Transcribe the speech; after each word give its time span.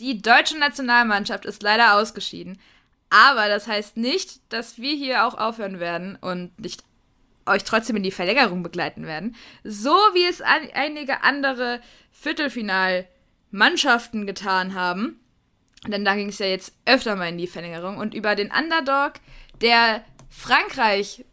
Die 0.00 0.20
deutsche 0.20 0.58
Nationalmannschaft 0.58 1.44
ist 1.44 1.62
leider 1.62 1.94
ausgeschieden. 1.94 2.58
Aber 3.10 3.48
das 3.48 3.68
heißt 3.68 3.96
nicht, 3.96 4.40
dass 4.52 4.78
wir 4.78 4.92
hier 4.94 5.24
auch 5.24 5.34
aufhören 5.34 5.78
werden 5.78 6.18
und 6.20 6.58
nicht 6.58 6.82
euch 7.46 7.62
trotzdem 7.62 7.94
in 7.96 8.02
die 8.02 8.10
Verlängerung 8.10 8.64
begleiten 8.64 9.06
werden. 9.06 9.36
So 9.62 9.90
wie 9.90 10.24
es 10.24 10.40
an 10.40 10.68
einige 10.72 11.22
andere 11.22 11.80
Viertelfinalmannschaften 12.10 14.26
getan 14.26 14.74
haben. 14.74 15.20
Denn 15.86 16.04
da 16.04 16.16
ging 16.16 16.30
es 16.30 16.38
ja 16.38 16.46
jetzt 16.46 16.72
öfter 16.86 17.14
mal 17.14 17.28
in 17.28 17.38
die 17.38 17.46
Verlängerung. 17.46 17.98
Und 17.98 18.14
über 18.14 18.34
den 18.34 18.50
Underdog, 18.50 19.12
der 19.60 20.04
Frankreich 20.28 21.24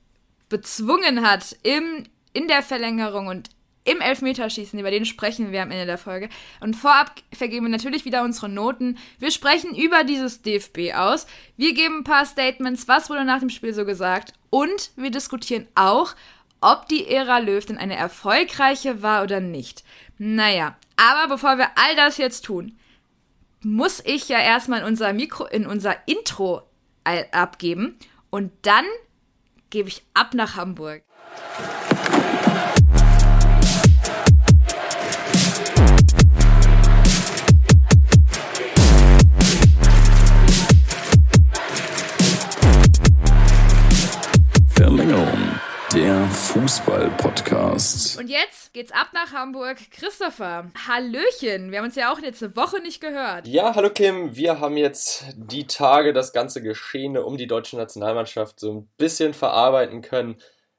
bezwungen 0.50 1.28
hat 1.28 1.58
im, 1.64 2.04
in 2.34 2.48
der 2.48 2.62
Verlängerung 2.62 3.26
und 3.28 3.50
im 3.84 4.00
Elfmeterschießen, 4.00 4.80
über 4.80 4.92
den 4.92 5.06
sprechen 5.06 5.52
wir 5.52 5.64
am 5.64 5.72
Ende 5.72 5.86
der 5.86 5.98
Folge. 5.98 6.30
Und 6.60 6.76
vorab 6.76 7.16
vergeben 7.34 7.66
wir 7.66 7.72
natürlich 7.72 8.06
wieder 8.06 8.24
unsere 8.24 8.48
Noten. 8.48 8.98
Wir 9.18 9.32
sprechen 9.32 9.76
über 9.76 10.04
dieses 10.04 10.42
DFB 10.42 10.94
aus. 10.94 11.26
Wir 11.58 11.74
geben 11.74 12.00
ein 12.00 12.04
paar 12.04 12.26
Statements, 12.26 12.88
was 12.88 13.10
wurde 13.10 13.26
nach 13.26 13.40
dem 13.40 13.50
Spiel 13.50 13.74
so 13.74 13.84
gesagt. 13.86 14.34
Und 14.52 14.92
wir 14.96 15.10
diskutieren 15.10 15.68
auch, 15.74 16.16
ob 16.60 16.88
die 16.90 17.08
Ära 17.08 17.40
Löw 17.40 17.66
denn 17.66 17.80
eine 17.80 17.96
erfolgreiche 17.96 19.02
war 19.02 19.24
oder 19.24 19.40
nicht. 19.40 19.84
Naja, 20.20 20.78
aber 20.96 21.34
bevor 21.34 21.58
wir 21.58 21.70
all 21.76 21.96
das 21.96 22.18
jetzt 22.18 22.46
tun, 22.46 22.78
muss 23.62 24.04
ich 24.06 24.30
ja 24.30 24.40
erstmal 24.40 24.82
in 24.82 24.86
unser 24.86 25.12
Mikro, 25.14 25.46
in 25.46 25.66
unser 25.66 25.96
Intro 26.08 26.62
abgeben. 27.32 27.98
Und 28.30 28.52
dann 28.62 28.86
gebe 29.72 29.90
ich 29.90 30.04
ab 30.14 30.36
nach 30.36 30.56
Hamburg. 30.56 31.04
Fußball-Podcast. 46.72 48.18
Und 48.18 48.30
jetzt 48.30 48.72
geht's 48.72 48.94
ab 48.94 49.10
nach 49.14 49.34
Hamburg. 49.34 49.78
Christopher, 49.92 50.72
Hallöchen. 50.88 51.70
Wir 51.70 51.80
haben 51.80 51.88
uns 51.88 51.98
ja 51.98 52.14
auch 52.14 52.20
jetzt 52.20 52.42
eine 52.42 52.56
Woche 52.56 52.80
nicht 52.80 53.02
gehört. 53.02 53.46
Ja, 53.46 53.76
hallo 53.76 53.90
Kim. 53.90 54.38
Wir 54.38 54.62
haben 54.62 54.78
jetzt 54.78 55.26
die 55.36 55.68
Tage, 55.68 56.14
das 56.14 56.32
ganze 56.32 56.62
Geschehene 56.62 57.26
um 57.26 57.36
die 57.36 57.48
deutsche 57.48 57.76
Nationalmannschaft 57.76 58.62
so 58.62 58.72
ein 58.72 58.90
bisschen 58.98 59.34
verarbeiten 59.34 60.02
können 60.02 60.38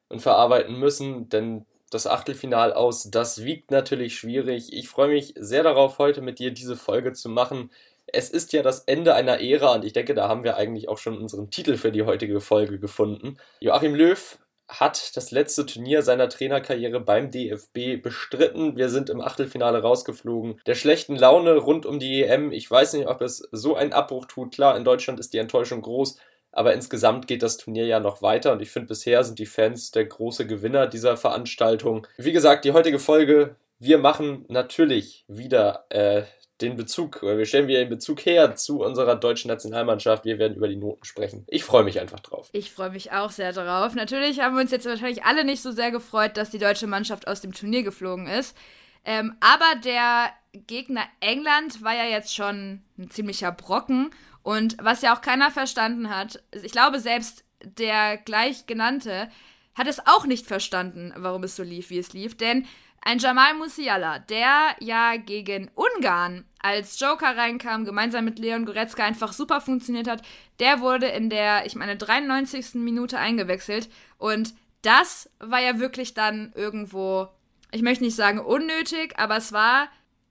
und 0.08 0.22
verarbeiten 0.22 0.78
müssen, 0.78 1.28
denn 1.28 1.66
das 1.90 2.06
Achtelfinal 2.06 2.72
aus, 2.72 3.10
das 3.10 3.44
wiegt 3.44 3.70
natürlich 3.70 4.16
schwierig. 4.16 4.72
Ich 4.72 4.88
freue 4.88 5.08
mich 5.08 5.34
sehr 5.36 5.62
darauf, 5.62 5.98
heute 5.98 6.22
mit 6.22 6.38
dir 6.38 6.52
diese 6.52 6.76
Folge 6.76 7.12
zu 7.12 7.28
machen 7.28 7.68
es 8.06 8.30
ist 8.30 8.52
ja 8.52 8.62
das 8.62 8.80
Ende 8.80 9.14
einer 9.14 9.40
Ära 9.40 9.74
und 9.74 9.84
ich 9.84 9.92
denke, 9.92 10.14
da 10.14 10.28
haben 10.28 10.44
wir 10.44 10.56
eigentlich 10.56 10.88
auch 10.88 10.98
schon 10.98 11.16
unseren 11.16 11.50
Titel 11.50 11.76
für 11.76 11.92
die 11.92 12.02
heutige 12.02 12.40
Folge 12.40 12.78
gefunden. 12.78 13.38
Joachim 13.60 13.94
Löw 13.94 14.38
hat 14.80 15.16
das 15.16 15.30
letzte 15.30 15.66
Turnier 15.66 16.02
seiner 16.02 16.28
Trainerkarriere 16.28 17.00
beim 17.00 17.30
DFB 17.30 18.02
bestritten. 18.02 18.76
Wir 18.76 18.88
sind 18.88 19.10
im 19.10 19.20
Achtelfinale 19.20 19.82
rausgeflogen. 19.82 20.60
Der 20.66 20.74
schlechten 20.74 21.16
Laune 21.16 21.56
rund 21.56 21.86
um 21.86 21.98
die 21.98 22.22
EM, 22.22 22.52
ich 22.52 22.70
weiß 22.70 22.94
nicht, 22.94 23.06
ob 23.06 23.20
es 23.20 23.48
so 23.52 23.76
einen 23.76 23.92
Abbruch 23.92 24.26
tut. 24.26 24.54
Klar, 24.54 24.76
in 24.76 24.84
Deutschland 24.84 25.20
ist 25.20 25.32
die 25.32 25.38
Enttäuschung 25.38 25.82
groß, 25.82 26.18
aber 26.52 26.74
insgesamt 26.74 27.26
geht 27.26 27.42
das 27.42 27.56
Turnier 27.56 27.86
ja 27.86 28.00
noch 28.00 28.22
weiter 28.22 28.52
und 28.52 28.62
ich 28.62 28.70
finde, 28.70 28.88
bisher 28.88 29.24
sind 29.24 29.38
die 29.38 29.46
Fans 29.46 29.90
der 29.90 30.04
große 30.04 30.46
Gewinner 30.46 30.86
dieser 30.86 31.16
Veranstaltung. 31.16 32.06
Wie 32.16 32.32
gesagt, 32.32 32.64
die 32.64 32.72
heutige 32.72 32.98
Folge, 32.98 33.56
wir 33.78 33.98
machen 33.98 34.44
natürlich 34.48 35.24
wieder 35.28 35.86
äh, 35.88 36.22
den 36.62 36.76
Bezug, 36.76 37.22
oder 37.22 37.38
wir 37.38 37.46
stellen 37.46 37.68
wieder 37.68 37.80
den 37.80 37.88
Bezug 37.88 38.24
her 38.24 38.54
zu 38.54 38.80
unserer 38.80 39.16
deutschen 39.16 39.48
Nationalmannschaft. 39.48 40.24
Wir 40.24 40.38
werden 40.38 40.56
über 40.56 40.68
die 40.68 40.76
Noten 40.76 41.04
sprechen. 41.04 41.44
Ich 41.48 41.64
freue 41.64 41.84
mich 41.84 42.00
einfach 42.00 42.20
drauf. 42.20 42.48
Ich 42.52 42.72
freue 42.72 42.90
mich 42.90 43.12
auch 43.12 43.30
sehr 43.30 43.52
drauf. 43.52 43.94
Natürlich 43.94 44.40
haben 44.40 44.54
wir 44.54 44.62
uns 44.62 44.70
jetzt 44.70 44.86
wahrscheinlich 44.86 45.24
alle 45.24 45.44
nicht 45.44 45.62
so 45.62 45.72
sehr 45.72 45.90
gefreut, 45.90 46.36
dass 46.36 46.50
die 46.50 46.58
deutsche 46.58 46.86
Mannschaft 46.86 47.28
aus 47.28 47.40
dem 47.40 47.52
Turnier 47.52 47.82
geflogen 47.82 48.26
ist. 48.26 48.56
Ähm, 49.04 49.34
aber 49.40 49.80
der 49.84 50.30
Gegner 50.66 51.02
England 51.20 51.82
war 51.82 51.94
ja 51.94 52.04
jetzt 52.04 52.34
schon 52.34 52.82
ein 52.98 53.10
ziemlicher 53.10 53.52
Brocken. 53.52 54.10
Und 54.42 54.76
was 54.80 55.02
ja 55.02 55.14
auch 55.14 55.20
keiner 55.20 55.50
verstanden 55.50 56.14
hat, 56.14 56.42
ich 56.52 56.72
glaube, 56.72 57.00
selbst 57.00 57.44
der 57.62 58.16
gleich 58.16 58.66
genannte 58.66 59.28
hat 59.74 59.86
es 59.86 60.06
auch 60.06 60.26
nicht 60.26 60.46
verstanden, 60.46 61.12
warum 61.16 61.44
es 61.44 61.56
so 61.56 61.62
lief, 61.62 61.90
wie 61.90 61.98
es 61.98 62.12
lief. 62.12 62.36
Denn 62.36 62.66
ein 63.04 63.18
Jamal 63.18 63.54
Musiala, 63.54 64.20
der 64.20 64.76
ja 64.80 65.16
gegen 65.16 65.70
Ungarn 65.74 66.44
als 66.60 67.00
Joker 67.00 67.36
reinkam, 67.36 67.84
gemeinsam 67.84 68.24
mit 68.24 68.38
Leon 68.38 68.64
Goretzka 68.64 69.04
einfach 69.04 69.32
super 69.32 69.60
funktioniert 69.60 70.08
hat, 70.08 70.22
der 70.60 70.80
wurde 70.80 71.06
in 71.06 71.28
der, 71.28 71.66
ich 71.66 71.74
meine, 71.74 71.96
93. 71.96 72.74
Minute 72.74 73.18
eingewechselt. 73.18 73.88
Und 74.18 74.54
das 74.82 75.30
war 75.40 75.60
ja 75.60 75.80
wirklich 75.80 76.14
dann 76.14 76.52
irgendwo, 76.54 77.28
ich 77.72 77.82
möchte 77.82 78.04
nicht 78.04 78.14
sagen 78.14 78.38
unnötig, 78.38 79.18
aber 79.18 79.36
es 79.36 79.52
war, 79.52 79.88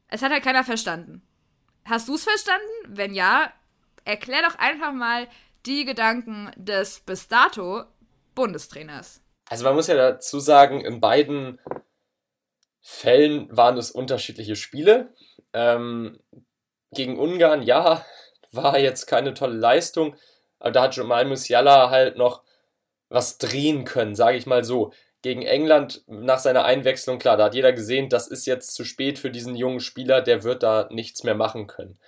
es 0.07 0.21
hat 0.21 0.31
halt 0.31 0.43
keiner 0.43 0.63
verstanden. 0.63 1.21
Hast 1.83 2.07
du 2.07 2.15
es 2.15 2.23
verstanden? 2.23 2.65
Wenn 2.87 3.13
ja, 3.13 3.51
erklär 4.05 4.43
doch 4.43 4.57
einfach 4.57 4.93
mal 4.93 5.27
die 5.65 5.83
Gedanken 5.83 6.51
des 6.55 7.01
bis 7.01 7.27
dato 7.27 7.83
Bundestrainers. 8.33 9.21
Also 9.49 9.65
man 9.65 9.75
muss 9.75 9.87
ja 9.87 9.95
dazu 9.95 10.39
sagen, 10.39 10.79
in 10.79 11.01
beiden 11.01 11.59
Fällen 12.81 13.47
waren 13.55 13.77
es 13.77 13.91
unterschiedliche 13.91 14.55
Spiele. 14.55 15.13
Ähm, 15.53 16.19
gegen 16.91 17.19
Ungarn, 17.19 17.61
ja, 17.61 18.05
war 18.51 18.77
jetzt 18.79 19.05
keine 19.05 19.33
tolle 19.33 19.55
Leistung, 19.57 20.15
aber 20.59 20.71
da 20.71 20.83
hat 20.83 20.95
Jamal 20.95 21.25
Musiala 21.25 21.89
halt 21.89 22.17
noch 22.17 22.43
was 23.09 23.37
drehen 23.37 23.83
können, 23.83 24.15
sage 24.15 24.37
ich 24.37 24.45
mal 24.45 24.63
so. 24.63 24.91
Gegen 25.21 25.43
England 25.43 26.03
nach 26.07 26.39
seiner 26.39 26.65
Einwechslung, 26.65 27.19
klar, 27.19 27.37
da 27.37 27.45
hat 27.45 27.55
jeder 27.55 27.73
gesehen, 27.73 28.09
das 28.09 28.27
ist 28.27 28.47
jetzt 28.47 28.73
zu 28.73 28.83
spät 28.83 29.19
für 29.19 29.29
diesen 29.29 29.55
jungen 29.55 29.79
Spieler, 29.79 30.21
der 30.21 30.43
wird 30.43 30.63
da 30.63 30.87
nichts 30.91 31.23
mehr 31.23 31.35
machen 31.35 31.67
können. 31.67 31.99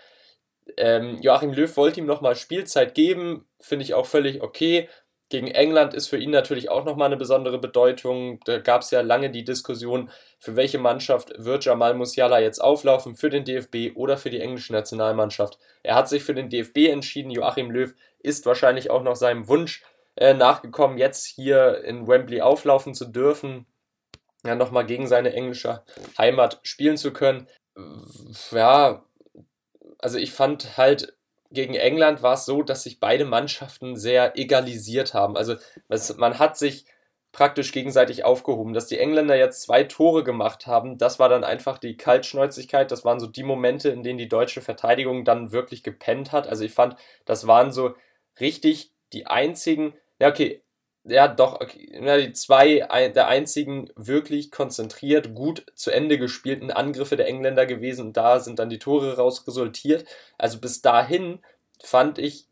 Ähm, 0.77 1.19
Joachim 1.21 1.53
Löw 1.53 1.75
wollte 1.77 1.99
ihm 1.99 2.07
nochmal 2.07 2.35
Spielzeit 2.35 2.95
geben, 2.95 3.47
finde 3.59 3.83
ich 3.83 3.93
auch 3.93 4.05
völlig 4.05 4.41
okay. 4.41 4.89
Gegen 5.33 5.47
England 5.47 5.95
ist 5.95 6.09
für 6.09 6.19
ihn 6.19 6.29
natürlich 6.29 6.69
auch 6.69 6.85
nochmal 6.85 7.07
eine 7.07 7.17
besondere 7.17 7.57
Bedeutung. 7.57 8.39
Da 8.45 8.59
gab 8.59 8.83
es 8.83 8.91
ja 8.91 9.01
lange 9.01 9.31
die 9.31 9.43
Diskussion, 9.43 10.11
für 10.37 10.55
welche 10.55 10.77
Mannschaft 10.77 11.33
wird 11.43 11.65
Jamal 11.65 11.95
Musiala 11.95 12.39
jetzt 12.39 12.59
auflaufen, 12.59 13.15
für 13.15 13.31
den 13.31 13.43
DFB 13.43 13.97
oder 13.97 14.17
für 14.17 14.29
die 14.29 14.39
englische 14.39 14.73
Nationalmannschaft. 14.73 15.57
Er 15.81 15.95
hat 15.95 16.07
sich 16.07 16.23
für 16.23 16.35
den 16.35 16.51
DFB 16.51 16.89
entschieden. 16.91 17.31
Joachim 17.31 17.71
Löw 17.71 17.95
ist 18.19 18.45
wahrscheinlich 18.45 18.91
auch 18.91 19.01
noch 19.01 19.15
seinem 19.15 19.47
Wunsch 19.47 19.83
äh, 20.17 20.35
nachgekommen, 20.35 20.99
jetzt 20.99 21.25
hier 21.25 21.83
in 21.83 22.07
Wembley 22.07 22.41
auflaufen 22.41 22.93
zu 22.93 23.05
dürfen, 23.05 23.65
ja, 24.45 24.53
nochmal 24.53 24.85
gegen 24.85 25.07
seine 25.07 25.33
englische 25.33 25.81
Heimat 26.15 26.59
spielen 26.61 26.97
zu 26.97 27.11
können. 27.11 27.47
Ja, 28.51 29.03
also 29.97 30.19
ich 30.19 30.31
fand 30.31 30.77
halt 30.77 31.17
gegen 31.53 31.75
England 31.75 32.23
war 32.23 32.33
es 32.33 32.45
so, 32.45 32.63
dass 32.63 32.83
sich 32.83 32.99
beide 32.99 33.25
Mannschaften 33.25 33.95
sehr 33.95 34.37
egalisiert 34.37 35.13
haben. 35.13 35.37
Also 35.37 35.55
es, 35.87 36.17
man 36.17 36.39
hat 36.39 36.57
sich 36.57 36.85
praktisch 37.31 37.71
gegenseitig 37.71 38.23
aufgehoben. 38.23 38.73
Dass 38.73 38.87
die 38.87 38.99
Engländer 38.99 39.35
jetzt 39.35 39.63
zwei 39.63 39.83
Tore 39.83 40.23
gemacht 40.23 40.67
haben, 40.67 40.97
das 40.97 41.19
war 41.19 41.29
dann 41.29 41.43
einfach 41.43 41.77
die 41.77 41.97
Kaltschnäuzigkeit. 41.97 42.91
Das 42.91 43.05
waren 43.05 43.19
so 43.19 43.27
die 43.27 43.43
Momente, 43.43 43.89
in 43.89 44.03
denen 44.03 44.19
die 44.19 44.29
deutsche 44.29 44.61
Verteidigung 44.61 45.25
dann 45.25 45.51
wirklich 45.51 45.83
gepennt 45.83 46.31
hat. 46.31 46.47
Also 46.47 46.63
ich 46.63 46.73
fand, 46.73 46.95
das 47.25 47.47
waren 47.47 47.71
so 47.71 47.95
richtig 48.39 48.91
die 49.13 49.27
einzigen, 49.27 49.93
ja 50.19 50.29
okay, 50.29 50.62
ja 51.05 51.27
doch, 51.27 51.59
okay, 51.61 51.89
ja, 52.01 52.17
die 52.17 52.33
zwei 52.33 52.79
der 53.09 53.27
einzigen 53.27 53.89
wirklich 53.95 54.51
konzentriert, 54.51 55.35
gut 55.35 55.65
zu 55.75 55.91
Ende 55.91 56.17
gespielten 56.17 56.71
Angriffe 56.71 57.17
der 57.17 57.27
Engländer 57.27 57.65
gewesen 57.65 58.07
und 58.07 58.17
da 58.17 58.39
sind 58.39 58.59
dann 58.59 58.69
die 58.69 58.79
Tore 58.79 59.17
raus 59.17 59.45
resultiert. 59.47 60.05
Also 60.37 60.59
bis 60.59 60.81
dahin 60.81 61.39
fand 61.83 62.19
ich, 62.19 62.47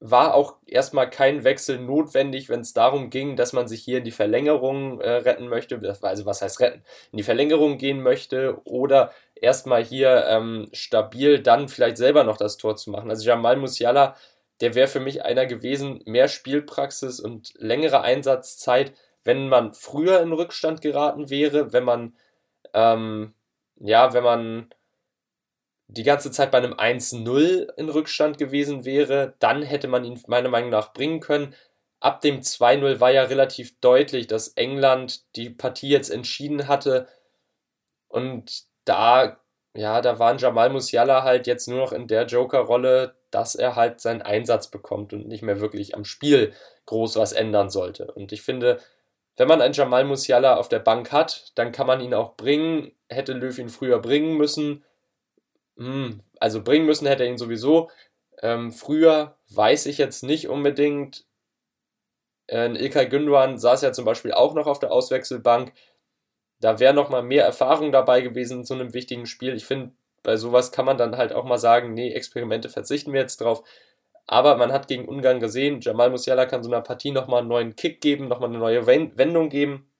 war 0.00 0.34
auch 0.34 0.56
erstmal 0.66 1.08
kein 1.08 1.44
Wechsel 1.44 1.78
notwendig, 1.78 2.50
wenn 2.50 2.60
es 2.60 2.74
darum 2.74 3.08
ging, 3.08 3.36
dass 3.36 3.54
man 3.54 3.68
sich 3.68 3.82
hier 3.82 3.98
in 3.98 4.04
die 4.04 4.10
Verlängerung 4.10 5.00
äh, 5.00 5.10
retten 5.10 5.48
möchte, 5.48 5.80
also 6.02 6.26
was 6.26 6.42
heißt 6.42 6.60
retten, 6.60 6.82
in 7.10 7.16
die 7.16 7.22
Verlängerung 7.22 7.78
gehen 7.78 8.02
möchte 8.02 8.60
oder 8.64 9.12
erstmal 9.34 9.82
hier 9.82 10.26
ähm, 10.28 10.68
stabil 10.72 11.40
dann 11.40 11.68
vielleicht 11.68 11.96
selber 11.96 12.24
noch 12.24 12.36
das 12.36 12.58
Tor 12.58 12.76
zu 12.76 12.90
machen. 12.90 13.08
Also 13.08 13.26
Jamal 13.26 13.56
Musiala 13.56 14.14
der 14.60 14.74
wäre 14.74 14.88
für 14.88 15.00
mich 15.00 15.24
einer 15.24 15.46
gewesen, 15.46 16.00
mehr 16.06 16.28
Spielpraxis 16.28 17.20
und 17.20 17.52
längere 17.56 18.02
Einsatzzeit, 18.02 18.92
wenn 19.24 19.48
man 19.48 19.74
früher 19.74 20.20
in 20.20 20.32
Rückstand 20.32 20.80
geraten 20.80 21.30
wäre, 21.30 21.72
wenn 21.72 21.84
man, 21.84 22.16
ähm, 22.72 23.34
ja, 23.76 24.12
wenn 24.12 24.24
man 24.24 24.74
die 25.88 26.02
ganze 26.02 26.30
Zeit 26.30 26.50
bei 26.50 26.58
einem 26.58 26.74
1-0 26.74 27.72
in 27.76 27.88
Rückstand 27.88 28.38
gewesen 28.38 28.84
wäre, 28.84 29.34
dann 29.38 29.62
hätte 29.62 29.88
man 29.88 30.04
ihn 30.04 30.20
meiner 30.26 30.48
Meinung 30.48 30.70
nach 30.70 30.92
bringen 30.92 31.20
können. 31.20 31.54
Ab 32.00 32.20
dem 32.20 32.40
2-0 32.40 33.00
war 33.00 33.10
ja 33.10 33.24
relativ 33.24 33.78
deutlich, 33.80 34.26
dass 34.26 34.48
England 34.48 35.24
die 35.36 35.50
Partie 35.50 35.88
jetzt 35.88 36.10
entschieden 36.10 36.68
hatte. 36.68 37.08
Und 38.08 38.64
da 38.84 39.38
ja, 39.76 40.00
da 40.00 40.18
war 40.18 40.36
Jamal 40.36 40.70
Musiala 40.70 41.24
halt 41.24 41.46
jetzt 41.46 41.68
nur 41.68 41.78
noch 41.80 41.92
in 41.92 42.06
der 42.06 42.26
Joker-Rolle, 42.26 43.16
dass 43.34 43.56
er 43.56 43.74
halt 43.74 44.00
seinen 44.00 44.22
Einsatz 44.22 44.68
bekommt 44.68 45.12
und 45.12 45.26
nicht 45.26 45.42
mehr 45.42 45.60
wirklich 45.60 45.94
am 45.94 46.04
Spiel 46.04 46.52
groß 46.86 47.16
was 47.16 47.32
ändern 47.32 47.68
sollte. 47.68 48.12
Und 48.12 48.30
ich 48.30 48.42
finde, 48.42 48.78
wenn 49.36 49.48
man 49.48 49.60
einen 49.60 49.74
Jamal 49.74 50.04
Musiala 50.04 50.56
auf 50.56 50.68
der 50.68 50.78
Bank 50.78 51.10
hat, 51.10 51.52
dann 51.56 51.72
kann 51.72 51.88
man 51.88 52.00
ihn 52.00 52.14
auch 52.14 52.36
bringen. 52.36 52.92
Hätte 53.08 53.32
Löw 53.32 53.58
ihn 53.58 53.68
früher 53.68 53.98
bringen 53.98 54.36
müssen. 54.36 54.84
Hm, 55.76 56.20
also 56.38 56.62
bringen 56.62 56.86
müssen 56.86 57.08
hätte 57.08 57.24
er 57.24 57.30
ihn 57.30 57.38
sowieso. 57.38 57.90
Ähm, 58.40 58.70
früher 58.70 59.36
weiß 59.50 59.86
ich 59.86 59.98
jetzt 59.98 60.22
nicht 60.22 60.48
unbedingt. 60.48 61.24
Äh, 62.46 62.68
Ilkay 62.68 63.08
Gündogan 63.08 63.58
saß 63.58 63.82
ja 63.82 63.92
zum 63.92 64.04
Beispiel 64.04 64.32
auch 64.32 64.54
noch 64.54 64.68
auf 64.68 64.78
der 64.78 64.92
Auswechselbank. 64.92 65.72
Da 66.60 66.78
wäre 66.78 66.94
noch 66.94 67.08
mal 67.08 67.22
mehr 67.22 67.44
Erfahrung 67.44 67.90
dabei 67.90 68.20
gewesen 68.20 68.60
in 68.60 68.64
so 68.64 68.74
einem 68.74 68.94
wichtigen 68.94 69.26
Spiel. 69.26 69.54
Ich 69.54 69.66
finde, 69.66 69.92
bei 70.24 70.36
sowas 70.36 70.72
kann 70.72 70.86
man 70.86 70.98
dann 70.98 71.16
halt 71.16 71.32
auch 71.32 71.44
mal 71.44 71.58
sagen, 71.58 71.94
nee, 71.94 72.12
Experimente 72.12 72.68
verzichten 72.68 73.12
wir 73.12 73.20
jetzt 73.20 73.40
drauf. 73.40 73.62
Aber 74.26 74.56
man 74.56 74.72
hat 74.72 74.88
gegen 74.88 75.06
Ungarn 75.06 75.38
gesehen, 75.38 75.80
Jamal 75.80 76.10
Musiala 76.10 76.46
kann 76.46 76.64
so 76.64 76.70
einer 76.70 76.80
Partie 76.80 77.12
nochmal 77.12 77.40
einen 77.40 77.48
neuen 77.48 77.76
Kick 77.76 78.00
geben, 78.00 78.26
nochmal 78.26 78.48
eine 78.48 78.58
neue 78.58 78.86
Wendung 78.86 79.50
geben. 79.50 79.90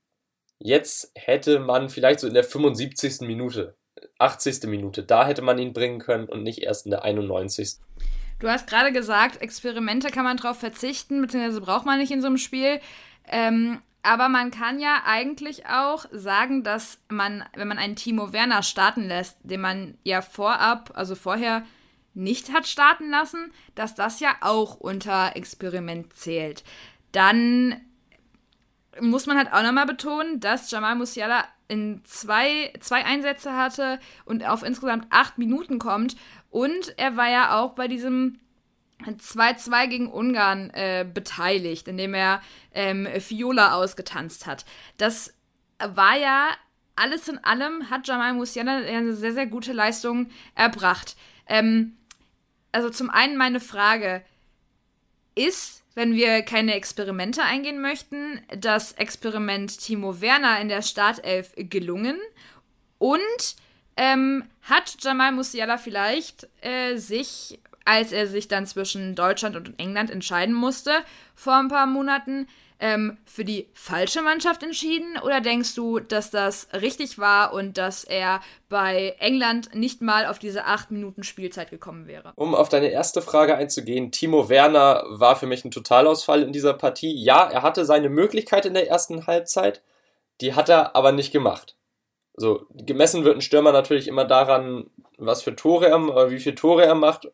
Jetzt 0.59 1.12
hätte 1.15 1.61
man 1.61 1.91
vielleicht 1.91 2.21
so 2.21 2.26
in 2.26 2.35
der 2.35 2.44
75. 2.44 3.21
Minute, 3.21 3.76
80. 4.19 4.65
Minute, 4.65 5.05
da 5.05 5.26
hätte 5.26 5.43
man 5.43 5.59
ihn 5.59 5.75
bringen 5.75 5.99
können 5.99 6.27
und 6.27 6.43
nicht 6.43 6.62
erst 6.62 6.87
in 6.87 6.91
der 6.91 7.05
91. 7.05 7.77
Du 8.41 8.49
hast 8.49 8.67
gerade 8.67 8.93
gesagt, 8.93 9.43
Experimente 9.43 10.09
kann 10.09 10.25
man 10.25 10.38
drauf 10.38 10.59
verzichten, 10.59 11.20
beziehungsweise 11.20 11.61
braucht 11.61 11.85
man 11.85 11.99
nicht 11.99 12.11
in 12.11 12.23
so 12.23 12.29
einem 12.29 12.38
Spiel. 12.38 12.81
Ähm, 13.29 13.82
aber 14.05 14.29
man 14.29 14.51
kann 14.51 14.79
ja 14.79 15.03
eigentlich 15.06 15.67
auch 15.67 16.05
sagen, 16.12 16.62
dass 16.62 16.99
man, 17.09 17.45
wenn 17.55 17.69
man 17.69 17.79
einen 17.79 17.97
Timo 17.97 18.33
Werner 18.33 18.62
starten 18.62 19.09
lässt, 19.09 19.39
den 19.43 19.62
man 19.62 19.99
ja 20.05 20.23
vorab, 20.23 20.93
also 20.95 21.15
vorher 21.15 21.65
nicht 22.12 22.53
hat 22.53 22.67
starten 22.69 23.11
lassen, 23.11 23.53
dass 23.75 23.95
das 23.95 24.21
ja 24.21 24.37
auch 24.41 24.77
unter 24.77 25.35
Experiment 25.37 26.12
zählt. 26.15 26.65
Dann 27.12 27.81
muss 29.01 29.27
man 29.27 29.39
halt 29.39 29.53
auch 29.53 29.62
nochmal 29.62 29.87
betonen, 29.87 30.39
dass 30.39 30.71
Jamal 30.71 30.95
Musiala 30.95 31.45
in 31.67 32.03
zwei, 32.05 32.73
zwei 32.81 33.05
Einsätze 33.05 33.56
hatte 33.56 33.99
und 34.27 34.47
auf 34.47 34.62
insgesamt 34.62 35.06
acht 35.11 35.39
Minuten 35.39 35.79
kommt. 35.79 36.15
Und 36.51 36.97
er 36.99 37.17
war 37.17 37.29
ja 37.29 37.59
auch 37.59 37.73
bei 37.73 37.89
diesem 37.89 38.39
2-2 39.02 39.87
gegen 39.88 40.06
Ungarn 40.11 40.70
äh, 40.70 41.06
beteiligt, 41.12 41.88
indem 41.88 42.14
er 42.14 42.43
ähm, 42.73 43.06
Fiola 43.20 43.75
ausgetanzt 43.75 44.46
hat. 44.46 44.64
Das 44.96 45.35
war 45.79 46.17
ja 46.17 46.49
alles 46.96 47.29
in 47.29 47.43
allem, 47.43 47.91
hat 47.91 48.06
Jamal 48.06 48.35
Musiala 48.35 48.76
eine 48.76 49.14
sehr, 49.14 49.32
sehr 49.32 49.46
gute 49.46 49.73
Leistung 49.73 50.31
erbracht. 50.55 51.17
Ähm, 51.46 51.96
also 52.73 52.91
zum 52.91 53.11
einen 53.11 53.37
meine 53.37 53.61
Frage, 53.61 54.23
ist, 55.35 55.82
wenn 55.94 56.14
wir 56.14 56.43
keine 56.43 56.75
Experimente 56.75 57.43
eingehen 57.43 57.81
möchten, 57.81 58.41
das 58.56 58.93
Experiment 58.93 59.79
Timo 59.79 60.20
Werner 60.20 60.61
in 60.61 60.69
der 60.69 60.82
Startelf 60.82 61.52
gelungen? 61.56 62.19
Und 62.99 63.56
ähm, 63.96 64.44
hat 64.62 64.96
Jamal 65.00 65.32
Musiala 65.32 65.79
vielleicht 65.79 66.49
äh, 66.62 66.96
sich, 66.96 67.61
als 67.84 68.12
er 68.12 68.26
sich 68.26 68.48
dann 68.48 68.66
zwischen 68.66 69.14
Deutschland 69.14 69.56
und 69.56 69.78
England 69.78 70.10
entscheiden 70.10 70.54
musste, 70.54 70.92
vor 71.34 71.54
ein 71.54 71.69
paar 71.69 71.86
Monaten, 71.86 72.46
ähm, 72.81 73.19
für 73.25 73.44
die 73.44 73.69
falsche 73.75 74.22
Mannschaft 74.22 74.62
entschieden? 74.62 75.19
Oder 75.25 75.40
denkst 75.40 75.75
du, 75.75 76.00
dass 76.00 76.31
das 76.31 76.69
richtig 76.72 77.19
war 77.19 77.52
und 77.52 77.78
dass 77.78 78.04
er 78.04 78.40
bei 78.69 79.14
England 79.19 79.75
nicht 79.75 80.02
mal 80.02 80.26
auf 80.26 80.38
diese 80.38 80.64
acht 80.64 80.90
Minuten 80.90 81.22
Spielzeit 81.22 81.70
gekommen 81.70 82.06
wäre? 82.06 82.32
Um 82.36 82.54
auf 82.54 82.69
deine 82.69 82.88
erste 82.88 83.22
Frage 83.22 83.56
einzugehen, 83.56 84.10
Timo 84.10 84.48
Werner 84.48 85.04
war 85.08 85.36
für 85.36 85.46
mich 85.46 85.64
ein 85.64 85.70
Totalausfall 85.70 86.42
in 86.42 86.52
dieser 86.52 86.75
Partie. 86.75 87.14
Ja, 87.14 87.48
er 87.48 87.62
hatte 87.62 87.84
seine 87.84 88.08
Möglichkeit 88.08 88.66
in 88.66 88.75
der 88.75 88.88
ersten 88.88 89.26
Halbzeit, 89.26 89.82
die 90.40 90.54
hat 90.54 90.69
er 90.69 90.96
aber 90.96 91.12
nicht 91.12 91.32
gemacht. 91.32 91.76
So, 92.36 92.66
gemessen 92.72 93.25
wird 93.25 93.36
ein 93.36 93.42
Stürmer 93.42 93.70
natürlich 93.70 94.08
immer 94.08 94.25
daran, 94.25 94.90
was 95.16 95.42
für 95.42 95.54
Tore 95.54 95.86
er, 95.86 96.31
wie 96.31 96.40
viele 96.40 96.56
Tore 96.56 96.84
er 96.84 96.96
macht 96.96 97.28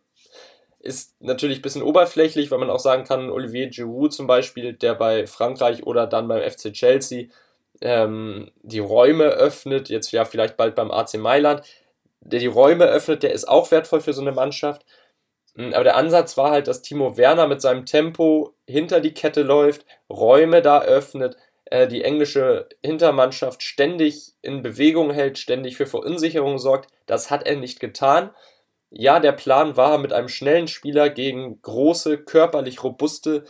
ist 0.80 1.14
natürlich 1.20 1.58
ein 1.58 1.62
bisschen 1.62 1.82
oberflächlich, 1.82 2.50
weil 2.50 2.58
man 2.58 2.70
auch 2.70 2.78
sagen 2.80 3.04
kann, 3.04 3.30
Olivier 3.30 3.68
Giroud 3.68 4.12
zum 4.12 4.26
Beispiel, 4.26 4.72
der 4.72 4.94
bei 4.94 5.26
Frankreich 5.26 5.86
oder 5.86 6.06
dann 6.06 6.26
beim 6.26 6.42
FC 6.42 6.72
Chelsea 6.72 7.26
ähm, 7.80 8.50
die 8.62 8.78
Räume 8.78 9.24
öffnet, 9.24 9.88
jetzt 9.88 10.10
ja 10.12 10.24
vielleicht 10.24 10.56
bald 10.56 10.74
beim 10.74 10.90
AC 10.90 11.14
Mailand, 11.14 11.62
der 12.20 12.40
die 12.40 12.46
Räume 12.46 12.86
öffnet, 12.86 13.22
der 13.22 13.32
ist 13.32 13.48
auch 13.48 13.70
wertvoll 13.70 14.00
für 14.00 14.12
so 14.12 14.22
eine 14.22 14.32
Mannschaft. 14.32 14.84
Hm, 15.56 15.74
aber 15.74 15.84
der 15.84 15.96
Ansatz 15.96 16.36
war 16.36 16.50
halt, 16.50 16.66
dass 16.68 16.82
Timo 16.82 17.16
Werner 17.16 17.46
mit 17.46 17.60
seinem 17.60 17.86
Tempo 17.86 18.54
hinter 18.66 19.00
die 19.00 19.14
Kette 19.14 19.42
läuft, 19.42 19.84
Räume 20.08 20.62
da 20.62 20.82
öffnet, 20.82 21.36
äh, 21.66 21.88
die 21.88 22.04
englische 22.04 22.68
Hintermannschaft 22.82 23.62
ständig 23.62 24.32
in 24.42 24.62
Bewegung 24.62 25.10
hält, 25.10 25.38
ständig 25.38 25.76
für 25.76 25.86
Verunsicherung 25.86 26.58
sorgt. 26.58 26.90
Das 27.06 27.30
hat 27.30 27.46
er 27.46 27.56
nicht 27.56 27.80
getan. 27.80 28.30
Ja, 28.92 29.20
der 29.20 29.32
Plan 29.32 29.76
war, 29.76 29.98
mit 29.98 30.12
einem 30.12 30.28
schnellen 30.28 30.66
Spieler 30.68 31.10
gegen 31.10 31.62
große, 31.62 32.18
körperlich 32.18 32.82
robuste 32.82 33.44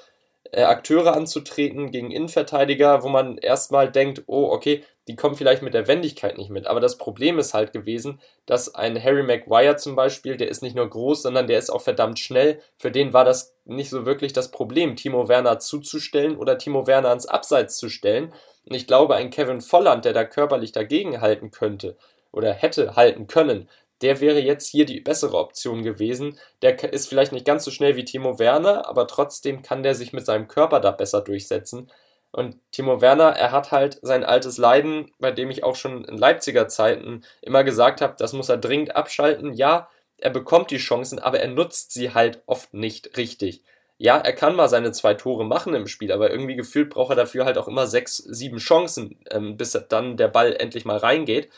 äh, 0.52 0.62
Akteure 0.64 1.14
anzutreten, 1.16 1.90
gegen 1.90 2.10
Innenverteidiger, 2.10 3.02
wo 3.02 3.08
man 3.08 3.38
erstmal 3.38 3.90
denkt, 3.90 4.24
oh, 4.26 4.50
okay, 4.50 4.84
die 5.08 5.16
kommen 5.16 5.34
vielleicht 5.36 5.62
mit 5.62 5.72
der 5.74 5.88
Wendigkeit 5.88 6.36
nicht 6.36 6.50
mit. 6.50 6.66
Aber 6.66 6.80
das 6.80 6.98
Problem 6.98 7.38
ist 7.38 7.54
halt 7.54 7.72
gewesen, 7.72 8.20
dass 8.46 8.74
ein 8.74 9.02
Harry 9.02 9.22
Maguire 9.22 9.76
zum 9.76 9.96
Beispiel, 9.96 10.36
der 10.36 10.48
ist 10.48 10.62
nicht 10.62 10.76
nur 10.76 10.88
groß, 10.88 11.22
sondern 11.22 11.46
der 11.46 11.58
ist 11.58 11.70
auch 11.70 11.82
verdammt 11.82 12.18
schnell. 12.18 12.60
Für 12.76 12.90
den 12.90 13.12
war 13.14 13.24
das 13.24 13.54
nicht 13.64 13.90
so 13.90 14.04
wirklich 14.06 14.32
das 14.34 14.50
Problem, 14.50 14.94
Timo 14.94 15.28
Werner 15.28 15.58
zuzustellen 15.58 16.36
oder 16.36 16.58
Timo 16.58 16.86
Werner 16.86 17.08
ans 17.08 17.26
Abseits 17.26 17.78
zu 17.78 17.88
stellen. 17.88 18.32
Und 18.66 18.74
ich 18.74 18.86
glaube, 18.86 19.16
ein 19.16 19.30
Kevin 19.30 19.62
Volland, 19.62 20.04
der 20.04 20.12
da 20.12 20.24
körperlich 20.24 20.72
dagegen 20.72 21.20
halten 21.20 21.50
könnte 21.50 21.96
oder 22.30 22.52
hätte 22.52 22.94
halten 22.94 23.26
können, 23.26 23.68
der 24.02 24.20
wäre 24.20 24.40
jetzt 24.40 24.68
hier 24.68 24.86
die 24.86 25.00
bessere 25.00 25.36
Option 25.36 25.82
gewesen. 25.82 26.38
Der 26.62 26.92
ist 26.92 27.08
vielleicht 27.08 27.32
nicht 27.32 27.46
ganz 27.46 27.64
so 27.64 27.70
schnell 27.70 27.96
wie 27.96 28.04
Timo 28.04 28.38
Werner, 28.38 28.88
aber 28.88 29.06
trotzdem 29.06 29.62
kann 29.62 29.82
der 29.82 29.94
sich 29.94 30.12
mit 30.12 30.24
seinem 30.26 30.48
Körper 30.48 30.80
da 30.80 30.90
besser 30.90 31.20
durchsetzen. 31.20 31.90
Und 32.32 32.56
Timo 32.70 33.00
Werner, 33.00 33.36
er 33.36 33.50
hat 33.52 33.72
halt 33.72 33.98
sein 34.02 34.24
altes 34.24 34.56
Leiden, 34.56 35.10
bei 35.18 35.32
dem 35.32 35.50
ich 35.50 35.64
auch 35.64 35.74
schon 35.74 36.04
in 36.04 36.16
Leipziger 36.16 36.68
Zeiten 36.68 37.22
immer 37.42 37.64
gesagt 37.64 38.00
habe, 38.00 38.14
das 38.18 38.32
muss 38.32 38.48
er 38.48 38.56
dringend 38.56 38.94
abschalten. 38.94 39.52
Ja, 39.52 39.88
er 40.18 40.30
bekommt 40.30 40.70
die 40.70 40.78
Chancen, 40.78 41.18
aber 41.18 41.40
er 41.40 41.48
nutzt 41.48 41.92
sie 41.92 42.14
halt 42.14 42.42
oft 42.46 42.72
nicht 42.72 43.16
richtig. 43.16 43.62
Ja, 43.98 44.16
er 44.16 44.32
kann 44.32 44.56
mal 44.56 44.68
seine 44.68 44.92
zwei 44.92 45.14
Tore 45.14 45.44
machen 45.44 45.74
im 45.74 45.86
Spiel, 45.86 46.12
aber 46.12 46.30
irgendwie 46.30 46.56
gefühlt 46.56 46.88
braucht 46.88 47.10
er 47.10 47.16
dafür 47.16 47.44
halt 47.44 47.58
auch 47.58 47.68
immer 47.68 47.86
sechs, 47.86 48.16
sieben 48.16 48.58
Chancen, 48.58 49.18
ähm, 49.30 49.56
bis 49.58 49.72
dann 49.88 50.16
der 50.16 50.28
Ball 50.28 50.56
endlich 50.58 50.84
mal 50.84 50.96
reingeht. 50.96 51.50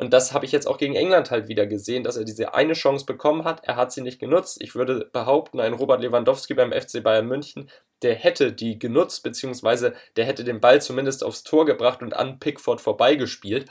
Und 0.00 0.14
das 0.14 0.32
habe 0.32 0.46
ich 0.46 0.52
jetzt 0.52 0.66
auch 0.66 0.78
gegen 0.78 0.96
England 0.96 1.30
halt 1.30 1.48
wieder 1.48 1.66
gesehen, 1.66 2.04
dass 2.04 2.16
er 2.16 2.24
diese 2.24 2.54
eine 2.54 2.72
Chance 2.72 3.04
bekommen 3.04 3.44
hat. 3.44 3.60
Er 3.64 3.76
hat 3.76 3.92
sie 3.92 4.00
nicht 4.00 4.18
genutzt. 4.18 4.56
Ich 4.62 4.74
würde 4.74 5.10
behaupten, 5.12 5.60
ein 5.60 5.74
Robert 5.74 6.00
Lewandowski 6.00 6.54
beim 6.54 6.72
FC 6.72 7.02
Bayern 7.02 7.26
München, 7.26 7.70
der 8.00 8.14
hätte 8.14 8.50
die 8.54 8.78
genutzt, 8.78 9.22
beziehungsweise 9.22 9.92
der 10.16 10.24
hätte 10.24 10.42
den 10.42 10.58
Ball 10.58 10.80
zumindest 10.80 11.22
aufs 11.22 11.42
Tor 11.42 11.66
gebracht 11.66 12.00
und 12.00 12.14
an 12.14 12.38
Pickford 12.38 12.80
vorbeigespielt. 12.80 13.68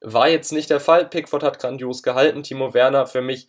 War 0.00 0.30
jetzt 0.30 0.50
nicht 0.50 0.70
der 0.70 0.80
Fall. 0.80 1.04
Pickford 1.04 1.42
hat 1.42 1.58
grandios 1.58 2.02
gehalten. 2.02 2.42
Timo 2.42 2.72
Werner 2.72 3.06
für 3.06 3.20
mich 3.20 3.48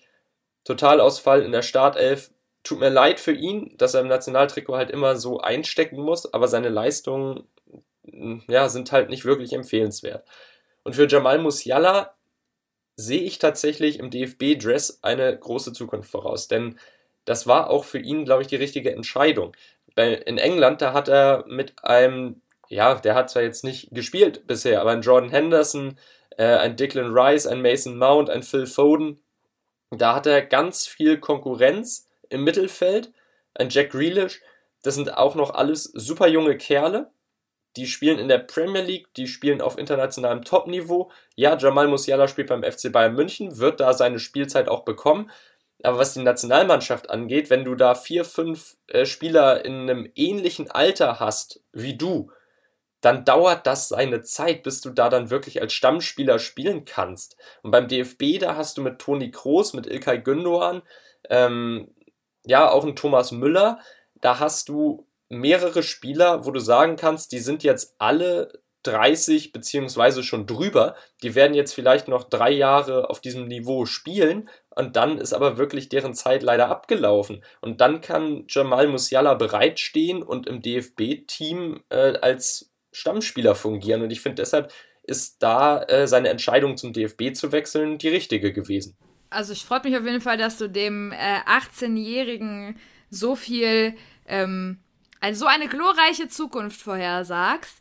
Totalausfall 0.66 1.44
in 1.44 1.54
der 1.54 1.62
Startelf. 1.62 2.30
Tut 2.64 2.82
mir 2.82 2.90
leid 2.90 3.22
für 3.22 3.32
ihn, 3.32 3.74
dass 3.78 3.94
er 3.94 4.02
im 4.02 4.10
Nationaltrikot 4.10 4.76
halt 4.76 4.92
immer 4.92 5.16
so 5.16 5.40
einstecken 5.40 6.02
muss, 6.02 6.34
aber 6.34 6.50
seine 6.50 6.68
Leistungen 6.68 7.48
ja, 8.50 8.68
sind 8.68 8.92
halt 8.92 9.10
nicht 9.10 9.24
wirklich 9.24 9.54
empfehlenswert. 9.54 10.28
Und 10.86 10.96
für 10.96 11.08
Jamal 11.08 11.40
Musiala 11.40 12.16
sehe 12.96 13.22
ich 13.22 13.40
tatsächlich 13.40 14.00
im 14.00 14.12
DFB-Dress 14.12 15.00
eine 15.02 15.38
große 15.38 15.74
Zukunft 15.74 16.10
voraus, 16.10 16.48
denn 16.48 16.80
das 17.26 17.48
war 17.48 17.72
auch 17.72 17.84
für 17.84 17.98
ihn, 17.98 18.24
glaube 18.24 18.44
ich, 18.44 18.48
die 18.48 18.56
richtige 18.56 18.94
Entscheidung. 18.94 19.54
In 19.98 20.38
England, 20.38 20.82
da 20.82 20.94
hat 20.94 21.10
er 21.10 21.44
mit 21.48 21.84
einem, 21.84 22.42
ja, 22.70 22.94
der 22.96 23.16
hat 23.16 23.32
zwar 23.32 23.42
jetzt 23.42 23.64
nicht 23.64 23.90
gespielt 23.92 24.46
bisher, 24.46 24.80
aber 24.80 24.92
ein 24.92 25.02
Jordan 25.02 25.32
Henderson, 25.32 25.98
äh, 26.38 26.46
ein 26.46 26.76
Declan 26.76 27.12
Rice, 27.18 27.48
ein 27.48 27.64
Mason 27.64 27.98
Mount, 27.98 28.30
ein 28.30 28.44
Phil 28.44 28.68
Foden, 28.68 29.20
da 29.90 30.16
hat 30.16 30.28
er 30.28 30.44
ganz 30.44 30.86
viel 30.86 31.20
Konkurrenz 31.20 32.08
im 32.30 32.44
Mittelfeld, 32.44 33.12
ein 33.56 33.70
Jack 33.70 33.92
Grealish, 33.92 34.42
das 34.84 34.96
sind 34.96 35.18
auch 35.18 35.34
noch 35.34 35.56
alles 35.56 35.86
super 35.86 36.28
junge 36.28 36.58
Kerle, 36.58 37.10
die 37.76 37.88
spielen 37.88 38.20
in 38.20 38.28
der 38.28 38.40
Premier 38.40 38.82
League, 38.82 39.14
die 39.16 39.28
spielen 39.28 39.62
auf 39.62 39.78
internationalem 39.78 40.44
Top-Niveau. 40.44 41.12
Ja, 41.36 41.58
Jamal 41.58 41.88
Musiala 41.88 42.28
spielt 42.28 42.48
beim 42.48 42.64
FC 42.64 42.92
Bayern 42.92 43.16
München, 43.16 43.58
wird 43.58 43.80
da 43.80 43.94
seine 43.94 44.20
Spielzeit 44.20 44.70
auch 44.70 44.86
bekommen. 44.86 45.30
Aber 45.84 45.98
was 46.00 46.14
die 46.14 46.24
Nationalmannschaft 46.24 47.10
angeht, 47.10 47.50
wenn 47.50 47.66
du 47.66 47.76
da 47.76 47.96
vier, 47.96 48.26
fünf 48.26 48.78
äh, 48.88 49.06
Spieler 49.06 49.66
in 49.66 49.82
einem 49.82 50.10
ähnlichen 50.16 50.72
Alter 50.72 51.20
hast 51.20 51.62
wie 51.74 51.98
du, 51.98 52.32
dann 53.02 53.24
dauert 53.24 53.68
das 53.68 53.90
seine 53.90 54.24
Zeit, 54.24 54.64
bis 54.64 54.82
du 54.82 54.90
da 54.90 55.10
dann 55.10 55.30
wirklich 55.30 55.62
als 55.62 55.74
Stammspieler 55.74 56.40
spielen 56.40 56.86
kannst. 56.86 57.38
Und 57.62 57.72
beim 57.72 57.88
DFB, 57.88 58.40
da 58.40 58.56
hast 58.56 58.78
du 58.78 58.82
mit 58.82 59.00
Toni 59.00 59.30
Kroos, 59.30 59.74
mit 59.74 59.86
Ilkay 59.86 60.22
Gündoğan, 60.22 60.82
ähm, 61.30 61.94
ja, 62.46 62.70
auch 62.70 62.84
einen 62.84 62.96
Thomas 62.96 63.32
Müller, 63.32 63.80
da 64.22 64.40
hast 64.40 64.70
du 64.70 65.05
mehrere 65.30 65.84
Spieler, 65.84 66.46
wo 66.46 66.52
du 66.52 66.60
sagen 66.60 66.96
kannst, 66.96 67.32
die 67.32 67.40
sind 67.40 67.64
jetzt 67.64 67.96
alle 68.00 68.52
30 68.84 69.52
beziehungsweise 69.52 70.24
schon 70.24 70.46
drüber. 70.46 70.96
Die 71.24 71.36
werden 71.36 71.56
jetzt 71.56 71.74
vielleicht 71.74 72.08
noch 72.08 72.24
drei 72.30 72.52
Jahre 72.52 73.10
auf 73.10 73.20
diesem 73.20 73.48
Niveau 73.48 73.86
spielen 73.86 74.50
und 74.70 74.96
dann 74.96 75.18
ist 75.18 75.34
aber 75.34 75.58
wirklich 75.58 75.90
deren 75.90 76.14
Zeit 76.14 76.44
leider 76.44 76.70
abgelaufen. 76.70 77.44
Und 77.62 77.82
dann 77.82 78.02
kann 78.02 78.46
Jamal 78.48 78.88
Musiala 78.88 79.34
bereitstehen 79.34 80.22
und 80.22 80.48
im 80.48 80.62
DFB-Team 80.62 81.84
äh, 81.90 82.18
als 82.20 82.72
Stammspieler 82.92 83.56
fungieren. 83.56 84.04
Und 84.04 84.12
ich 84.12 84.22
finde 84.22 84.42
deshalb 84.42 84.72
ist 85.04 85.42
da 85.44 85.84
äh, 85.84 86.08
seine 86.08 86.30
Entscheidung 86.30 86.78
zum 86.78 86.94
DFB 86.94 87.34
zu 87.34 87.52
wechseln 87.52 87.98
die 87.98 88.10
richtige 88.10 88.54
gewesen. 88.54 88.98
Also 89.30 89.54
ich 89.54 89.66
freue 89.66 89.82
mich 89.84 89.98
auf 89.98 90.06
jeden 90.06 90.22
Fall, 90.22 90.38
dass 90.38 90.58
du 90.58 90.70
dem 90.70 91.12
äh, 91.12 91.40
18-Jährigen 91.48 92.80
so 93.10 93.36
viel, 93.36 93.96
ähm, 94.28 94.80
also 95.26 95.46
so 95.46 95.48
eine 95.48 95.68
glorreiche 95.68 96.28
Zukunft 96.28 96.80
vorhersagst. 96.80 97.78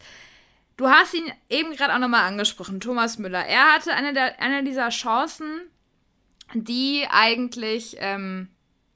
Du 0.79 0.89
hast 0.89 1.13
ihn 1.13 1.31
eben 1.51 1.73
gerade 1.77 1.95
auch 1.95 1.99
nochmal 1.99 2.27
angesprochen, 2.27 2.81
Thomas 2.81 3.19
Müller. 3.19 3.45
Er 3.45 3.75
hatte 3.75 3.93
eine, 3.93 4.15
der, 4.15 4.41
eine 4.41 4.65
dieser 4.65 4.89
Chancen, 4.89 5.61
die 6.55 7.07
eigentlich, 7.11 7.97
ähm, 8.01 8.49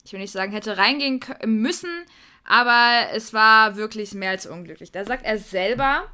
ich 0.02 0.12
will 0.12 0.20
nicht 0.20 0.32
sagen, 0.32 0.52
hätte 0.52 0.78
reingehen 0.78 1.20
müssen, 1.44 1.90
aber 2.44 3.10
es 3.12 3.34
war 3.34 3.76
wirklich 3.76 4.14
mehr 4.14 4.30
als 4.30 4.46
unglücklich. 4.46 4.92
Da 4.92 5.04
sagt 5.04 5.26
er 5.26 5.38
selber, 5.38 6.04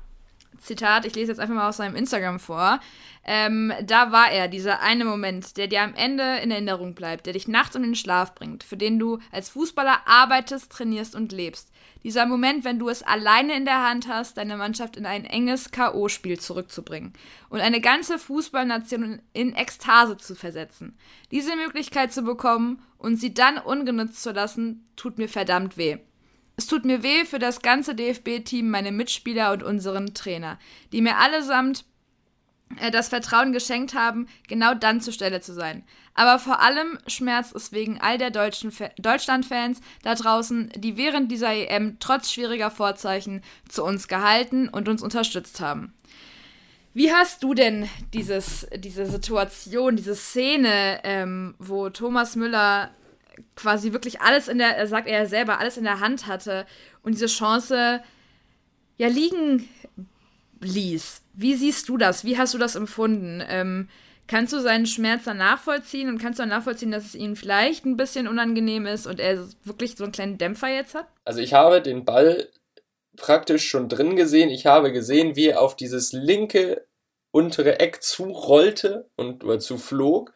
Zitat, 0.59 1.05
ich 1.05 1.15
lese 1.15 1.31
jetzt 1.31 1.39
einfach 1.39 1.55
mal 1.55 1.69
aus 1.69 1.77
seinem 1.77 1.95
Instagram 1.95 2.41
vor. 2.41 2.81
Ähm, 3.25 3.73
da 3.83 4.11
war 4.11 4.31
er, 4.33 4.49
dieser 4.49 4.81
eine 4.81 5.05
Moment, 5.05 5.57
der 5.57 5.69
dir 5.69 5.83
am 5.83 5.95
Ende 5.95 6.39
in 6.39 6.51
Erinnerung 6.51 6.95
bleibt, 6.95 7.27
der 7.27 7.33
dich 7.33 7.49
nachts 7.49 7.77
um 7.77 7.83
den 7.83 7.95
Schlaf 7.95 8.35
bringt, 8.35 8.65
für 8.65 8.77
den 8.77 8.99
du 8.99 9.21
als 9.31 9.49
Fußballer 9.51 10.01
arbeitest, 10.07 10.73
trainierst 10.73 11.15
und 11.15 11.33
lebst. 11.33 11.71
Dieser 12.05 12.27
Moment, 12.27 12.65
wenn 12.65 12.79
du 12.79 12.91
es 12.91 13.03
alleine 13.03 13.57
in 13.57 13.65
der 13.65 13.83
Hand 13.83 14.09
hast, 14.09 14.37
deine 14.37 14.59
Mannschaft 14.59 14.97
in 14.97 15.07
ein 15.07 15.25
enges 15.25 15.71
K.O.-Spiel 15.71 16.39
zurückzubringen 16.39 17.15
und 17.49 17.61
eine 17.61 17.81
ganze 17.81 18.19
Fußballnation 18.19 19.23
in 19.33 19.55
Ekstase 19.57 20.19
zu 20.19 20.35
versetzen. 20.35 20.99
Diese 21.31 21.57
Möglichkeit 21.57 22.13
zu 22.13 22.23
bekommen 22.23 22.83
und 22.99 23.17
sie 23.17 23.33
dann 23.33 23.57
ungenutzt 23.57 24.23
zu 24.23 24.33
lassen, 24.33 24.87
tut 24.97 25.17
mir 25.17 25.29
verdammt 25.29 25.79
weh. 25.79 25.97
Es 26.57 26.67
tut 26.67 26.85
mir 26.85 27.03
weh 27.03 27.25
für 27.25 27.39
das 27.39 27.63
ganze 27.63 27.95
DFB-Team, 27.95 28.71
meine 28.71 28.93
Mitspieler 28.93 29.53
und 29.53 29.63
unseren 29.63 30.13
Trainer, 30.13 30.59
die 30.93 31.01
mir 31.01 31.17
allesamt 31.17 31.87
das 32.93 33.09
Vertrauen 33.09 33.53
geschenkt 33.53 33.95
haben, 33.95 34.27
genau 34.49 34.75
dann 34.75 35.01
zur 35.01 35.13
Stelle 35.13 35.41
zu 35.41 35.53
sein. 35.55 35.85
Aber 36.15 36.39
vor 36.39 36.61
allem 36.61 36.99
schmerzt 37.07 37.55
es 37.55 37.73
wegen 37.73 38.01
all 38.01 38.19
der 38.19 38.31
deutschen 38.31 38.73
Deutschland-Fans 38.99 39.81
da 40.03 40.15
draußen, 40.15 40.73
die 40.77 40.97
während 40.97 41.31
dieser 41.31 41.53
EM 41.53 41.99
trotz 41.99 42.31
schwieriger 42.31 42.71
Vorzeichen 42.71 43.43
zu 43.69 43.85
uns 43.85 44.07
gehalten 44.07 44.69
und 44.69 44.89
uns 44.89 45.03
unterstützt 45.03 45.61
haben. 45.61 45.93
Wie 46.93 47.13
hast 47.13 47.43
du 47.43 47.55
denn 47.55 47.89
dieses, 48.13 48.69
diese 48.77 49.07
Situation, 49.07 49.97
diese 49.97 50.15
Szene, 50.15 51.01
ähm, 51.03 51.57
wo 51.59 51.91
Thomas 51.91 52.37
Müller 52.37 52.91
quasi 53.57 53.93
wirklich 53.93 54.21
alles 54.21 54.47
in 54.47 54.59
der, 54.59 54.87
sagt 54.87 55.09
er 55.09 55.27
selber, 55.27 55.59
alles 55.59 55.77
in 55.77 55.83
der 55.83 55.99
Hand 55.99 56.29
hatte 56.29 56.67
und 57.03 57.15
diese 57.15 57.27
Chance 57.27 58.01
ja 58.97 59.09
liegen 59.09 59.69
ließ? 60.61 61.24
Wie 61.35 61.55
siehst 61.55 61.89
du 61.89 61.97
das? 61.97 62.25
Wie 62.25 62.39
hast 62.39 62.55
du 62.55 62.59
das 62.59 62.77
empfunden? 62.77 63.43
Ähm, 63.49 63.89
kannst 64.27 64.53
du 64.53 64.61
seinen 64.61 64.87
Schmerz 64.87 65.25
dann 65.25 65.39
nachvollziehen 65.39 66.09
und 66.09 66.19
kannst 66.19 66.39
du 66.39 66.43
dann 66.43 66.51
nachvollziehen, 66.51 66.91
dass 66.91 67.05
es 67.05 67.15
ihm 67.15 67.37
vielleicht 67.37 67.85
ein 67.85 67.97
bisschen 67.97 68.29
unangenehm 68.29 68.87
ist 68.87 69.07
und 69.07 69.21
er 69.21 69.47
wirklich 69.65 69.97
so 69.97 70.05
einen 70.05 70.13
kleinen 70.13 70.39
Dämpfer 70.39 70.69
jetzt 70.69 70.95
hat? 70.95 71.07
Also 71.25 71.41
ich 71.41 71.55
habe 71.55 71.83
den 71.83 72.05
Ball 72.05 72.49
praktisch 73.17 73.69
schon 73.69 73.89
drin 73.89 74.17
gesehen. 74.17 74.51
Ich 74.51 74.67
habe 74.67 74.93
gesehen, 74.93 75.37
wie 75.37 75.49
er 75.49 75.61
auf 75.61 75.77
dieses 75.77 76.13
linke 76.13 76.87
untere 77.31 77.81
Eck 77.81 78.03
zurollte 78.03 79.09
und 79.17 79.45
oder 79.45 79.59
zuflog. 79.59 80.33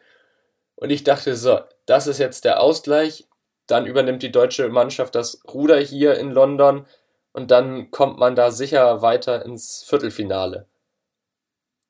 Und 0.75 0.89
ich 0.89 1.03
dachte, 1.03 1.35
so, 1.35 1.59
das 1.85 2.07
ist 2.07 2.19
jetzt 2.19 2.45
der 2.45 2.61
Ausgleich. 2.61 3.27
Dann 3.67 3.85
übernimmt 3.85 4.23
die 4.23 4.31
deutsche 4.31 4.69
Mannschaft 4.69 5.15
das 5.15 5.41
Ruder 5.47 5.79
hier 5.79 6.17
in 6.17 6.31
London 6.31 6.85
und 7.31 7.51
dann 7.51 7.91
kommt 7.91 8.17
man 8.17 8.35
da 8.35 8.51
sicher 8.51 9.01
weiter 9.01 9.45
ins 9.45 9.83
Viertelfinale. 9.83 10.65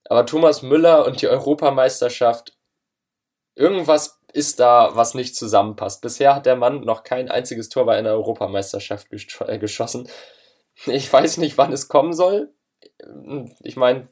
Aber 0.10 0.26
Thomas 0.26 0.64
Müller 0.64 1.06
und 1.06 1.22
die 1.22 1.28
Europameisterschaft, 1.28 2.58
irgendwas 3.56 4.20
ist 4.34 4.60
da, 4.60 4.92
was 4.96 5.14
nicht 5.14 5.36
zusammenpasst. 5.36 6.02
Bisher 6.02 6.36
hat 6.36 6.48
der 6.48 6.56
Mann 6.56 6.82
noch 6.82 7.04
kein 7.04 7.30
einziges 7.30 7.70
Tor 7.70 7.86
bei 7.86 7.96
einer 7.96 8.12
Europameisterschaft 8.12 9.08
äh, 9.48 9.60
geschossen. 9.60 10.10
Ich 10.88 11.12
weiß 11.12 11.38
nicht, 11.38 11.58
wann 11.58 11.72
es 11.72 11.90
kommen 11.90 12.14
soll. 12.14 12.52
Ich 13.62 13.76
meine, 13.76 14.08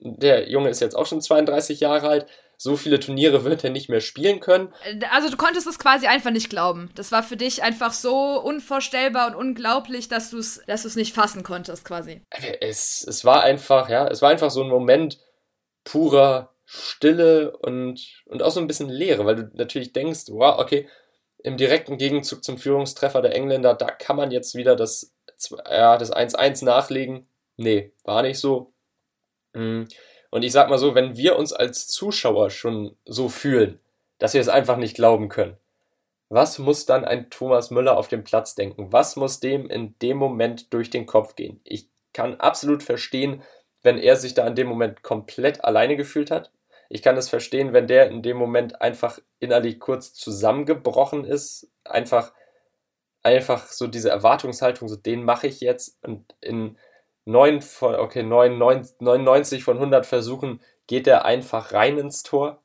der 0.00 0.48
Junge 0.48 0.70
ist 0.70 0.80
jetzt 0.80 0.96
auch 0.96 1.06
schon 1.06 1.20
32 1.20 1.80
Jahre 1.80 2.08
alt. 2.08 2.26
So 2.56 2.76
viele 2.76 2.98
Turniere 2.98 3.44
wird 3.44 3.62
er 3.62 3.70
nicht 3.70 3.88
mehr 3.88 4.00
spielen 4.00 4.40
können. 4.40 4.72
Also 5.12 5.30
du 5.30 5.36
konntest 5.36 5.68
es 5.68 5.78
quasi 5.78 6.08
einfach 6.08 6.32
nicht 6.32 6.50
glauben. 6.50 6.90
Das 6.96 7.12
war 7.12 7.22
für 7.22 7.36
dich 7.36 7.62
einfach 7.62 7.92
so 7.92 8.40
unvorstellbar 8.40 9.28
und 9.28 9.34
unglaublich, 9.36 10.08
dass 10.08 10.30
du 10.30 10.38
es 10.38 10.62
dass 10.66 10.96
nicht 10.96 11.14
fassen 11.14 11.44
konntest 11.44 11.84
quasi. 11.84 12.22
Es, 12.60 13.06
es 13.06 13.24
war 13.24 13.44
einfach, 13.44 13.88
ja, 13.88 14.08
es 14.08 14.22
war 14.22 14.30
einfach 14.30 14.50
so 14.50 14.62
ein 14.62 14.68
Moment, 14.68 15.18
purer 15.90 16.52
Stille 16.66 17.56
und, 17.56 18.22
und 18.26 18.42
auch 18.42 18.50
so 18.50 18.60
ein 18.60 18.66
bisschen 18.66 18.90
Leere, 18.90 19.24
weil 19.24 19.36
du 19.36 19.50
natürlich 19.54 19.94
denkst, 19.94 20.24
wow, 20.28 20.58
okay, 20.58 20.86
im 21.38 21.56
direkten 21.56 21.96
Gegenzug 21.96 22.44
zum 22.44 22.58
Führungstreffer 22.58 23.22
der 23.22 23.34
Engländer, 23.34 23.72
da 23.74 23.86
kann 23.86 24.16
man 24.16 24.30
jetzt 24.30 24.54
wieder 24.54 24.76
das, 24.76 25.14
ja, 25.66 25.96
das 25.96 26.12
1-1 26.12 26.64
nachlegen. 26.64 27.26
Nee, 27.56 27.92
war 28.04 28.22
nicht 28.22 28.38
so. 28.38 28.72
Mm. 29.54 29.84
Und 30.30 30.42
ich 30.42 30.52
sag 30.52 30.68
mal 30.68 30.78
so, 30.78 30.94
wenn 30.94 31.16
wir 31.16 31.38
uns 31.38 31.54
als 31.54 31.86
Zuschauer 31.86 32.50
schon 32.50 32.96
so 33.06 33.30
fühlen, 33.30 33.80
dass 34.18 34.34
wir 34.34 34.40
es 34.42 34.50
einfach 34.50 34.76
nicht 34.76 34.94
glauben 34.94 35.30
können, 35.30 35.56
was 36.28 36.58
muss 36.58 36.84
dann 36.84 37.06
ein 37.06 37.30
Thomas 37.30 37.70
Müller 37.70 37.96
auf 37.96 38.08
dem 38.08 38.24
Platz 38.24 38.54
denken? 38.54 38.92
Was 38.92 39.16
muss 39.16 39.40
dem 39.40 39.70
in 39.70 39.98
dem 40.00 40.18
Moment 40.18 40.74
durch 40.74 40.90
den 40.90 41.06
Kopf 41.06 41.34
gehen? 41.34 41.62
Ich 41.64 41.88
kann 42.12 42.38
absolut 42.38 42.82
verstehen, 42.82 43.42
wenn 43.82 43.98
er 43.98 44.16
sich 44.16 44.34
da 44.34 44.46
in 44.46 44.54
dem 44.54 44.66
Moment 44.66 45.02
komplett 45.02 45.64
alleine 45.64 45.96
gefühlt 45.96 46.30
hat. 46.30 46.50
Ich 46.88 47.02
kann 47.02 47.16
es 47.16 47.28
verstehen, 47.28 47.72
wenn 47.72 47.86
der 47.86 48.10
in 48.10 48.22
dem 48.22 48.36
Moment 48.36 48.80
einfach 48.80 49.18
innerlich 49.40 49.78
kurz 49.78 50.14
zusammengebrochen 50.14 51.24
ist, 51.24 51.70
einfach, 51.84 52.32
einfach 53.22 53.66
so 53.66 53.86
diese 53.86 54.10
Erwartungshaltung, 54.10 54.88
so 54.88 54.96
den 54.96 55.24
mache 55.24 55.46
ich 55.46 55.60
jetzt 55.60 55.98
und 56.02 56.34
in 56.40 56.78
9 57.28 57.60
von, 57.60 57.94
okay, 57.96 58.22
9, 58.22 58.56
9, 58.56 58.88
99 59.00 59.62
von 59.62 59.76
100 59.76 60.06
Versuchen 60.06 60.62
geht 60.86 61.06
er 61.06 61.26
einfach 61.26 61.74
rein 61.74 61.98
ins 61.98 62.22
Tor. 62.22 62.62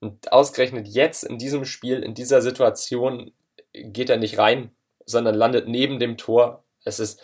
Und 0.00 0.32
ausgerechnet 0.32 0.88
jetzt 0.88 1.22
in 1.22 1.38
diesem 1.38 1.64
Spiel, 1.64 2.02
in 2.02 2.12
dieser 2.12 2.42
Situation, 2.42 3.30
geht 3.72 4.10
er 4.10 4.16
nicht 4.16 4.38
rein, 4.38 4.74
sondern 5.06 5.36
landet 5.36 5.68
neben 5.68 6.00
dem 6.00 6.16
Tor. 6.16 6.64
Es 6.84 6.98
ist, 6.98 7.22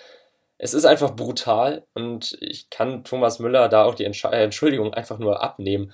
es 0.59 0.75
ist 0.75 0.85
einfach 0.85 1.15
brutal 1.15 1.87
und 1.95 2.37
ich 2.41 2.69
kann 2.69 3.05
Thomas 3.05 3.39
Müller 3.39 3.69
da 3.69 3.85
auch 3.85 3.95
die 3.95 4.05
äh, 4.05 4.43
Entschuldigung 4.43 4.93
einfach 4.93 5.19
nur 5.19 5.41
abnehmen, 5.41 5.93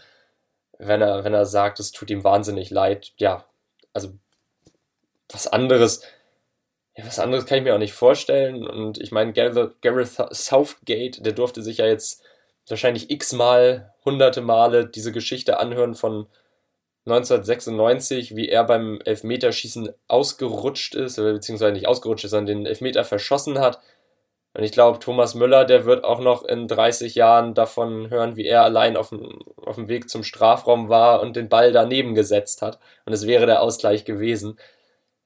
wenn 0.79 1.03
er, 1.03 1.23
wenn 1.23 1.35
er 1.35 1.45
sagt, 1.45 1.81
es 1.81 1.93
tut 1.93 2.11
ihm 2.11 2.25
wahnsinnig 2.25 2.71
leid. 2.71 3.13
Ja, 3.19 3.45
also 3.93 4.15
was 5.31 5.47
anderes, 5.47 6.03
ja, 6.97 7.07
was 7.07 7.19
anderes 7.19 7.45
kann 7.45 7.59
ich 7.59 7.65
mir 7.65 7.75
auch 7.75 7.79
nicht 7.79 7.93
vorstellen. 7.93 8.67
Und 8.67 8.99
ich 8.99 9.13
meine, 9.13 9.35
Gareth 9.35 10.17
Southgate, 10.31 11.25
der 11.25 11.35
durfte 11.35 11.63
sich 11.63 11.79
ja 11.79 11.87
jetzt 11.87 12.23
wahrscheinlich 12.67 13.11
x-mal, 13.11 13.93
hunderte 14.05 14.41
Male 14.41 14.87
diese 14.87 15.13
Geschichte 15.13 15.59
anhören 15.59 15.95
von 15.95 16.27
1996, 17.07 18.35
wie 18.35 18.49
er 18.49 18.65
beim 18.65 18.99
Elfmeterschießen 19.05 19.91
ausgerutscht 20.09 20.95
ist, 20.95 21.17
beziehungsweise 21.17 21.75
nicht 21.75 21.87
ausgerutscht 21.87 22.25
ist, 22.25 22.31
sondern 22.31 22.63
den 22.63 22.67
Elfmeter 22.67 23.05
verschossen 23.05 23.59
hat 23.59 23.81
und 24.57 24.63
ich 24.63 24.71
glaube, 24.71 25.01
Thomas 25.01 25.35
Müller, 25.35 25.65
der 25.65 25.85
wird 25.85 26.05
auch 26.05 26.21
noch 26.21 26.45
in 26.45 26.69
30 26.69 27.17
Jahren 27.17 27.55
davon 27.55 28.09
hören, 28.11 28.37
wie 28.37 28.47
er 28.47 28.63
allein 28.63 28.97
auf 28.97 29.09
dem, 29.09 29.41
auf 29.57 29.75
dem 29.75 29.89
Weg 29.89 30.09
zum 30.09 30.23
Strafraum 30.23 30.89
war 30.89 31.21
und 31.23 31.35
den 31.35 31.49
Ball 31.49 31.73
daneben 31.73 32.15
gesetzt 32.15 32.63
hat. 32.63 32.79
Und 33.05 33.13
es 33.13 33.27
wäre 33.27 33.47
der 33.47 33.63
Ausgleich 33.63 34.05
gewesen. 34.05 34.57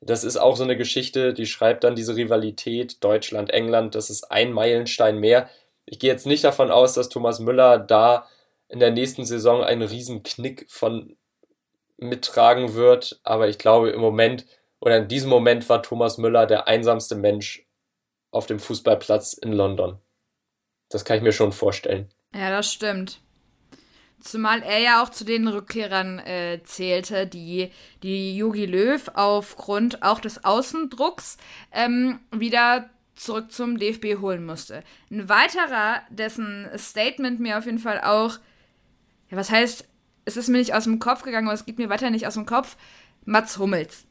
Das 0.01 0.25
ist 0.25 0.39
auch 0.39 0.57
so 0.57 0.65
eine 0.65 0.79
Geschichte, 0.79 1.35
die 1.35 1.45
schreibt 1.45 1.85
dann 1.85 1.95
diese 1.95 2.17
Rivalität 2.17 3.05
Deutschland-England. 3.05 3.95
Das 3.95 4.09
ist 4.09 4.31
ein 4.33 4.53
Meilenstein 4.53 5.19
mehr. 5.19 5.51
Ich 5.85 5.99
gehe 5.99 6.11
jetzt 6.11 6.27
nicht 6.27 6.45
davon 6.45 6.71
aus, 6.71 6.95
dass 6.95 7.11
Thomas 7.11 7.39
Müller 7.39 7.79
da 7.79 8.27
in 8.69 8.81
der 8.81 8.93
nächsten 8.93 9.27
Saison 9.27 9.63
einen 9.63 9.83
riesen 9.83 10.23
Knick 10.23 10.67
von 10.71 11.17
mittragen 11.99 12.75
wird. 12.75 13.21
Aber 13.25 13.49
ich 13.49 13.59
glaube, 13.59 13.91
im 13.91 14.01
Moment 14.01 14.47
oder 14.81 14.97
in 14.97 15.09
diesem 15.09 15.29
Moment 15.29 15.69
war 15.69 15.83
Thomas 15.83 16.17
Müller 16.17 16.47
der 16.47 16.67
einsamste 16.67 17.15
Mensch 17.15 17.68
auf 18.31 18.47
dem 18.47 18.59
Fußballplatz 18.59 19.35
in 19.35 19.53
London. 19.53 19.99
Das 20.89 21.05
kann 21.05 21.19
ich 21.19 21.23
mir 21.23 21.33
schon 21.33 21.53
vorstellen. 21.53 22.09
Ja, 22.35 22.51
das 22.51 22.73
stimmt. 22.73 23.21
Zumal 24.21 24.63
er 24.63 24.81
ja 24.81 25.03
auch 25.03 25.11
zu 25.11 25.25
den 25.25 25.47
Rückkehrern 25.47 26.19
äh, 26.19 26.61
zählte, 26.65 27.27
die, 27.27 27.71
die 28.03 28.37
Yogi 28.37 28.67
Löw 28.67 29.11
aufgrund 29.15 30.03
auch 30.03 30.21
des 30.21 30.45
Außendrucks 30.45 31.37
ähm, 31.73 32.19
wieder 32.33 32.91
zurück 33.15 33.53
zum 33.53 33.79
DFB 33.79 34.21
holen 34.21 34.45
musste. 34.45 34.83
Ein 35.11 35.29
weiterer, 35.29 36.03
dessen 36.11 36.69
Statement 36.77 37.39
mir 37.39 37.59
auf 37.59 37.67
jeden 37.67 37.79
Fall 37.79 38.01
auch, 38.01 38.39
ja, 39.31 39.37
was 39.37 39.51
heißt, 39.51 39.87
es 40.25 40.37
ist 40.37 40.49
mir 40.49 40.59
nicht 40.59 40.75
aus 40.75 40.85
dem 40.85 40.99
Kopf 40.99 41.23
gegangen, 41.23 41.47
aber 41.47 41.55
es 41.55 41.65
geht 41.65 41.79
mir 41.79 41.89
weiter 41.89 42.11
nicht 42.11 42.27
aus 42.27 42.35
dem 42.35 42.47
Kopf, 42.47 42.77
Mats 43.25 43.59
Hummels. 43.59 44.08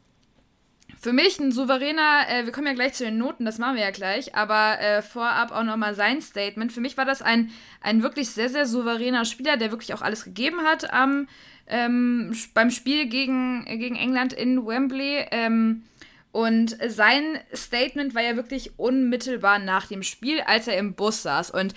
Für 1.00 1.14
mich 1.14 1.40
ein 1.40 1.52
souveräner, 1.52 2.26
äh, 2.28 2.46
wir 2.46 2.52
kommen 2.52 2.68
ja 2.68 2.74
gleich 2.74 2.94
zu 2.94 3.06
den 3.06 3.20
Noten, 3.20 3.46
das 3.46 3.60
machen 3.60 3.76
wir 3.76 3.84
ja 3.84 3.92
gleich, 3.92 4.36
aber 4.36 4.80
äh, 4.80 5.02
vorab 5.04 5.52
auch 5.52 5.64
nochmal 5.64 5.94
sein 5.94 6.22
Statement. 6.22 6.72
Für 6.72 6.82
mich 6.82 6.98
war 6.98 7.06
das 7.06 7.22
ein, 7.22 7.52
ein 7.82 8.02
wirklich 8.02 8.30
sehr, 8.30 8.50
sehr 8.50 8.66
souveräner 8.66 9.26
Spieler, 9.26 9.58
der 9.58 9.72
wirklich 9.72 9.94
auch 9.94 10.02
alles 10.02 10.24
gegeben 10.24 10.62
hat 10.64 10.92
am, 10.92 11.28
ähm, 11.68 12.36
beim 12.56 12.72
Spiel 12.72 13.06
gegen, 13.06 13.66
gegen 13.66 13.96
England 13.96 14.34
in 14.34 14.66
Wembley. 14.66 15.28
Ähm, 15.30 15.84
und 16.32 16.78
sein 16.88 17.40
Statement 17.54 18.16
war 18.16 18.24
ja 18.24 18.36
wirklich 18.36 18.78
unmittelbar 18.78 19.60
nach 19.60 19.88
dem 19.88 20.04
Spiel, 20.04 20.42
als 20.42 20.68
er 20.68 20.78
im 20.78 20.94
Bus 20.94 21.22
saß. 21.22 21.52
Und 21.52 21.74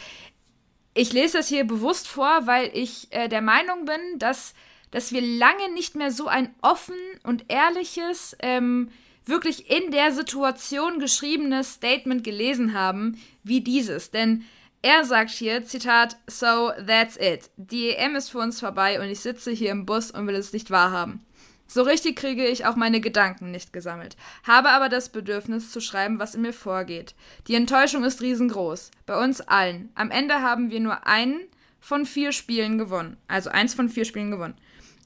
ich 0.94 1.12
lese 1.12 1.38
das 1.38 1.48
hier 1.48 1.64
bewusst 1.64 2.08
vor, 2.08 2.46
weil 2.46 2.70
ich 2.74 3.08
äh, 3.10 3.28
der 3.28 3.42
Meinung 3.42 3.84
bin, 3.84 4.18
dass, 4.18 4.54
dass 4.90 5.12
wir 5.12 5.20
lange 5.22 5.72
nicht 5.74 5.94
mehr 5.94 6.10
so 6.10 6.26
ein 6.26 6.54
offen 6.62 6.96
und 7.22 7.44
ehrliches, 7.48 8.36
ähm, 8.40 8.90
wirklich 9.30 9.70
in 9.70 9.90
der 9.90 10.12
Situation 10.12 10.98
geschriebenes 10.98 11.74
Statement 11.74 12.24
gelesen 12.24 12.74
haben 12.74 13.18
wie 13.42 13.62
dieses. 13.62 14.10
Denn 14.10 14.44
er 14.82 15.04
sagt 15.04 15.30
hier, 15.30 15.64
Zitat, 15.64 16.16
So, 16.26 16.72
that's 16.86 17.16
it. 17.16 17.50
Die 17.56 17.90
EM 17.90 18.16
ist 18.16 18.30
für 18.30 18.38
uns 18.38 18.60
vorbei 18.60 19.00
und 19.00 19.08
ich 19.08 19.20
sitze 19.20 19.50
hier 19.50 19.70
im 19.70 19.86
Bus 19.86 20.10
und 20.10 20.26
will 20.26 20.34
es 20.34 20.52
nicht 20.52 20.70
wahrhaben. 20.70 21.24
So 21.66 21.82
richtig 21.82 22.16
kriege 22.16 22.44
ich 22.46 22.66
auch 22.66 22.74
meine 22.74 23.00
Gedanken 23.00 23.52
nicht 23.52 23.72
gesammelt, 23.72 24.16
habe 24.42 24.70
aber 24.70 24.88
das 24.88 25.10
Bedürfnis 25.10 25.70
zu 25.70 25.80
schreiben, 25.80 26.18
was 26.18 26.34
in 26.34 26.42
mir 26.42 26.52
vorgeht. 26.52 27.14
Die 27.46 27.54
Enttäuschung 27.54 28.02
ist 28.02 28.22
riesengroß, 28.22 28.90
bei 29.06 29.22
uns 29.22 29.40
allen. 29.40 29.90
Am 29.94 30.10
Ende 30.10 30.42
haben 30.42 30.72
wir 30.72 30.80
nur 30.80 31.06
einen 31.06 31.42
von 31.78 32.06
vier 32.06 32.32
Spielen 32.32 32.76
gewonnen, 32.76 33.18
also 33.28 33.50
eins 33.50 33.74
von 33.74 33.88
vier 33.88 34.04
Spielen 34.04 34.32
gewonnen, 34.32 34.56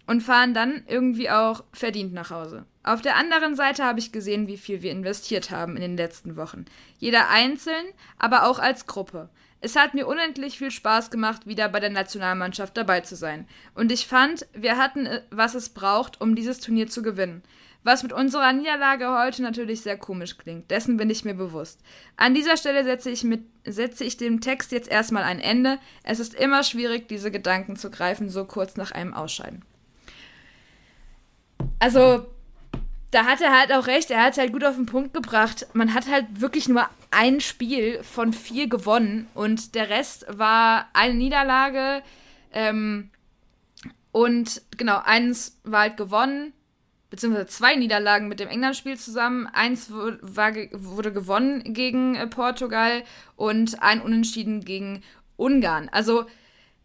und 0.06 0.22
fahren 0.22 0.54
dann 0.54 0.82
irgendwie 0.86 1.30
auch 1.30 1.64
verdient 1.72 2.12
nach 2.12 2.30
Hause. 2.30 2.66
Auf 2.82 3.00
der 3.00 3.16
anderen 3.16 3.54
Seite 3.54 3.84
habe 3.84 3.98
ich 3.98 4.12
gesehen, 4.12 4.46
wie 4.46 4.58
viel 4.58 4.82
wir 4.82 4.92
investiert 4.92 5.50
haben 5.50 5.76
in 5.76 5.82
den 5.82 5.96
letzten 5.96 6.36
Wochen. 6.36 6.66
Jeder 6.98 7.30
einzeln, 7.30 7.86
aber 8.18 8.46
auch 8.46 8.58
als 8.58 8.86
Gruppe. 8.86 9.30
Es 9.62 9.76
hat 9.76 9.94
mir 9.94 10.06
unendlich 10.06 10.58
viel 10.58 10.70
Spaß 10.70 11.10
gemacht, 11.10 11.46
wieder 11.46 11.70
bei 11.70 11.80
der 11.80 11.88
Nationalmannschaft 11.88 12.76
dabei 12.76 13.00
zu 13.00 13.16
sein. 13.16 13.48
Und 13.74 13.90
ich 13.90 14.06
fand, 14.06 14.46
wir 14.52 14.76
hatten, 14.76 15.06
äh, 15.06 15.22
was 15.30 15.54
es 15.54 15.70
braucht, 15.70 16.20
um 16.20 16.34
dieses 16.34 16.60
Turnier 16.60 16.88
zu 16.90 17.00
gewinnen. 17.00 17.42
Was 17.82 18.02
mit 18.02 18.12
unserer 18.12 18.52
Niederlage 18.52 19.10
heute 19.18 19.42
natürlich 19.42 19.80
sehr 19.80 19.96
komisch 19.96 20.36
klingt. 20.36 20.70
Dessen 20.70 20.98
bin 20.98 21.08
ich 21.08 21.24
mir 21.24 21.32
bewusst. 21.32 21.80
An 22.18 22.34
dieser 22.34 22.58
Stelle 22.58 22.84
setze 22.84 23.08
ich, 23.08 23.24
mit, 23.24 23.42
setze 23.64 24.04
ich 24.04 24.18
dem 24.18 24.42
Text 24.42 24.70
jetzt 24.70 24.90
erstmal 24.90 25.22
ein 25.22 25.40
Ende. 25.40 25.78
Es 26.02 26.20
ist 26.20 26.34
immer 26.34 26.62
schwierig, 26.62 27.08
diese 27.08 27.30
Gedanken 27.30 27.76
zu 27.76 27.90
greifen, 27.90 28.28
so 28.28 28.44
kurz 28.44 28.76
nach 28.76 28.90
einem 28.90 29.14
Ausscheiden. 29.14 29.64
Also, 31.78 32.26
da 33.10 33.26
hat 33.26 33.40
er 33.40 33.56
halt 33.56 33.72
auch 33.72 33.86
recht, 33.86 34.10
er 34.10 34.24
hat 34.24 34.32
es 34.32 34.38
halt 34.38 34.52
gut 34.52 34.64
auf 34.64 34.74
den 34.74 34.86
Punkt 34.86 35.14
gebracht. 35.14 35.68
Man 35.72 35.94
hat 35.94 36.08
halt 36.08 36.40
wirklich 36.40 36.68
nur 36.68 36.88
ein 37.12 37.40
Spiel 37.40 38.02
von 38.02 38.32
vier 38.32 38.68
gewonnen 38.68 39.28
und 39.34 39.76
der 39.76 39.88
Rest 39.88 40.26
war 40.28 40.88
eine 40.94 41.14
Niederlage. 41.14 42.02
Ähm, 42.52 43.10
und 44.10 44.62
genau, 44.76 45.00
eins 45.04 45.60
war 45.62 45.82
halt 45.82 45.96
gewonnen, 45.96 46.52
beziehungsweise 47.10 47.46
zwei 47.46 47.76
Niederlagen 47.76 48.26
mit 48.26 48.40
dem 48.40 48.48
England-Spiel 48.48 48.98
zusammen. 48.98 49.46
Eins 49.46 49.92
war, 49.92 50.52
wurde 50.72 51.12
gewonnen 51.12 51.72
gegen 51.72 52.16
äh, 52.16 52.26
Portugal 52.26 53.04
und 53.36 53.80
ein 53.80 54.00
Unentschieden 54.00 54.64
gegen 54.64 55.04
Ungarn. 55.36 55.88
Also 55.90 56.26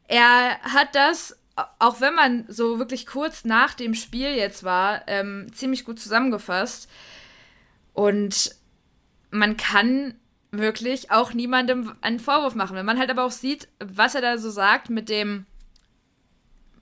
er 0.08 0.60
hat 0.62 0.94
das 0.94 1.39
auch 1.80 2.02
wenn 2.02 2.14
man 2.16 2.46
so 2.48 2.80
wirklich 2.80 3.06
kurz 3.06 3.46
nach 3.46 3.74
dem 3.74 3.94
Spiel 3.94 4.30
jetzt 4.30 4.64
war, 4.64 5.02
ähm, 5.08 5.48
ziemlich 5.54 5.86
gut 5.86 6.00
zusammengefasst. 6.00 6.90
Und 7.94 8.56
man 9.32 9.58
kann 9.58 10.16
wirklich 10.52 11.12
auch 11.12 11.34
niemandem 11.34 11.96
einen 12.02 12.20
Vorwurf 12.20 12.56
machen. 12.56 12.76
Wenn 12.76 12.86
man 12.86 12.98
halt 12.98 13.10
aber 13.10 13.26
auch 13.26 13.32
sieht, 13.32 13.68
was 13.80 14.16
er 14.16 14.22
da 14.22 14.38
so 14.38 14.50
sagt 14.50 14.90
mit 14.90 15.10
dem, 15.10 15.46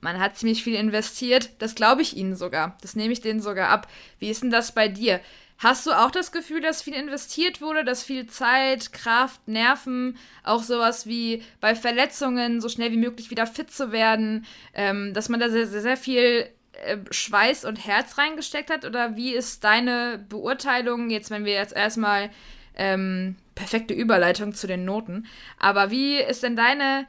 man 0.00 0.20
hat 0.20 0.36
ziemlich 0.36 0.62
viel 0.62 0.74
investiert, 0.74 1.50
das 1.58 1.74
glaube 1.74 2.02
ich 2.02 2.16
ihnen 2.16 2.36
sogar. 2.36 2.76
Das 2.82 2.94
nehme 2.94 3.12
ich 3.12 3.20
denen 3.20 3.40
sogar 3.40 3.68
ab. 3.68 3.88
Wie 4.18 4.30
ist 4.30 4.42
denn 4.42 4.50
das 4.50 4.72
bei 4.72 4.88
dir? 4.88 5.20
Hast 5.58 5.86
du 5.86 5.92
auch 5.92 6.12
das 6.12 6.30
Gefühl, 6.30 6.60
dass 6.60 6.82
viel 6.82 6.94
investiert 6.94 7.60
wurde, 7.60 7.84
dass 7.84 8.04
viel 8.04 8.28
Zeit, 8.28 8.92
Kraft, 8.92 9.48
Nerven, 9.48 10.16
auch 10.44 10.62
sowas 10.62 11.06
wie 11.06 11.42
bei 11.60 11.74
Verletzungen 11.74 12.60
so 12.60 12.68
schnell 12.68 12.92
wie 12.92 12.96
möglich 12.96 13.30
wieder 13.30 13.46
fit 13.46 13.72
zu 13.72 13.90
werden, 13.90 14.46
ähm, 14.72 15.12
dass 15.14 15.28
man 15.28 15.40
da 15.40 15.50
sehr, 15.50 15.66
sehr, 15.66 15.82
sehr 15.82 15.96
viel 15.96 16.48
äh, 16.84 16.98
Schweiß 17.10 17.64
und 17.64 17.84
Herz 17.84 18.18
reingesteckt 18.18 18.70
hat? 18.70 18.84
Oder 18.84 19.16
wie 19.16 19.34
ist 19.34 19.64
deine 19.64 20.24
Beurteilung, 20.28 21.10
jetzt 21.10 21.30
wenn 21.30 21.44
wir 21.44 21.54
jetzt 21.54 21.74
erstmal 21.74 22.30
ähm, 22.76 23.34
perfekte 23.56 23.94
Überleitung 23.94 24.54
zu 24.54 24.68
den 24.68 24.84
Noten, 24.84 25.26
aber 25.58 25.90
wie 25.90 26.18
ist 26.20 26.44
denn 26.44 26.54
deine 26.54 27.06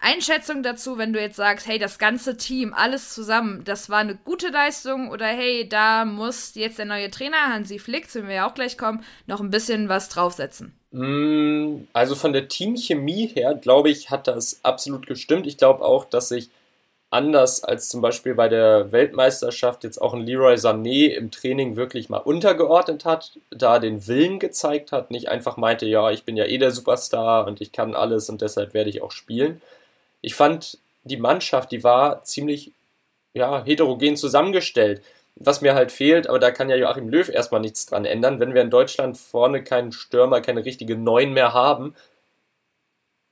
Einschätzung 0.00 0.62
dazu, 0.62 0.96
wenn 0.96 1.12
du 1.12 1.20
jetzt 1.20 1.36
sagst, 1.36 1.66
hey, 1.66 1.78
das 1.78 1.98
ganze 1.98 2.36
Team, 2.36 2.72
alles 2.72 3.12
zusammen, 3.14 3.64
das 3.64 3.90
war 3.90 3.98
eine 3.98 4.14
gute 4.14 4.48
Leistung 4.48 5.10
oder 5.10 5.26
hey, 5.26 5.68
da 5.68 6.04
muss 6.04 6.54
jetzt 6.54 6.78
der 6.78 6.86
neue 6.86 7.10
Trainer 7.10 7.52
Hansi 7.52 7.78
Flick, 7.78 8.08
zu 8.08 8.20
dem 8.20 8.28
wir 8.28 8.36
ja 8.36 8.48
auch 8.48 8.54
gleich 8.54 8.78
kommen, 8.78 9.04
noch 9.26 9.40
ein 9.40 9.50
bisschen 9.50 9.88
was 9.88 10.08
draufsetzen? 10.08 10.72
Mm, 10.92 11.88
also 11.92 12.14
von 12.14 12.32
der 12.32 12.48
Teamchemie 12.48 13.26
her, 13.26 13.54
glaube 13.54 13.90
ich, 13.90 14.10
hat 14.10 14.28
das 14.28 14.60
absolut 14.62 15.06
gestimmt. 15.06 15.46
Ich 15.46 15.56
glaube 15.56 15.84
auch, 15.84 16.04
dass 16.04 16.28
sich 16.28 16.48
anders 17.10 17.64
als 17.64 17.88
zum 17.88 18.00
Beispiel 18.00 18.34
bei 18.34 18.48
der 18.48 18.92
Weltmeisterschaft 18.92 19.82
jetzt 19.82 20.00
auch 20.00 20.14
ein 20.14 20.20
Leroy 20.20 20.54
Sané 20.54 21.08
im 21.08 21.30
Training 21.30 21.76
wirklich 21.76 22.08
mal 22.08 22.18
untergeordnet 22.18 23.04
hat, 23.04 23.38
da 23.50 23.78
den 23.78 24.06
Willen 24.06 24.38
gezeigt 24.38 24.92
hat, 24.92 25.10
nicht 25.10 25.28
einfach 25.28 25.56
meinte, 25.56 25.86
ja, 25.86 26.10
ich 26.10 26.24
bin 26.24 26.36
ja 26.36 26.44
eh 26.44 26.58
der 26.58 26.70
Superstar 26.70 27.46
und 27.46 27.60
ich 27.60 27.72
kann 27.72 27.94
alles 27.94 28.28
und 28.28 28.42
deshalb 28.42 28.74
werde 28.74 28.90
ich 28.90 29.02
auch 29.02 29.10
spielen 29.10 29.60
ich 30.20 30.34
fand, 30.34 30.78
die 31.04 31.16
Mannschaft, 31.16 31.72
die 31.72 31.84
war 31.84 32.22
ziemlich 32.24 32.72
ja, 33.34 33.64
heterogen 33.64 34.16
zusammengestellt. 34.16 35.02
Was 35.36 35.60
mir 35.60 35.74
halt 35.74 35.92
fehlt, 35.92 36.26
aber 36.26 36.40
da 36.40 36.50
kann 36.50 36.68
ja 36.68 36.76
Joachim 36.76 37.08
Löw 37.08 37.28
erstmal 37.28 37.60
nichts 37.60 37.86
dran 37.86 38.04
ändern, 38.04 38.40
wenn 38.40 38.54
wir 38.54 38.62
in 38.62 38.70
Deutschland 38.70 39.16
vorne 39.16 39.62
keinen 39.62 39.92
Stürmer, 39.92 40.40
keine 40.40 40.64
richtige 40.64 40.96
Neun 40.96 41.32
mehr 41.32 41.54
haben, 41.54 41.94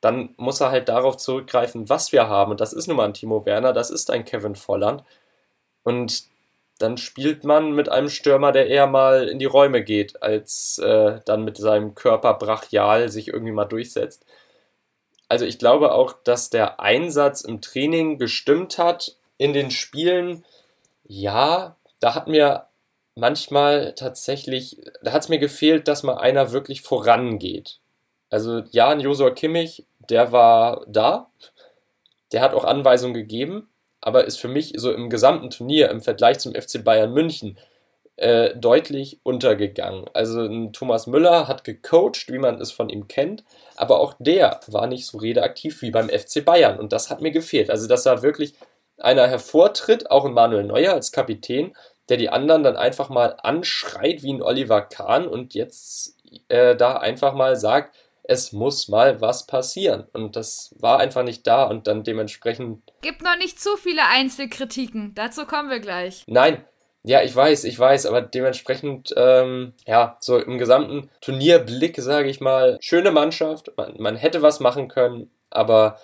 dann 0.00 0.34
muss 0.36 0.60
er 0.60 0.70
halt 0.70 0.88
darauf 0.88 1.16
zurückgreifen, 1.16 1.88
was 1.88 2.12
wir 2.12 2.28
haben. 2.28 2.52
Und 2.52 2.60
das 2.60 2.72
ist 2.72 2.86
nun 2.86 2.96
mal 2.96 3.06
ein 3.06 3.14
Timo 3.14 3.44
Werner, 3.44 3.72
das 3.72 3.90
ist 3.90 4.10
ein 4.10 4.24
Kevin 4.24 4.54
Volland. 4.54 5.02
Und 5.82 6.24
dann 6.78 6.96
spielt 6.98 7.42
man 7.44 7.72
mit 7.72 7.88
einem 7.88 8.08
Stürmer, 8.10 8.52
der 8.52 8.68
eher 8.68 8.86
mal 8.86 9.28
in 9.28 9.38
die 9.38 9.46
Räume 9.46 9.82
geht, 9.82 10.22
als 10.22 10.78
äh, 10.78 11.20
dann 11.24 11.44
mit 11.44 11.56
seinem 11.56 11.94
Körper 11.96 12.34
brachial 12.34 13.08
sich 13.08 13.28
irgendwie 13.28 13.52
mal 13.52 13.64
durchsetzt 13.64 14.24
also 15.28 15.44
ich 15.44 15.58
glaube 15.58 15.92
auch, 15.92 16.14
dass 16.24 16.50
der 16.50 16.80
Einsatz 16.80 17.40
im 17.40 17.60
Training 17.60 18.18
gestimmt 18.18 18.78
hat. 18.78 19.16
In 19.38 19.52
den 19.52 19.70
Spielen, 19.70 20.44
ja, 21.04 21.76
da 22.00 22.14
hat 22.14 22.26
mir 22.26 22.66
manchmal 23.14 23.94
tatsächlich, 23.94 24.80
da 25.02 25.12
hat 25.12 25.22
es 25.22 25.28
mir 25.28 25.38
gefehlt, 25.38 25.88
dass 25.88 26.02
mal 26.02 26.16
einer 26.16 26.52
wirklich 26.52 26.82
vorangeht. 26.82 27.80
Also 28.30 28.62
ja, 28.70 28.94
Josua 28.94 29.30
Kimmich, 29.30 29.84
der 30.08 30.32
war 30.32 30.84
da, 30.88 31.28
der 32.32 32.40
hat 32.40 32.54
auch 32.54 32.64
Anweisungen 32.64 33.14
gegeben, 33.14 33.68
aber 34.00 34.24
ist 34.24 34.40
für 34.40 34.48
mich 34.48 34.72
so 34.76 34.92
im 34.92 35.10
gesamten 35.10 35.50
Turnier 35.50 35.90
im 35.90 36.00
Vergleich 36.00 36.38
zum 36.38 36.54
FC 36.54 36.82
Bayern 36.82 37.12
München 37.12 37.58
äh, 38.16 38.56
deutlich 38.56 39.20
untergegangen. 39.22 40.06
Also 40.14 40.48
Thomas 40.70 41.06
Müller 41.06 41.48
hat 41.48 41.64
gecoacht, 41.64 42.28
wie 42.32 42.38
man 42.38 42.60
es 42.60 42.72
von 42.72 42.88
ihm 42.88 43.08
kennt, 43.08 43.44
aber 43.76 44.00
auch 44.00 44.14
der 44.18 44.60
war 44.68 44.86
nicht 44.86 45.06
so 45.06 45.18
redeaktiv 45.18 45.82
wie 45.82 45.90
beim 45.90 46.08
FC 46.08 46.44
Bayern 46.44 46.78
und 46.78 46.92
das 46.92 47.10
hat 47.10 47.20
mir 47.20 47.30
gefehlt. 47.30 47.70
Also 47.70 47.86
dass 47.86 48.04
da 48.04 48.22
wirklich 48.22 48.54
einer 48.98 49.26
hervortritt, 49.26 50.10
auch 50.10 50.24
ein 50.24 50.32
Manuel 50.32 50.64
Neuer 50.64 50.94
als 50.94 51.12
Kapitän, 51.12 51.74
der 52.08 52.16
die 52.16 52.30
anderen 52.30 52.62
dann 52.62 52.76
einfach 52.76 53.08
mal 53.08 53.36
anschreit 53.42 54.22
wie 54.22 54.32
ein 54.32 54.42
Oliver 54.42 54.80
Kahn 54.82 55.26
und 55.26 55.54
jetzt 55.54 56.16
äh, 56.48 56.76
da 56.76 56.96
einfach 56.96 57.34
mal 57.34 57.56
sagt, 57.56 57.94
es 58.22 58.52
muss 58.52 58.88
mal 58.88 59.20
was 59.20 59.46
passieren. 59.46 60.06
Und 60.12 60.36
das 60.36 60.74
war 60.78 60.98
einfach 60.98 61.22
nicht 61.22 61.46
da 61.46 61.64
und 61.64 61.86
dann 61.86 62.02
dementsprechend. 62.02 62.82
Gibt 63.02 63.22
noch 63.22 63.36
nicht 63.36 63.60
zu 63.60 63.76
viele 63.76 64.02
Einzelkritiken. 64.06 65.14
Dazu 65.14 65.46
kommen 65.46 65.70
wir 65.70 65.80
gleich. 65.80 66.24
Nein, 66.26 66.64
Ja, 67.06 67.22
ich 67.22 67.36
weiß, 67.36 67.62
ich 67.64 67.78
weiß, 67.78 68.06
aber 68.06 68.20
dementsprechend, 68.20 69.14
ähm, 69.16 69.74
ja, 69.86 70.16
so 70.20 70.38
im 70.38 70.58
gesamten 70.58 71.08
Turnierblick, 71.20 71.96
sage 72.00 72.28
ich 72.28 72.40
mal, 72.40 72.78
schöne 72.80 73.12
Mannschaft, 73.12 73.70
man, 73.76 73.94
man 73.98 74.16
hätte 74.16 74.42
was 74.42 74.58
machen 74.58 74.88
können, 74.88 75.30
aber 75.48 76.00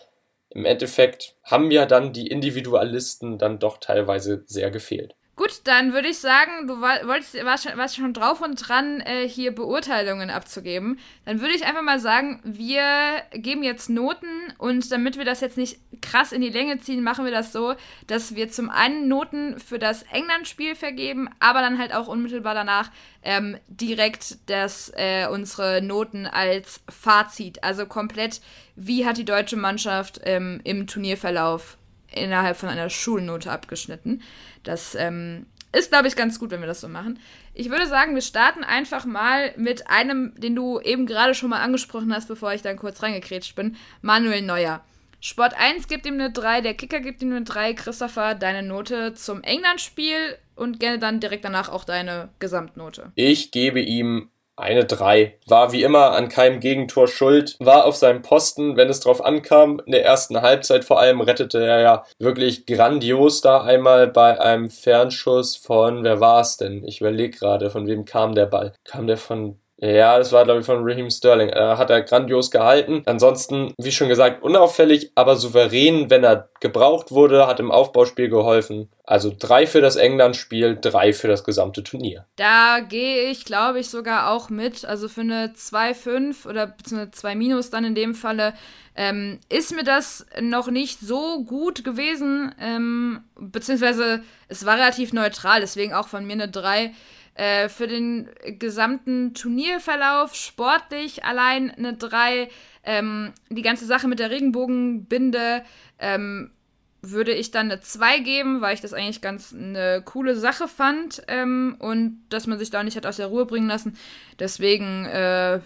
im 0.50 0.64
Endeffekt 0.64 1.34
haben 1.42 1.72
ja 1.72 1.86
dann 1.86 2.12
die 2.12 2.28
Individualisten 2.28 3.36
dann 3.36 3.58
doch 3.58 3.78
teilweise 3.78 4.44
sehr 4.46 4.70
gefehlt. 4.70 5.16
Gut, 5.42 5.62
dann 5.64 5.92
würde 5.92 6.06
ich 6.06 6.18
sagen, 6.18 6.68
du 6.68 6.80
wolltest, 6.80 7.34
warst, 7.44 7.64
schon, 7.64 7.76
warst 7.76 7.96
schon 7.96 8.14
drauf 8.14 8.40
und 8.40 8.54
dran, 8.54 9.00
äh, 9.00 9.26
hier 9.26 9.52
Beurteilungen 9.52 10.30
abzugeben. 10.30 11.00
Dann 11.24 11.40
würde 11.40 11.54
ich 11.54 11.66
einfach 11.66 11.82
mal 11.82 11.98
sagen, 11.98 12.40
wir 12.44 12.84
geben 13.32 13.64
jetzt 13.64 13.90
Noten 13.90 14.52
und 14.58 14.92
damit 14.92 15.18
wir 15.18 15.24
das 15.24 15.40
jetzt 15.40 15.56
nicht 15.56 15.80
krass 16.00 16.30
in 16.30 16.42
die 16.42 16.50
Länge 16.50 16.78
ziehen, 16.78 17.02
machen 17.02 17.24
wir 17.24 17.32
das 17.32 17.50
so, 17.50 17.74
dass 18.06 18.36
wir 18.36 18.50
zum 18.50 18.70
einen 18.70 19.08
Noten 19.08 19.58
für 19.58 19.80
das 19.80 20.04
England-Spiel 20.12 20.76
vergeben, 20.76 21.28
aber 21.40 21.60
dann 21.60 21.78
halt 21.78 21.92
auch 21.92 22.06
unmittelbar 22.06 22.54
danach 22.54 22.92
ähm, 23.24 23.56
direkt 23.66 24.48
das, 24.48 24.92
äh, 24.94 25.26
unsere 25.26 25.82
Noten 25.82 26.28
als 26.28 26.82
Fazit. 26.88 27.64
Also 27.64 27.86
komplett, 27.86 28.40
wie 28.76 29.06
hat 29.06 29.16
die 29.16 29.24
deutsche 29.24 29.56
Mannschaft 29.56 30.20
ähm, 30.22 30.60
im 30.62 30.86
Turnierverlauf 30.86 31.78
innerhalb 32.14 32.56
von 32.56 32.68
einer 32.68 32.90
Schulnote 32.90 33.50
abgeschnitten. 33.50 34.22
Das 34.62 34.94
ähm, 34.94 35.46
ist, 35.72 35.90
glaube 35.90 36.08
ich, 36.08 36.16
ganz 36.16 36.38
gut, 36.38 36.50
wenn 36.50 36.60
wir 36.60 36.66
das 36.66 36.80
so 36.80 36.88
machen. 36.88 37.18
Ich 37.54 37.70
würde 37.70 37.86
sagen, 37.86 38.14
wir 38.14 38.22
starten 38.22 38.64
einfach 38.64 39.04
mal 39.04 39.52
mit 39.56 39.88
einem, 39.88 40.34
den 40.36 40.54
du 40.54 40.80
eben 40.80 41.06
gerade 41.06 41.34
schon 41.34 41.50
mal 41.50 41.60
angesprochen 41.60 42.14
hast, 42.14 42.28
bevor 42.28 42.52
ich 42.52 42.62
dann 42.62 42.76
kurz 42.76 43.02
reingekrätscht 43.02 43.56
bin. 43.56 43.76
Manuel 44.00 44.42
Neuer. 44.42 44.84
Sport 45.20 45.54
1 45.56 45.86
gibt 45.86 46.04
ihm 46.04 46.14
eine 46.14 46.32
3, 46.32 46.62
der 46.62 46.74
Kicker 46.74 46.98
gibt 46.98 47.22
ihm 47.22 47.30
eine 47.30 47.44
3. 47.44 47.74
Christopher, 47.74 48.34
deine 48.34 48.66
Note 48.66 49.14
zum 49.14 49.42
England-Spiel 49.42 50.36
und 50.56 50.80
gerne 50.80 50.98
dann 50.98 51.20
direkt 51.20 51.44
danach 51.44 51.68
auch 51.68 51.84
deine 51.84 52.30
Gesamtnote. 52.40 53.12
Ich 53.14 53.52
gebe 53.52 53.80
ihm 53.80 54.31
eine 54.56 54.84
3. 54.84 55.38
War 55.46 55.72
wie 55.72 55.82
immer 55.82 56.12
an 56.12 56.28
keinem 56.28 56.60
Gegentor 56.60 57.08
schuld, 57.08 57.56
war 57.58 57.84
auf 57.84 57.96
seinem 57.96 58.22
Posten, 58.22 58.76
wenn 58.76 58.88
es 58.88 59.00
drauf 59.00 59.24
ankam. 59.24 59.80
In 59.86 59.92
der 59.92 60.04
ersten 60.04 60.42
Halbzeit 60.42 60.84
vor 60.84 61.00
allem 61.00 61.20
rettete 61.20 61.64
er 61.64 61.80
ja 61.80 62.04
wirklich 62.18 62.66
grandios 62.66 63.40
da 63.40 63.62
einmal 63.62 64.08
bei 64.08 64.40
einem 64.40 64.70
Fernschuss 64.70 65.56
von, 65.56 66.04
wer 66.04 66.20
war 66.20 66.40
es 66.40 66.56
denn? 66.56 66.84
Ich 66.84 67.00
überlege 67.00 67.38
gerade, 67.38 67.70
von 67.70 67.86
wem 67.86 68.04
kam 68.04 68.34
der 68.34 68.46
Ball? 68.46 68.72
Kam 68.84 69.06
der 69.06 69.16
von 69.16 69.58
ja, 69.84 70.16
das 70.16 70.30
war, 70.30 70.44
glaube 70.44 70.60
ich, 70.60 70.66
von 70.66 70.88
Raheem 70.88 71.10
Sterling. 71.10 71.50
Da 71.50 71.76
hat 71.76 71.90
er 71.90 72.02
grandios 72.02 72.52
gehalten. 72.52 73.02
Ansonsten, 73.04 73.74
wie 73.78 73.90
schon 73.90 74.08
gesagt, 74.08 74.40
unauffällig, 74.40 75.10
aber 75.16 75.34
souverän, 75.34 76.08
wenn 76.08 76.22
er 76.22 76.50
gebraucht 76.60 77.10
wurde, 77.10 77.48
hat 77.48 77.58
im 77.58 77.72
Aufbauspiel 77.72 78.28
geholfen. 78.28 78.88
Also 79.04 79.34
drei 79.36 79.66
für 79.66 79.80
das 79.80 79.96
England-Spiel, 79.96 80.78
drei 80.80 81.12
für 81.12 81.26
das 81.26 81.42
gesamte 81.42 81.82
Turnier. 81.82 82.26
Da 82.36 82.78
gehe 82.78 83.28
ich, 83.28 83.44
glaube 83.44 83.80
ich, 83.80 83.90
sogar 83.90 84.30
auch 84.30 84.50
mit. 84.50 84.84
Also 84.84 85.08
für 85.08 85.22
eine 85.22 85.48
2-5 85.48 86.48
oder 86.48 86.68
beziehungsweise 86.68 87.10
2 87.10 87.34
Minus 87.34 87.70
dann 87.70 87.84
in 87.84 87.96
dem 87.96 88.14
Falle 88.14 88.54
ähm, 88.94 89.40
ist 89.48 89.72
mir 89.72 89.82
das 89.82 90.26
noch 90.40 90.70
nicht 90.70 91.00
so 91.00 91.42
gut 91.42 91.82
gewesen. 91.82 92.54
Ähm, 92.60 93.24
beziehungsweise 93.34 94.22
es 94.46 94.64
war 94.64 94.76
relativ 94.76 95.12
neutral, 95.12 95.60
deswegen 95.60 95.92
auch 95.92 96.06
von 96.06 96.24
mir 96.24 96.34
eine 96.34 96.48
3. 96.48 96.92
Äh, 97.34 97.70
für 97.70 97.86
den 97.86 98.28
gesamten 98.58 99.32
Turnierverlauf 99.32 100.34
sportlich 100.34 101.24
allein 101.24 101.70
eine 101.70 101.94
3. 101.94 102.48
Ähm, 102.84 103.32
die 103.48 103.62
ganze 103.62 103.86
Sache 103.86 104.06
mit 104.06 104.18
der 104.18 104.30
Regenbogenbinde 104.30 105.62
ähm, 105.98 106.50
würde 107.00 107.32
ich 107.32 107.50
dann 107.50 107.70
eine 107.70 107.80
2 107.80 108.18
geben, 108.18 108.60
weil 108.60 108.74
ich 108.74 108.82
das 108.82 108.92
eigentlich 108.92 109.22
ganz 109.22 109.54
eine 109.54 110.02
coole 110.04 110.36
Sache 110.36 110.68
fand 110.68 111.22
ähm, 111.28 111.76
und 111.78 112.22
dass 112.28 112.46
man 112.46 112.58
sich 112.58 112.70
da 112.70 112.82
nicht 112.82 112.96
hat 112.96 113.06
aus 113.06 113.16
der 113.16 113.26
Ruhe 113.28 113.46
bringen 113.46 113.68
lassen. 113.68 113.96
Deswegen, 114.38 115.06
äh, 115.06 115.60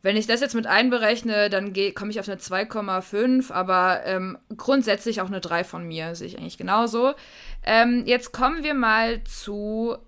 wenn 0.00 0.16
ich 0.16 0.26
das 0.26 0.40
jetzt 0.40 0.54
mit 0.54 0.66
einberechne, 0.66 1.50
dann 1.50 1.74
komme 1.94 2.10
ich 2.10 2.18
auf 2.18 2.28
eine 2.28 2.38
2,5, 2.38 3.52
aber 3.52 4.00
ähm, 4.06 4.38
grundsätzlich 4.56 5.20
auch 5.20 5.26
eine 5.26 5.40
3 5.40 5.64
von 5.64 5.86
mir, 5.86 6.14
sehe 6.14 6.26
ich 6.26 6.38
eigentlich 6.38 6.56
genauso. 6.56 7.12
Ähm, 7.62 8.04
jetzt 8.06 8.32
kommen 8.32 8.64
wir 8.64 8.74
mal 8.74 9.22
zu 9.24 9.98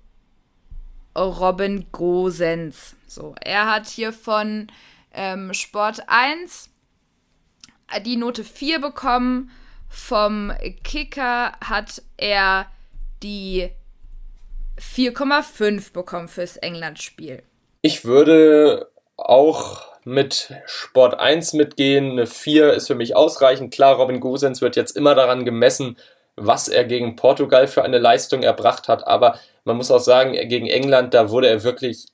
Robin 1.16 1.86
Gosens. 1.92 2.96
So, 3.06 3.34
er 3.40 3.70
hat 3.70 3.86
hier 3.88 4.12
von 4.12 4.68
ähm, 5.12 5.52
Sport 5.52 6.04
1 6.06 6.70
die 8.04 8.16
Note 8.16 8.44
4 8.44 8.80
bekommen. 8.80 9.50
Vom 9.88 10.52
Kicker 10.84 11.52
hat 11.60 12.02
er 12.16 12.66
die 13.22 13.70
4,5 14.78 15.92
bekommen 15.92 16.28
fürs 16.28 16.56
England-Spiel. 16.56 17.42
Ich 17.82 18.04
würde 18.04 18.90
auch 19.16 19.82
mit 20.04 20.54
Sport 20.66 21.20
1 21.20 21.52
mitgehen. 21.52 22.12
Eine 22.12 22.26
4 22.26 22.72
ist 22.72 22.86
für 22.86 22.94
mich 22.94 23.14
ausreichend. 23.14 23.72
Klar, 23.72 23.96
Robin 23.96 24.20
Gosens 24.20 24.60
wird 24.62 24.76
jetzt 24.76 24.96
immer 24.96 25.14
daran 25.14 25.44
gemessen, 25.44 25.96
was 26.46 26.68
er 26.68 26.84
gegen 26.84 27.16
Portugal 27.16 27.66
für 27.66 27.82
eine 27.82 27.98
Leistung 27.98 28.42
erbracht 28.42 28.88
hat. 28.88 29.06
Aber 29.06 29.38
man 29.64 29.76
muss 29.76 29.90
auch 29.90 30.00
sagen, 30.00 30.32
gegen 30.48 30.66
England, 30.66 31.14
da 31.14 31.30
wurde 31.30 31.48
er 31.48 31.62
wirklich 31.64 32.06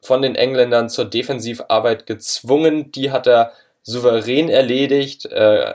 von 0.00 0.22
den 0.22 0.34
Engländern 0.34 0.88
zur 0.88 1.04
Defensivarbeit 1.04 2.06
gezwungen. 2.06 2.92
Die 2.92 3.10
hat 3.10 3.26
er 3.26 3.52
souverän 3.82 4.48
erledigt. 4.48 5.26
Äh, 5.26 5.74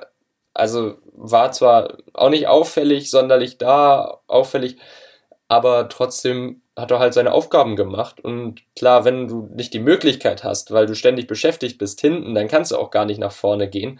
also 0.53 0.95
war 1.13 1.51
zwar 1.51 1.97
auch 2.13 2.29
nicht 2.29 2.47
auffällig, 2.47 3.09
sonderlich 3.09 3.57
da, 3.57 4.19
auffällig, 4.27 4.77
aber 5.47 5.89
trotzdem 5.89 6.61
hat 6.77 6.91
er 6.91 6.99
halt 6.99 7.13
seine 7.13 7.33
Aufgaben 7.33 7.75
gemacht. 7.75 8.21
Und 8.21 8.61
klar, 8.75 9.05
wenn 9.05 9.27
du 9.27 9.49
nicht 9.53 9.73
die 9.73 9.79
Möglichkeit 9.79 10.43
hast, 10.43 10.71
weil 10.71 10.85
du 10.85 10.95
ständig 10.95 11.27
beschäftigt 11.27 11.77
bist 11.77 12.01
hinten, 12.01 12.33
dann 12.35 12.47
kannst 12.47 12.71
du 12.71 12.77
auch 12.77 12.91
gar 12.91 13.05
nicht 13.05 13.19
nach 13.19 13.31
vorne 13.31 13.69
gehen. 13.69 13.99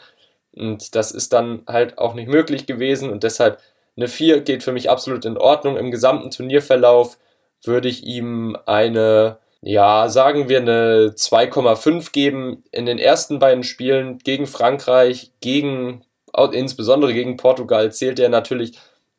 Und 0.53 0.95
das 0.95 1.11
ist 1.11 1.33
dann 1.33 1.63
halt 1.67 1.97
auch 1.97 2.13
nicht 2.13 2.27
möglich 2.27 2.65
gewesen 2.65 3.09
und 3.09 3.23
deshalb 3.23 3.59
eine 3.97 4.07
4 4.07 4.41
geht 4.41 4.63
für 4.63 4.71
mich 4.71 4.89
absolut 4.89 5.25
in 5.25 5.37
Ordnung. 5.37 5.77
Im 5.77 5.91
gesamten 5.91 6.31
Turnierverlauf 6.31 7.17
würde 7.63 7.87
ich 7.87 8.03
ihm 8.03 8.57
eine, 8.65 9.37
ja, 9.61 10.09
sagen 10.09 10.49
wir 10.49 10.59
eine 10.59 11.13
2,5 11.15 12.11
geben. 12.11 12.63
In 12.71 12.85
den 12.85 12.99
ersten 12.99 13.39
beiden 13.39 13.63
Spielen 13.63 14.19
gegen 14.19 14.47
Frankreich, 14.47 15.31
gegen, 15.41 16.03
insbesondere 16.51 17.13
gegen 17.13 17.37
Portugal, 17.37 17.91
zählt 17.91 18.19
er 18.19 18.29
natürlich 18.29 18.77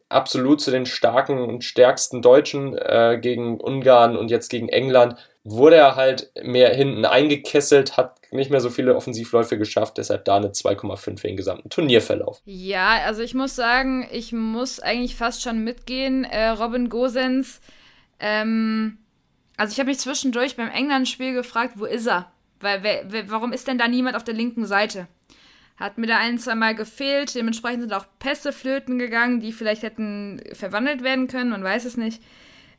absolut 0.08 0.60
zu 0.60 0.70
den 0.70 0.86
starken 0.86 1.38
und 1.38 1.64
stärksten 1.64 2.22
Deutschen 2.22 2.76
äh, 2.76 3.18
gegen 3.20 3.60
Ungarn 3.60 4.16
und 4.16 4.30
jetzt 4.30 4.48
gegen 4.50 4.68
England. 4.68 5.16
Wurde 5.44 5.76
er 5.76 5.96
halt 5.96 6.30
mehr 6.42 6.72
hinten 6.74 7.04
eingekesselt, 7.04 7.96
hat 7.96 8.20
nicht 8.30 8.50
mehr 8.50 8.60
so 8.60 8.70
viele 8.70 8.94
Offensivläufe 8.94 9.58
geschafft, 9.58 9.98
deshalb 9.98 10.24
da 10.24 10.36
eine 10.36 10.48
2,5 10.48 11.18
für 11.18 11.26
den 11.26 11.36
gesamten 11.36 11.68
Turnierverlauf. 11.68 12.40
Ja, 12.44 13.00
also 13.04 13.22
ich 13.22 13.34
muss 13.34 13.56
sagen, 13.56 14.08
ich 14.12 14.32
muss 14.32 14.78
eigentlich 14.78 15.16
fast 15.16 15.42
schon 15.42 15.64
mitgehen. 15.64 16.24
Äh, 16.24 16.50
Robin 16.50 16.88
Gosens, 16.88 17.60
ähm, 18.20 18.98
also 19.56 19.72
ich 19.72 19.78
habe 19.78 19.90
mich 19.90 19.98
zwischendurch 19.98 20.56
beim 20.56 20.70
England-Spiel 20.70 21.34
gefragt, 21.34 21.74
wo 21.76 21.84
ist 21.84 22.06
er? 22.06 22.32
Weil, 22.60 22.82
wer, 22.82 23.30
warum 23.30 23.52
ist 23.52 23.66
denn 23.66 23.78
da 23.78 23.88
niemand 23.88 24.16
auf 24.16 24.24
der 24.24 24.34
linken 24.34 24.66
Seite? 24.66 25.08
Hat 25.76 25.98
mir 25.98 26.06
da 26.06 26.18
ein, 26.18 26.38
zwei 26.38 26.54
Mal 26.54 26.74
gefehlt. 26.74 27.34
Dementsprechend 27.34 27.82
sind 27.82 27.92
auch 27.92 28.06
Pässe 28.20 28.52
flöten 28.52 28.98
gegangen, 28.98 29.40
die 29.40 29.52
vielleicht 29.52 29.82
hätten 29.82 30.40
verwandelt 30.52 31.02
werden 31.02 31.26
können, 31.26 31.50
man 31.50 31.64
weiß 31.64 31.84
es 31.84 31.96
nicht. 31.96 32.22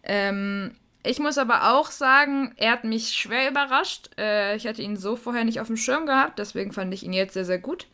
Ähm, 0.03 0.71
ich 1.03 1.19
muss 1.19 1.37
aber 1.37 1.73
auch 1.73 1.91
sagen, 1.91 2.53
er 2.55 2.71
hat 2.71 2.83
mich 2.85 3.13
schwer 3.13 3.49
überrascht. 3.49 4.09
Äh, 4.17 4.55
ich 4.55 4.65
hatte 4.65 4.81
ihn 4.81 4.95
so 4.95 5.15
vorher 5.15 5.43
nicht 5.43 5.59
auf 5.59 5.67
dem 5.67 5.77
Schirm 5.77 6.05
gehabt, 6.05 6.39
deswegen 6.39 6.71
fand 6.71 6.93
ich 6.93 7.03
ihn 7.03 7.13
jetzt 7.13 7.33
sehr, 7.33 7.45
sehr 7.45 7.59
gut. 7.59 7.87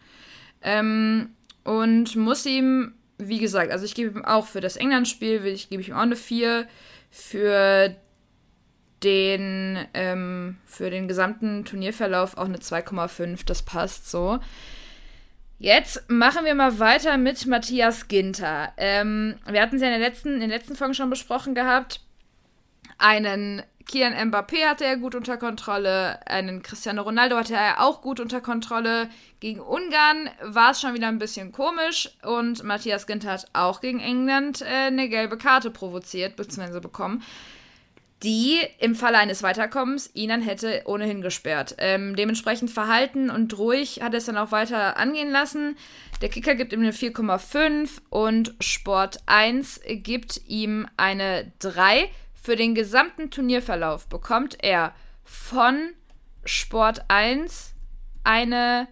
Ähm, 0.62 1.36
und 1.64 2.16
muss 2.16 2.46
ihm, 2.46 2.94
wie 3.18 3.40
gesagt, 3.40 3.72
also 3.72 3.86
ich 3.86 3.96
gebe 3.96 4.18
ihm 4.18 4.26
auch 4.26 4.46
für 4.46 4.62
das 4.62 4.76
England-Spiel, 4.76 5.46
ich 5.46 5.70
gebe 5.70 5.84
ihm 5.84 5.94
auch 5.94 6.02
eine 6.02 6.16
4. 6.16 6.68
Für 7.12 7.96
den, 9.04 9.80
ähm, 9.94 10.58
für 10.66 10.90
den 10.90 11.08
gesamten 11.08 11.66
Turnierverlauf 11.66 12.38
auch 12.38 12.46
eine 12.46 12.58
2,5. 12.58 13.46
Das 13.46 13.64
passt 13.64 14.10
so. 14.10 14.40
Jetzt 15.58 16.10
machen 16.10 16.46
wir 16.46 16.56
mal 16.56 16.80
weiter 16.80 17.18
mit 17.18 17.46
Matthias 17.46 18.08
Ginter. 18.08 18.72
Ähm, 18.78 19.36
wir 19.46 19.62
hatten 19.62 19.76
es 19.76 19.82
ja 19.82 19.88
in, 19.88 20.00
der 20.00 20.08
letzten, 20.08 20.36
in 20.36 20.40
den 20.40 20.50
letzten 20.50 20.76
Folgen 20.76 20.94
schon 20.94 21.10
besprochen 21.10 21.56
gehabt. 21.56 22.02
Einen 23.00 23.64
Kian 23.90 24.14
Mbappé 24.14 24.68
hatte 24.68 24.86
er 24.86 24.98
gut 24.98 25.16
unter 25.16 25.38
Kontrolle, 25.38 26.20
einen 26.28 26.62
Cristiano 26.62 27.02
Ronaldo 27.02 27.38
hatte 27.38 27.56
er 27.56 27.82
auch 27.82 28.02
gut 28.02 28.20
unter 28.20 28.40
Kontrolle. 28.40 29.10
Gegen 29.40 29.62
Ungarn 29.62 30.30
war 30.44 30.72
es 30.72 30.82
schon 30.82 30.94
wieder 30.94 31.08
ein 31.08 31.18
bisschen 31.18 31.52
komisch 31.52 32.12
und 32.22 32.64
Matthias 32.64 33.08
Ginter 33.08 33.32
hat 33.32 33.48
auch 33.54 33.82
gegen 33.82 34.00
England 34.00 34.62
äh, 34.62 34.88
eine 34.88 35.10
gelbe 35.10 35.38
Karte 35.38 35.72
provoziert 35.72 36.36
bzw. 36.36 36.82
bekommen, 36.82 37.24
die 38.22 38.60
im 38.78 38.94
Falle 38.94 39.18
eines 39.18 39.42
Weiterkommens 39.42 40.12
ihn 40.14 40.30
dann 40.30 40.44
hätte 40.44 40.84
ohnehin 40.86 41.22
gesperrt. 41.22 41.76
Ähm, 41.80 42.16
dementsprechend 42.16 42.70
verhalten 42.70 43.32
und 43.32 43.58
ruhig 43.58 44.02
hat 44.04 44.14
er 44.14 44.20
es 44.20 44.26
dann 44.26 44.38
auch 44.38 44.52
weiter 44.52 44.98
angehen 44.98 45.32
lassen. 45.32 45.78
Der 46.22 46.30
Kicker 46.30 46.54
gibt 46.54 46.74
ihm 46.74 46.82
eine 46.82 46.92
4,5 46.92 48.02
und 48.10 48.54
Sport 48.60 49.18
1 49.26 49.82
gibt 49.88 50.42
ihm 50.48 50.86
eine 50.98 51.52
3 51.58 52.10
Für 52.50 52.56
den 52.56 52.74
gesamten 52.74 53.30
Turnierverlauf 53.30 54.08
bekommt 54.08 54.58
er 54.64 54.96
von 55.24 55.92
Sport 56.46 57.04
1 57.08 57.76
eine 58.24 58.88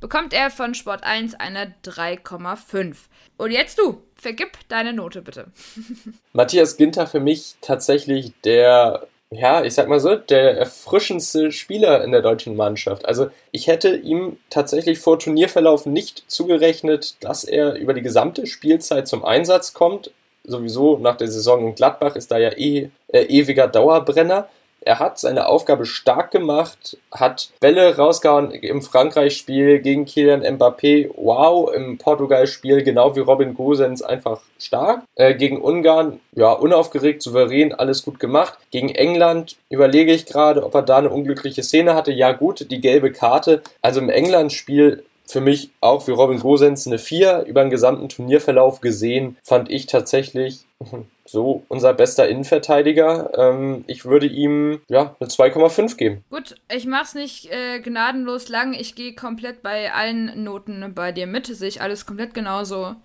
bekommt 0.00 0.32
er 0.32 0.50
von 0.50 0.72
Sport 0.72 1.04
1 1.04 1.34
eine 1.34 1.74
3,5. 1.84 2.96
Und 3.36 3.50
jetzt 3.50 3.78
du, 3.78 4.00
vergib 4.14 4.52
deine 4.68 4.94
Note 4.94 5.20
bitte. 5.20 5.48
Matthias 6.32 6.78
Ginter 6.78 7.06
für 7.06 7.20
mich 7.20 7.56
tatsächlich 7.60 8.32
der 8.42 9.06
ja, 9.30 9.64
ich 9.64 9.74
sag 9.74 9.88
mal 9.88 10.00
so, 10.00 10.16
der 10.16 10.56
erfrischendste 10.56 11.52
Spieler 11.52 12.04
in 12.04 12.12
der 12.12 12.22
deutschen 12.22 12.56
Mannschaft. 12.56 13.04
Also 13.04 13.28
ich 13.50 13.66
hätte 13.66 13.96
ihm 13.96 14.38
tatsächlich 14.48 14.98
vor 14.98 15.18
Turnierverlauf 15.18 15.84
nicht 15.84 16.24
zugerechnet, 16.28 17.22
dass 17.22 17.44
er 17.44 17.74
über 17.74 17.92
die 17.92 18.00
gesamte 18.00 18.46
Spielzeit 18.46 19.08
zum 19.08 19.26
Einsatz 19.26 19.74
kommt. 19.74 20.10
Sowieso 20.44 20.98
nach 20.98 21.16
der 21.16 21.28
Saison 21.28 21.66
in 21.66 21.74
Gladbach 21.74 22.16
ist 22.16 22.30
da 22.30 22.38
ja 22.38 22.50
eh 22.50 22.90
äh, 23.08 23.22
ewiger 23.24 23.68
Dauerbrenner. 23.68 24.48
Er 24.86 24.98
hat 24.98 25.18
seine 25.18 25.46
Aufgabe 25.46 25.86
stark 25.86 26.30
gemacht, 26.30 26.98
hat 27.10 27.48
Bälle 27.58 27.96
rausgehauen 27.96 28.50
im 28.50 28.82
Frankreich-Spiel 28.82 29.78
gegen 29.78 30.04
Kylian 30.04 30.42
Mbappé. 30.42 31.10
Wow, 31.16 31.72
im 31.74 31.96
Portugal-Spiel 31.96 32.82
genau 32.82 33.16
wie 33.16 33.20
Robin 33.20 33.54
Gosens 33.54 34.02
einfach 34.02 34.42
stark. 34.58 35.04
Äh, 35.14 35.34
gegen 35.36 35.62
Ungarn, 35.62 36.20
ja, 36.32 36.52
unaufgeregt, 36.52 37.22
souverän, 37.22 37.72
alles 37.72 38.04
gut 38.04 38.20
gemacht. 38.20 38.58
Gegen 38.70 38.90
England 38.90 39.56
überlege 39.70 40.12
ich 40.12 40.26
gerade, 40.26 40.62
ob 40.62 40.74
er 40.74 40.82
da 40.82 40.98
eine 40.98 41.08
unglückliche 41.08 41.62
Szene 41.62 41.94
hatte. 41.94 42.12
Ja, 42.12 42.32
gut, 42.32 42.70
die 42.70 42.82
gelbe 42.82 43.10
Karte. 43.10 43.62
Also 43.80 44.00
im 44.00 44.10
England-Spiel 44.10 45.02
für 45.26 45.40
mich 45.40 45.70
auch 45.80 46.06
wie 46.06 46.12
Robin 46.12 46.40
Gosens 46.40 46.86
eine 46.86 46.98
4 46.98 47.44
über 47.46 47.62
den 47.62 47.70
gesamten 47.70 48.08
Turnierverlauf 48.08 48.80
gesehen, 48.80 49.36
fand 49.42 49.70
ich 49.70 49.86
tatsächlich 49.86 50.66
so 51.24 51.64
unser 51.68 51.94
bester 51.94 52.28
Innenverteidiger. 52.28 53.30
Ähm, 53.36 53.84
ich 53.86 54.04
würde 54.04 54.26
ihm 54.26 54.80
ja 54.88 55.16
eine 55.18 55.28
2,5 55.28 55.96
geben. 55.96 56.24
Gut, 56.30 56.56
ich 56.70 56.86
mach's 56.86 57.14
nicht 57.14 57.50
äh, 57.50 57.80
gnadenlos 57.80 58.48
lang. 58.48 58.74
Ich 58.74 58.94
gehe 58.94 59.14
komplett 59.14 59.62
bei 59.62 59.92
allen 59.92 60.44
Noten 60.44 60.92
bei 60.94 61.12
dir 61.12 61.26
mit. 61.26 61.46
Sehe 61.46 61.68
ich 61.68 61.80
alles 61.80 62.06
komplett 62.06 62.34
genauso. 62.34 62.96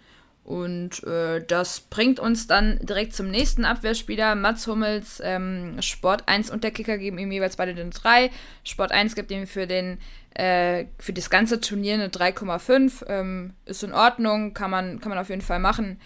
Und 0.50 1.04
äh, 1.04 1.46
das 1.46 1.80
bringt 1.80 2.20
uns 2.20 2.48
dann 2.48 2.80
direkt 2.82 3.14
zum 3.14 3.30
nächsten 3.30 3.66
Abwehrspieler. 3.66 4.34
Mats 4.34 4.66
Hummels, 4.66 5.22
ähm, 5.24 5.80
Sport 5.80 6.24
1 6.26 6.50
und 6.50 6.64
der 6.64 6.72
Kicker 6.72 6.98
geben 6.98 7.20
ihm 7.20 7.32
jeweils 7.32 7.56
beide 7.56 7.76
den 7.76 7.92
3. 7.92 8.32
Sport 8.64 8.92
1 8.92 9.14
gibt 9.14 9.30
ihm 9.30 9.46
für 9.46 9.68
den 9.68 10.00
äh, 10.34 10.86
für 10.98 11.14
das 11.14 11.30
ganze 11.30 11.62
Turnier 11.62 11.94
eine 11.94 12.08
3,5. 12.08 13.06
Ähm, 13.08 13.54
ist 13.66 13.84
in 13.84 13.94
Ordnung, 13.94 14.56
kann 14.56 14.72
man, 14.72 15.00
kann 15.00 15.10
man 15.10 15.20
auf 15.20 15.30
jeden 15.30 15.44
Fall 15.44 15.60
machen. 15.60 16.02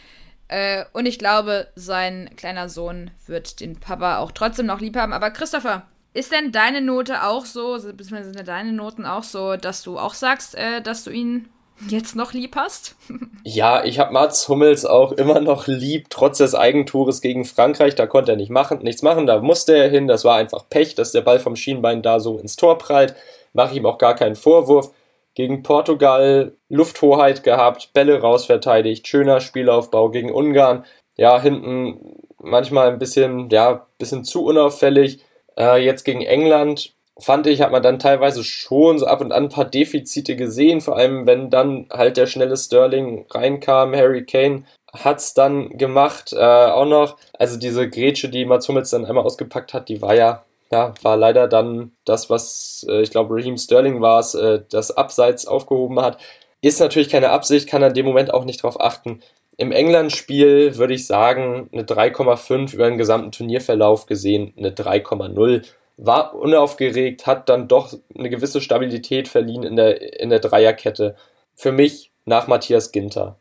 Äh, 0.49 0.84
und 0.91 1.06
ich 1.06 1.19
glaube, 1.19 1.69
sein 1.75 2.29
kleiner 2.36 2.67
Sohn 2.67 3.12
wird 3.25 3.62
den 3.62 3.79
Papa 3.79 4.17
auch 4.17 4.34
trotzdem 4.34 4.65
noch 4.65 4.82
lieb 4.82 4.97
haben. 4.97 5.13
Aber 5.13 5.32
Christopher, 5.32 5.88
ist 6.13 6.34
denn 6.34 6.51
deine 6.51 6.82
Note 6.82 7.23
auch 7.23 7.45
so, 7.45 7.75
beziehungsweise 7.75 8.34
sind 8.34 8.47
deine 8.47 8.73
Noten 8.73 9.06
auch 9.06 9.23
so, 9.23 9.56
dass 9.56 9.84
du 9.84 9.97
auch 9.97 10.13
sagst, 10.13 10.53
äh, 10.56 10.82
dass 10.82 11.06
du 11.06 11.12
ihn 11.12 11.47
jetzt 11.89 12.15
noch 12.15 12.33
lieb 12.33 12.55
hast? 12.55 12.95
ja, 13.43 13.83
ich 13.83 13.99
habe 13.99 14.13
Mats 14.13 14.47
Hummels 14.47 14.86
auch 14.86 15.12
immer 15.12 15.39
noch 15.39 15.67
lieb, 15.67 16.07
trotz 16.09 16.38
des 16.38 16.55
Eigentores 16.55 17.21
gegen 17.21 17.45
Frankreich. 17.45 17.95
Da 17.95 18.07
konnte 18.07 18.33
er 18.33 18.38
nicht 18.38 18.51
machen, 18.51 18.79
nichts 18.83 19.01
machen, 19.01 19.25
da 19.25 19.39
musste 19.39 19.75
er 19.75 19.89
hin. 19.89 20.07
Das 20.07 20.25
war 20.25 20.38
einfach 20.38 20.69
Pech, 20.69 20.95
dass 20.95 21.12
der 21.12 21.21
Ball 21.21 21.39
vom 21.39 21.55
Schienbein 21.55 22.01
da 22.01 22.19
so 22.19 22.38
ins 22.38 22.55
Tor 22.55 22.77
prallt. 22.77 23.15
Mache 23.53 23.75
ihm 23.75 23.86
auch 23.86 23.97
gar 23.97 24.15
keinen 24.15 24.36
Vorwurf 24.36 24.91
gegen 25.36 25.63
Portugal 25.63 26.53
Lufthoheit 26.69 27.43
gehabt, 27.43 27.91
Bälle 27.93 28.21
rausverteidigt, 28.21 29.07
schöner 29.07 29.39
Spielaufbau 29.39 30.09
gegen 30.09 30.31
Ungarn. 30.31 30.86
Ja, 31.15 31.41
hinten 31.41 32.17
manchmal 32.39 32.89
ein 32.89 32.99
bisschen, 32.99 33.49
ja, 33.49 33.88
bisschen 33.97 34.23
zu 34.23 34.45
unauffällig. 34.45 35.19
Äh, 35.57 35.83
jetzt 35.83 36.03
gegen 36.03 36.21
England 36.21 36.93
fand 37.19 37.47
ich, 37.47 37.62
hat 37.62 37.71
man 37.71 37.84
dann 37.84 37.99
teilweise 37.99 38.43
schon 38.43 38.99
so 38.99 39.06
ab 39.06 39.21
und 39.21 39.32
an 39.32 39.45
ein 39.45 39.49
paar 39.49 39.65
Defizite 39.65 40.36
gesehen, 40.36 40.82
vor 40.82 40.97
allem 40.97 41.26
wenn 41.26 41.49
dann 41.49 41.88
halt 41.91 42.17
der 42.17 42.28
schnelle 42.28 42.58
Sterling 42.58 43.26
reinkam, 43.30 43.95
Harry 43.95 44.26
Kane 44.26 44.63
hat's 44.93 45.34
dann 45.34 45.69
gemacht, 45.78 46.34
äh, 46.34 46.38
auch 46.38 46.86
noch. 46.86 47.17
Also 47.34 47.58
diese 47.58 47.89
Grätsche, 47.89 48.30
die 48.30 48.45
Mats 48.45 48.67
Hummels 48.67 48.91
dann 48.91 49.06
einmal 49.06 49.23
ausgepackt 49.23 49.73
hat, 49.73 49.89
die 49.89 50.02
war 50.02 50.15
ja 50.15 50.43
ja, 50.73 50.93
war 51.04 51.17
leider 51.17 51.47
dann 51.47 51.91
das, 52.04 52.30
was 52.32 52.86
äh, 52.89 53.02
ich 53.04 53.12
glaube, 53.12 53.36
Raheem 53.36 53.58
Sterling 53.58 54.02
war 54.02 54.19
es, 54.19 54.34
äh, 54.34 54.62
das 54.71 54.91
Abseits 54.91 55.45
aufgehoben 55.45 55.99
hat. 55.99 56.17
Ist 56.62 56.80
natürlich 56.80 57.10
keine 57.10 57.30
Absicht, 57.30 57.69
kann 57.69 57.84
an 57.84 57.93
dem 57.93 58.06
Moment 58.06 58.34
auch 58.34 58.43
nicht 58.45 58.63
drauf 58.63 58.82
achten. 58.82 59.21
Im 59.58 59.71
England-Spiel 59.71 60.78
würde 60.78 60.95
ich 60.95 61.06
sagen, 61.06 61.69
eine 61.71 61.84
3,5 61.84 62.73
über 62.73 62.89
den 62.89 62.97
gesamten 62.97 63.32
Turnierverlauf 63.32 64.08
gesehen, 64.08 64.54
eine 64.58 64.71
3,0. 64.71 65.63
War 65.97 66.34
unaufgeregt, 66.34 67.27
hat 67.27 67.49
dann 67.49 67.67
doch 67.67 67.93
eine 68.17 68.29
gewisse 68.29 68.62
Stabilität 68.62 69.27
verliehen 69.27 69.63
in 69.63 69.75
der, 69.75 70.19
in 70.19 70.29
der 70.29 70.39
Dreierkette. 70.39 71.15
Für 71.56 71.71
mich 71.71 72.12
nach 72.25 72.47
Matthias 72.47 72.91
Ginter. 72.91 73.38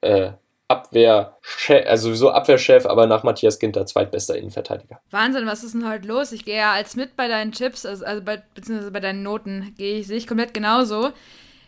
Äh, 0.00 0.32
Abwehr, 0.72 1.36
also 1.86 2.08
sowieso 2.08 2.30
Abwehrchef, 2.30 2.86
aber 2.86 3.06
nach 3.06 3.24
Matthias 3.24 3.58
Ginter 3.58 3.84
zweitbester 3.84 4.36
Innenverteidiger. 4.36 5.00
Wahnsinn, 5.10 5.46
was 5.46 5.62
ist 5.64 5.74
denn 5.74 5.86
heute 5.86 6.08
los? 6.08 6.32
Ich 6.32 6.46
gehe 6.46 6.56
ja 6.56 6.72
als 6.72 6.96
mit 6.96 7.14
bei 7.14 7.28
deinen 7.28 7.52
Tipps, 7.52 7.84
also, 7.84 8.06
also 8.06 8.22
bei, 8.22 8.42
beziehungsweise 8.54 8.90
bei 8.90 9.00
deinen 9.00 9.22
Noten, 9.22 9.74
gehe 9.76 9.98
ich, 9.98 10.06
sehe 10.06 10.16
ich 10.16 10.26
komplett 10.26 10.54
genauso. 10.54 11.10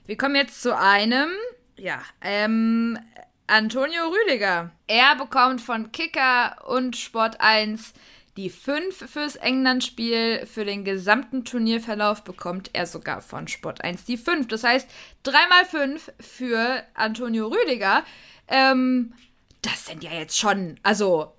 Wir 0.07 0.17
kommen 0.17 0.37
jetzt 0.37 0.63
zu 0.63 0.75
einem, 0.77 1.29
ja, 1.77 2.01
ähm, 2.23 2.99
Antonio 3.47 4.05
Rüdiger. 4.09 4.71
Er 4.87 5.17
bekommt 5.17 5.61
von 5.61 5.93
Kicker 5.93 6.57
und 6.67 6.97
Sport 6.97 7.37
1 7.41 7.93
die 8.37 8.51
5 8.51 9.11
fürs 9.11 9.37
England-Spiel. 9.37 10.47
Für 10.47 10.65
den 10.65 10.85
gesamten 10.85 11.45
Turnierverlauf 11.45 12.25
bekommt 12.25 12.71
er 12.73 12.87
sogar 12.87 13.21
von 13.21 13.49
Sport 13.49 13.83
1 13.83 14.05
die 14.05 14.17
5. 14.17 14.49
Das 14.49 14.65
heißt, 14.65 14.89
3 15.23 15.33
mal 15.49 15.65
5 15.65 16.13
für 16.21 16.83
Antonio 16.95 17.49
Rüdiger. 17.49 18.05
Ähm, 18.49 19.15
das 19.63 19.87
sind 19.87 20.05
ja 20.05 20.13
jetzt 20.13 20.39
schon, 20.39 20.79
also, 20.83 21.33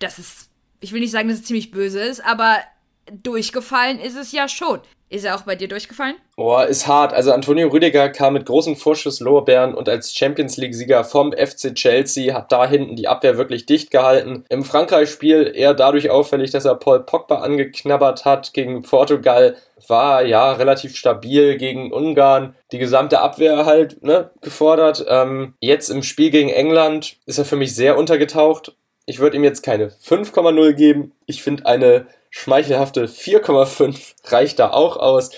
das 0.00 0.18
ist, 0.18 0.50
ich 0.80 0.92
will 0.92 1.00
nicht 1.00 1.12
sagen, 1.12 1.28
dass 1.28 1.38
es 1.38 1.44
ziemlich 1.44 1.70
böse 1.70 2.00
ist, 2.00 2.20
aber 2.24 2.58
durchgefallen 3.10 4.00
ist 4.00 4.16
es 4.16 4.32
ja 4.32 4.48
schon. 4.48 4.80
Ist 5.10 5.24
er 5.24 5.36
auch 5.36 5.42
bei 5.42 5.56
dir 5.56 5.68
durchgefallen? 5.68 6.16
Boah, 6.36 6.66
ist 6.66 6.86
hart. 6.86 7.14
Also 7.14 7.32
Antonio 7.32 7.68
Rüdiger 7.68 8.10
kam 8.10 8.34
mit 8.34 8.44
großen 8.44 8.76
Vorschusslorbeeren 8.76 9.74
und 9.74 9.88
als 9.88 10.14
Champions 10.14 10.58
League-Sieger 10.58 11.02
vom 11.02 11.32
FC 11.32 11.74
Chelsea 11.74 12.34
hat 12.34 12.52
da 12.52 12.68
hinten 12.68 12.94
die 12.94 13.08
Abwehr 13.08 13.38
wirklich 13.38 13.64
dicht 13.64 13.90
gehalten. 13.90 14.44
Im 14.50 14.64
Frankreich-Spiel 14.64 15.52
eher 15.54 15.72
dadurch 15.72 16.10
auffällig, 16.10 16.50
dass 16.50 16.66
er 16.66 16.74
Paul 16.74 17.00
Pogba 17.00 17.36
angeknabbert 17.36 18.26
hat. 18.26 18.52
Gegen 18.52 18.82
Portugal 18.82 19.56
war 19.86 20.24
ja 20.24 20.52
relativ 20.52 20.94
stabil 20.94 21.56
gegen 21.56 21.90
Ungarn. 21.90 22.54
Die 22.72 22.78
gesamte 22.78 23.20
Abwehr 23.20 23.64
halt 23.64 24.02
ne, 24.02 24.30
gefordert. 24.42 25.06
Ähm, 25.08 25.54
jetzt 25.60 25.88
im 25.88 26.02
Spiel 26.02 26.30
gegen 26.30 26.50
England 26.50 27.16
ist 27.24 27.38
er 27.38 27.46
für 27.46 27.56
mich 27.56 27.74
sehr 27.74 27.96
untergetaucht. 27.96 28.74
Ich 29.06 29.20
würde 29.20 29.38
ihm 29.38 29.44
jetzt 29.44 29.62
keine 29.62 29.88
5,0 29.88 30.74
geben. 30.74 31.12
Ich 31.24 31.42
finde 31.42 31.64
eine 31.64 32.06
schmeichelhafte 32.30 33.06
4,5 33.06 34.14
reicht 34.32 34.58
da 34.58 34.70
auch 34.70 34.96
aus. 34.96 35.30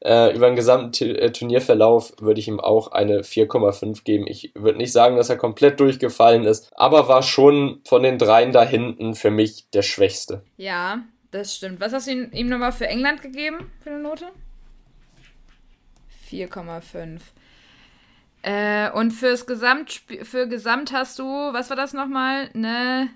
Äh, 0.00 0.34
über 0.36 0.46
den 0.46 0.54
gesamten 0.54 1.16
äh, 1.16 1.32
Turnierverlauf 1.32 2.12
würde 2.20 2.38
ich 2.38 2.46
ihm 2.46 2.60
auch 2.60 2.92
eine 2.92 3.22
4,5 3.22 4.04
geben. 4.04 4.26
Ich 4.28 4.52
würde 4.54 4.78
nicht 4.78 4.92
sagen, 4.92 5.16
dass 5.16 5.28
er 5.28 5.36
komplett 5.36 5.80
durchgefallen 5.80 6.44
ist, 6.44 6.70
aber 6.76 7.08
war 7.08 7.24
schon 7.24 7.80
von 7.84 8.04
den 8.04 8.16
dreien 8.16 8.52
da 8.52 8.62
hinten 8.62 9.14
für 9.14 9.32
mich 9.32 9.68
der 9.70 9.82
schwächste. 9.82 10.42
Ja, 10.56 11.00
das 11.32 11.56
stimmt. 11.56 11.80
Was 11.80 11.92
hast 11.92 12.06
du 12.06 12.12
ihm, 12.12 12.48
nochmal 12.48 12.70
für 12.70 12.86
England 12.86 13.22
gegeben, 13.22 13.72
für 13.82 13.90
eine 13.90 13.98
Note? 13.98 14.26
4,5. 16.30 17.20
Äh, 18.42 18.92
und 18.92 19.10
fürs 19.10 19.46
Gesamt, 19.46 20.02
für 20.22 20.46
Gesamt 20.46 20.92
hast 20.92 21.18
du, 21.18 21.24
was 21.24 21.70
war 21.70 21.76
das 21.76 21.92
nochmal? 21.92 22.50
Ne 22.54 23.10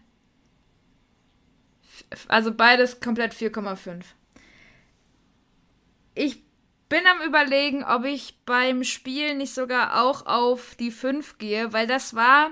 also 2.28 2.52
beides 2.52 3.00
komplett 3.00 3.34
4,5. 3.34 4.02
Ich 6.14 6.42
bin 6.88 7.00
am 7.06 7.26
überlegen, 7.26 7.84
ob 7.84 8.04
ich 8.04 8.38
beim 8.44 8.84
Spiel 8.84 9.34
nicht 9.34 9.54
sogar 9.54 10.02
auch 10.02 10.26
auf 10.26 10.74
die 10.74 10.90
5 10.90 11.38
gehe, 11.38 11.72
weil 11.72 11.86
das 11.86 12.14
war. 12.14 12.50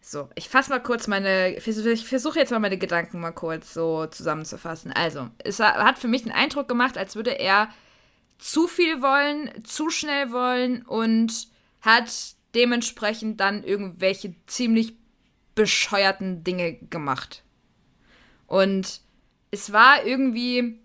So, 0.00 0.30
ich 0.36 0.48
fasse 0.48 0.70
mal 0.70 0.80
kurz 0.80 1.08
meine. 1.08 1.56
Ich 1.56 2.06
versuche 2.06 2.38
jetzt 2.38 2.52
mal 2.52 2.60
meine 2.60 2.78
Gedanken 2.78 3.18
mal 3.18 3.32
kurz 3.32 3.74
so 3.74 4.06
zusammenzufassen. 4.06 4.92
Also, 4.92 5.28
es 5.42 5.58
hat 5.58 5.98
für 5.98 6.06
mich 6.06 6.22
den 6.22 6.30
Eindruck 6.30 6.68
gemacht, 6.68 6.96
als 6.96 7.16
würde 7.16 7.32
er 7.32 7.68
zu 8.38 8.68
viel 8.68 9.02
wollen, 9.02 9.64
zu 9.64 9.90
schnell 9.90 10.30
wollen 10.30 10.82
und 10.82 11.48
hat 11.80 12.12
dementsprechend 12.54 13.40
dann 13.40 13.64
irgendwelche 13.64 14.34
ziemlich 14.46 14.94
bescheuerten 15.56 16.44
Dinge 16.44 16.74
gemacht. 16.74 17.42
Und 18.46 19.00
es 19.50 19.72
war 19.72 20.04
irgendwie, 20.04 20.78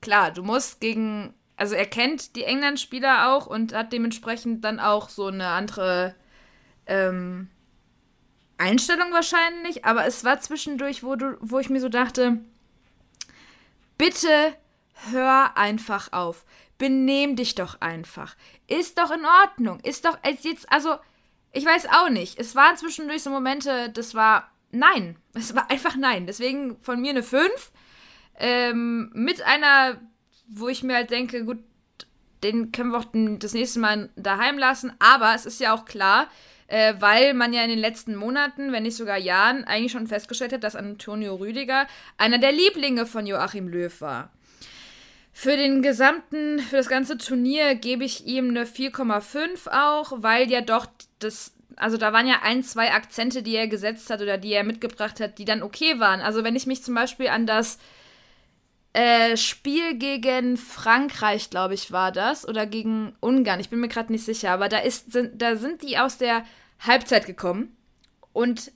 klar, 0.00 0.30
du 0.30 0.42
musst 0.42 0.80
gegen, 0.80 1.34
also 1.56 1.74
er 1.74 1.84
kennt 1.84 2.36
die 2.36 2.44
England-Spieler 2.44 3.34
auch 3.34 3.46
und 3.46 3.74
hat 3.74 3.92
dementsprechend 3.92 4.64
dann 4.64 4.80
auch 4.80 5.10
so 5.10 5.26
eine 5.26 5.48
andere, 5.48 6.14
ähm, 6.86 7.50
Einstellung 8.58 9.12
wahrscheinlich, 9.12 9.84
aber 9.84 10.06
es 10.06 10.24
war 10.24 10.40
zwischendurch, 10.40 11.02
wo, 11.02 11.14
du, 11.14 11.36
wo 11.40 11.58
ich 11.58 11.68
mir 11.68 11.80
so 11.80 11.88
dachte, 11.88 12.38
bitte 13.98 14.54
hör 15.10 15.56
einfach 15.56 16.12
auf. 16.12 16.44
Benehm 16.78 17.36
dich 17.36 17.54
doch 17.54 17.80
einfach. 17.80 18.36
Ist 18.66 18.98
doch 18.98 19.10
in 19.10 19.24
Ordnung. 19.42 19.80
Ist 19.80 20.04
doch 20.04 20.18
jetzt, 20.42 20.70
also, 20.70 20.96
ich 21.56 21.64
weiß 21.64 21.88
auch 21.90 22.10
nicht. 22.10 22.38
Es 22.38 22.54
waren 22.54 22.76
zwischendurch 22.76 23.22
so 23.22 23.30
Momente, 23.30 23.90
das 23.90 24.14
war 24.14 24.50
nein. 24.70 25.16
Es 25.34 25.54
war 25.54 25.70
einfach 25.70 25.96
nein. 25.96 26.26
Deswegen 26.26 26.76
von 26.82 27.00
mir 27.00 27.10
eine 27.10 27.22
5. 27.22 27.72
Ähm, 28.38 29.10
mit 29.14 29.42
einer, 29.42 29.98
wo 30.48 30.68
ich 30.68 30.82
mir 30.82 30.96
halt 30.96 31.10
denke, 31.10 31.44
gut, 31.44 31.58
den 32.42 32.72
können 32.72 32.90
wir 32.90 32.98
auch 32.98 33.38
das 33.38 33.54
nächste 33.54 33.78
Mal 33.78 34.10
daheim 34.16 34.58
lassen. 34.58 34.92
Aber 34.98 35.34
es 35.34 35.46
ist 35.46 35.58
ja 35.58 35.74
auch 35.74 35.86
klar, 35.86 36.28
äh, 36.66 36.94
weil 36.98 37.32
man 37.32 37.54
ja 37.54 37.62
in 37.62 37.70
den 37.70 37.78
letzten 37.78 38.16
Monaten, 38.16 38.72
wenn 38.72 38.82
nicht 38.82 38.96
sogar 38.96 39.16
Jahren, 39.16 39.64
eigentlich 39.64 39.92
schon 39.92 40.06
festgestellt 40.06 40.52
hat, 40.52 40.62
dass 40.62 40.76
Antonio 40.76 41.36
Rüdiger 41.36 41.86
einer 42.18 42.38
der 42.38 42.52
Lieblinge 42.52 43.06
von 43.06 43.26
Joachim 43.26 43.68
Löw 43.68 44.00
war. 44.02 44.30
Für 45.32 45.56
den 45.56 45.82
gesamten, 45.82 46.58
für 46.60 46.76
das 46.76 46.88
ganze 46.88 47.18
Turnier 47.18 47.74
gebe 47.74 48.04
ich 48.04 48.26
ihm 48.26 48.50
eine 48.50 48.64
4,5 48.64 49.68
auch, 49.70 50.22
weil 50.22 50.50
ja 50.50 50.62
doch 50.62 50.86
das, 51.18 51.52
also 51.76 51.96
da 51.96 52.12
waren 52.12 52.26
ja 52.26 52.42
ein, 52.42 52.62
zwei 52.62 52.92
Akzente, 52.92 53.42
die 53.42 53.56
er 53.56 53.68
gesetzt 53.68 54.10
hat 54.10 54.20
oder 54.20 54.38
die 54.38 54.52
er 54.52 54.64
mitgebracht 54.64 55.20
hat, 55.20 55.38
die 55.38 55.44
dann 55.44 55.62
okay 55.62 55.98
waren. 55.98 56.20
Also 56.20 56.44
wenn 56.44 56.56
ich 56.56 56.66
mich 56.66 56.82
zum 56.82 56.94
Beispiel 56.94 57.28
an 57.28 57.46
das 57.46 57.78
äh, 58.92 59.36
Spiel 59.36 59.98
gegen 59.98 60.56
Frankreich, 60.56 61.50
glaube 61.50 61.74
ich, 61.74 61.92
war 61.92 62.12
das, 62.12 62.48
oder 62.48 62.66
gegen 62.66 63.14
Ungarn, 63.20 63.60
ich 63.60 63.68
bin 63.68 63.80
mir 63.80 63.88
gerade 63.88 64.12
nicht 64.12 64.24
sicher, 64.24 64.52
aber 64.52 64.68
da, 64.68 64.78
ist, 64.78 65.12
sind, 65.12 65.40
da 65.40 65.56
sind 65.56 65.82
die 65.82 65.98
aus 65.98 66.18
der 66.18 66.44
Halbzeit 66.80 67.26
gekommen 67.26 67.76
und 68.32 68.72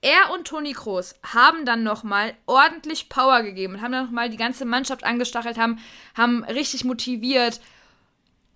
er 0.00 0.32
und 0.34 0.46
Toni 0.46 0.74
Kroos 0.74 1.14
haben 1.22 1.64
dann 1.64 1.82
nochmal 1.82 2.34
ordentlich 2.46 3.08
Power 3.08 3.42
gegeben 3.42 3.74
und 3.74 3.80
haben 3.80 3.92
dann 3.92 4.04
nochmal 4.04 4.28
die 4.28 4.36
ganze 4.36 4.66
Mannschaft 4.66 5.02
angestachelt, 5.02 5.56
haben, 5.56 5.78
haben 6.14 6.44
richtig 6.44 6.84
motiviert. 6.84 7.60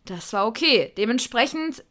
Das 0.05 0.33
war 0.35 0.47
okay. 0.47 0.93
Dementsprechend 0.99 1.85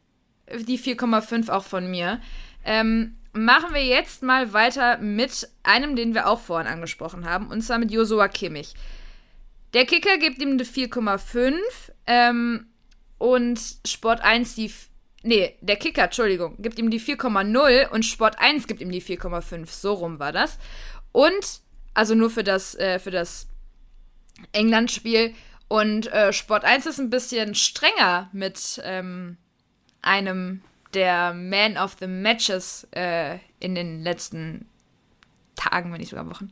die 0.59 0.79
4,5 0.79 1.49
auch 1.49 1.63
von 1.63 1.89
mir. 1.89 2.21
Ähm, 2.63 3.17
machen 3.33 3.73
wir 3.73 3.83
jetzt 3.83 4.23
mal 4.23 4.53
weiter 4.53 4.97
mit 4.97 5.49
einem, 5.63 5.95
den 5.95 6.13
wir 6.13 6.27
auch 6.27 6.39
vorhin 6.39 6.67
angesprochen 6.67 7.25
haben, 7.25 7.47
und 7.47 7.61
zwar 7.61 7.77
mit 7.77 7.91
Josua 7.91 8.27
Kimmich. 8.27 8.73
Der 9.73 9.85
Kicker 9.85 10.17
gibt 10.17 10.41
ihm 10.41 10.51
eine 10.51 10.63
4,5 10.63 11.53
ähm, 12.07 12.67
und 13.17 13.59
Sport 13.85 14.21
1 14.21 14.55
die 14.55 14.71
Nee, 15.23 15.57
der 15.61 15.75
Kicker, 15.75 16.03
Entschuldigung, 16.03 16.55
gibt 16.59 16.79
ihm 16.79 16.89
die 16.89 17.01
4,0 17.01 17.89
und 17.89 18.05
Sport 18.05 18.39
1 18.39 18.67
gibt 18.67 18.81
ihm 18.81 18.91
die 18.91 19.01
4,5. 19.01 19.67
So 19.67 19.93
rum 19.93 20.19
war 20.19 20.31
das. 20.31 20.57
Und, 21.11 21.61
also 21.93 22.15
nur 22.15 22.29
für 22.29 22.43
das, 22.43 22.75
äh, 22.75 22.99
das 23.11 23.47
England-Spiel. 24.53 25.33
Und 25.67 26.07
äh, 26.13 26.31
Sport 26.31 26.63
1 26.63 26.85
ist 26.85 26.99
ein 26.99 27.09
bisschen 27.09 27.55
strenger 27.55 28.29
mit 28.31 28.79
ähm, 28.85 29.37
einem 30.07 30.61
der 30.93 31.33
Man 31.33 31.77
of 31.77 31.97
the 31.99 32.07
Matches 32.07 32.87
äh, 32.91 33.37
in 33.59 33.75
den 33.75 34.01
letzten 34.01 34.65
Tagen, 35.55 35.91
wenn 35.91 35.99
nicht 35.99 36.09
sogar 36.09 36.29
Wochen. 36.29 36.49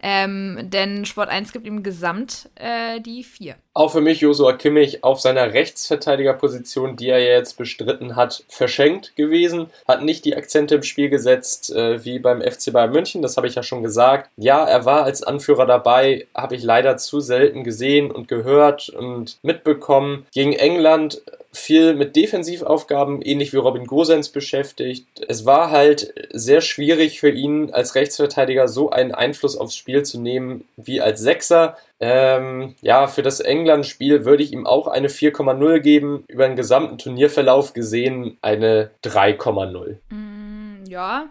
Ähm, 0.00 0.58
denn 0.62 1.04
Sport 1.04 1.28
1 1.28 1.52
gibt 1.52 1.66
ihm 1.66 1.82
gesamt 1.82 2.50
äh, 2.54 3.00
die 3.00 3.24
4. 3.24 3.56
Auch 3.76 3.90
für 3.90 4.00
mich 4.00 4.20
Josua 4.20 4.52
Kimmich 4.52 5.02
auf 5.02 5.20
seiner 5.20 5.52
Rechtsverteidigerposition, 5.52 6.94
die 6.94 7.08
er 7.08 7.20
jetzt 7.20 7.58
bestritten 7.58 8.14
hat, 8.14 8.44
verschenkt 8.48 9.16
gewesen. 9.16 9.66
Hat 9.88 10.04
nicht 10.04 10.24
die 10.24 10.36
Akzente 10.36 10.76
im 10.76 10.84
Spiel 10.84 11.08
gesetzt 11.08 11.74
äh, 11.74 12.04
wie 12.04 12.20
beim 12.20 12.40
FC 12.40 12.72
Bayern 12.72 12.92
München, 12.92 13.20
das 13.20 13.36
habe 13.36 13.48
ich 13.48 13.56
ja 13.56 13.64
schon 13.64 13.82
gesagt. 13.82 14.30
Ja, 14.36 14.64
er 14.64 14.84
war 14.84 15.02
als 15.02 15.24
Anführer 15.24 15.66
dabei, 15.66 16.28
habe 16.36 16.54
ich 16.54 16.62
leider 16.62 16.98
zu 16.98 17.18
selten 17.18 17.64
gesehen 17.64 18.12
und 18.12 18.28
gehört 18.28 18.90
und 18.90 19.38
mitbekommen. 19.42 20.24
Gegen 20.32 20.52
England 20.52 21.20
viel 21.54 21.94
mit 21.94 22.16
Defensivaufgaben, 22.16 23.22
ähnlich 23.22 23.52
wie 23.52 23.58
Robin 23.58 23.86
Gosens 23.86 24.28
beschäftigt. 24.28 25.06
Es 25.28 25.46
war 25.46 25.70
halt 25.70 26.12
sehr 26.32 26.60
schwierig 26.60 27.20
für 27.20 27.30
ihn 27.30 27.72
als 27.72 27.94
Rechtsverteidiger 27.94 28.68
so 28.68 28.90
einen 28.90 29.12
Einfluss 29.12 29.56
aufs 29.56 29.76
Spiel 29.76 30.02
zu 30.04 30.20
nehmen 30.20 30.64
wie 30.76 31.00
als 31.00 31.20
Sechser. 31.20 31.76
Ähm, 32.00 32.74
ja, 32.80 33.06
für 33.06 33.22
das 33.22 33.40
England-Spiel 33.40 34.24
würde 34.24 34.42
ich 34.42 34.52
ihm 34.52 34.66
auch 34.66 34.88
eine 34.88 35.08
4,0 35.08 35.80
geben. 35.80 36.24
Über 36.28 36.46
den 36.46 36.56
gesamten 36.56 36.98
Turnierverlauf 36.98 37.72
gesehen 37.72 38.36
eine 38.42 38.90
3,0. 39.04 39.98
Mm, 40.10 40.84
ja, 40.86 41.26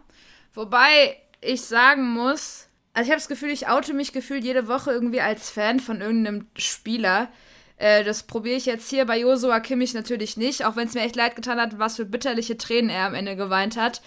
wobei 0.54 1.18
ich 1.42 1.62
sagen 1.62 2.10
muss, 2.10 2.68
also 2.94 3.08
ich 3.08 3.12
habe 3.12 3.20
das 3.20 3.28
Gefühl, 3.28 3.50
ich 3.50 3.68
oute 3.68 3.94
mich 3.94 4.14
gefühlt 4.14 4.44
jede 4.44 4.68
Woche 4.68 4.92
irgendwie 4.92 5.22
als 5.22 5.50
Fan 5.50 5.80
von 5.80 6.00
irgendeinem 6.02 6.48
Spieler. 6.56 7.30
Äh, 7.78 8.04
das 8.04 8.24
probiere 8.24 8.56
ich 8.56 8.66
jetzt 8.66 8.90
hier 8.90 9.06
bei 9.06 9.20
Josua 9.20 9.60
Kimmich 9.60 9.94
natürlich 9.94 10.38
nicht, 10.38 10.66
auch 10.66 10.76
wenn 10.76 10.88
es 10.88 10.94
mir 10.94 11.02
echt 11.02 11.16
leid 11.16 11.36
getan 11.36 11.60
hat, 11.60 11.80
was 11.80 11.96
für 11.98 12.06
bitterliche 12.06 12.58
Tränen 12.58 12.90
er 12.90 13.08
am 13.08 13.16
Ende 13.16 13.36
geweint 13.36 13.78
hat. 13.78 14.02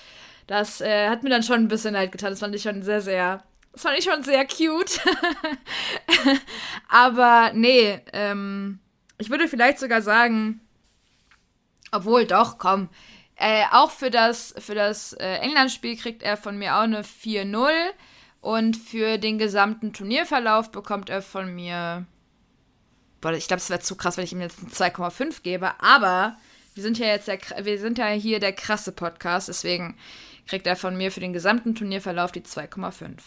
Das 0.46 0.80
äh, 0.80 1.08
hat 1.08 1.24
mir 1.24 1.30
dann 1.30 1.42
schon 1.42 1.56
ein 1.56 1.68
bisschen 1.68 1.94
leid 1.94 2.12
getan. 2.12 2.30
Das 2.30 2.40
fand 2.40 2.54
ich 2.54 2.62
schon 2.62 2.82
sehr, 2.82 3.00
sehr. 3.00 3.42
Das 3.76 3.82
fand 3.82 3.98
ich 3.98 4.04
schon 4.04 4.22
sehr 4.22 4.46
cute. 4.46 5.00
Aber 6.88 7.50
nee, 7.52 8.00
ähm, 8.14 8.78
ich 9.18 9.28
würde 9.28 9.48
vielleicht 9.48 9.78
sogar 9.78 10.00
sagen, 10.00 10.62
obwohl 11.92 12.24
doch, 12.24 12.56
komm. 12.56 12.88
Äh, 13.34 13.64
auch 13.72 13.90
für 13.90 14.10
das, 14.10 14.54
für 14.56 14.74
das 14.74 15.12
äh, 15.12 15.40
England-Spiel 15.40 15.98
kriegt 15.98 16.22
er 16.22 16.38
von 16.38 16.56
mir 16.56 16.76
auch 16.76 16.84
eine 16.84 17.02
4-0. 17.02 17.68
Und 18.40 18.78
für 18.78 19.18
den 19.18 19.36
gesamten 19.36 19.92
Turnierverlauf 19.92 20.72
bekommt 20.72 21.10
er 21.10 21.20
von 21.20 21.54
mir 21.54 22.06
boah, 23.20 23.32
ich 23.32 23.48
glaube, 23.48 23.58
es 23.58 23.70
wäre 23.70 23.80
zu 23.80 23.96
krass, 23.96 24.16
wenn 24.16 24.24
ich 24.24 24.32
ihm 24.32 24.40
jetzt 24.40 24.58
2,5 24.58 25.42
gebe, 25.42 25.80
aber 25.80 26.36
wir 26.74 26.82
sind 26.82 26.98
ja 26.98 27.08
jetzt 27.08 27.28
der, 27.28 27.38
wir 27.62 27.78
sind 27.78 27.98
ja 27.98 28.06
hier 28.06 28.40
der 28.40 28.52
krasse 28.52 28.92
Podcast, 28.92 29.48
deswegen 29.48 29.96
kriegt 30.46 30.66
er 30.66 30.76
von 30.76 30.96
mir 30.96 31.10
für 31.10 31.20
den 31.20 31.32
gesamten 31.32 31.74
Turnierverlauf 31.74 32.30
die 32.32 32.42
2,5. 32.42 33.18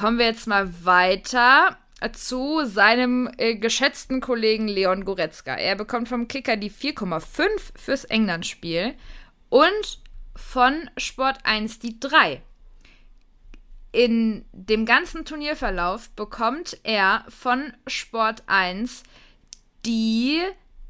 Kommen 0.00 0.18
wir 0.18 0.24
jetzt 0.24 0.46
mal 0.46 0.72
weiter 0.82 1.76
zu 2.14 2.64
seinem 2.64 3.28
äh, 3.36 3.56
geschätzten 3.56 4.22
Kollegen 4.22 4.66
Leon 4.66 5.04
Goretzka. 5.04 5.54
Er 5.54 5.76
bekommt 5.76 6.08
vom 6.08 6.26
Kicker 6.26 6.56
die 6.56 6.70
4,5 6.70 7.48
fürs 7.76 8.04
England-Spiel 8.06 8.94
und 9.50 10.00
von 10.34 10.88
Sport 10.96 11.40
1 11.44 11.80
die 11.80 12.00
3 12.00 12.40
in 13.92 14.46
dem 14.52 14.86
ganzen 14.86 15.26
Turnierverlauf 15.26 16.08
bekommt 16.10 16.78
er 16.82 17.26
von 17.28 17.74
Sport 17.86 18.44
1 18.46 19.02
die 19.84 20.40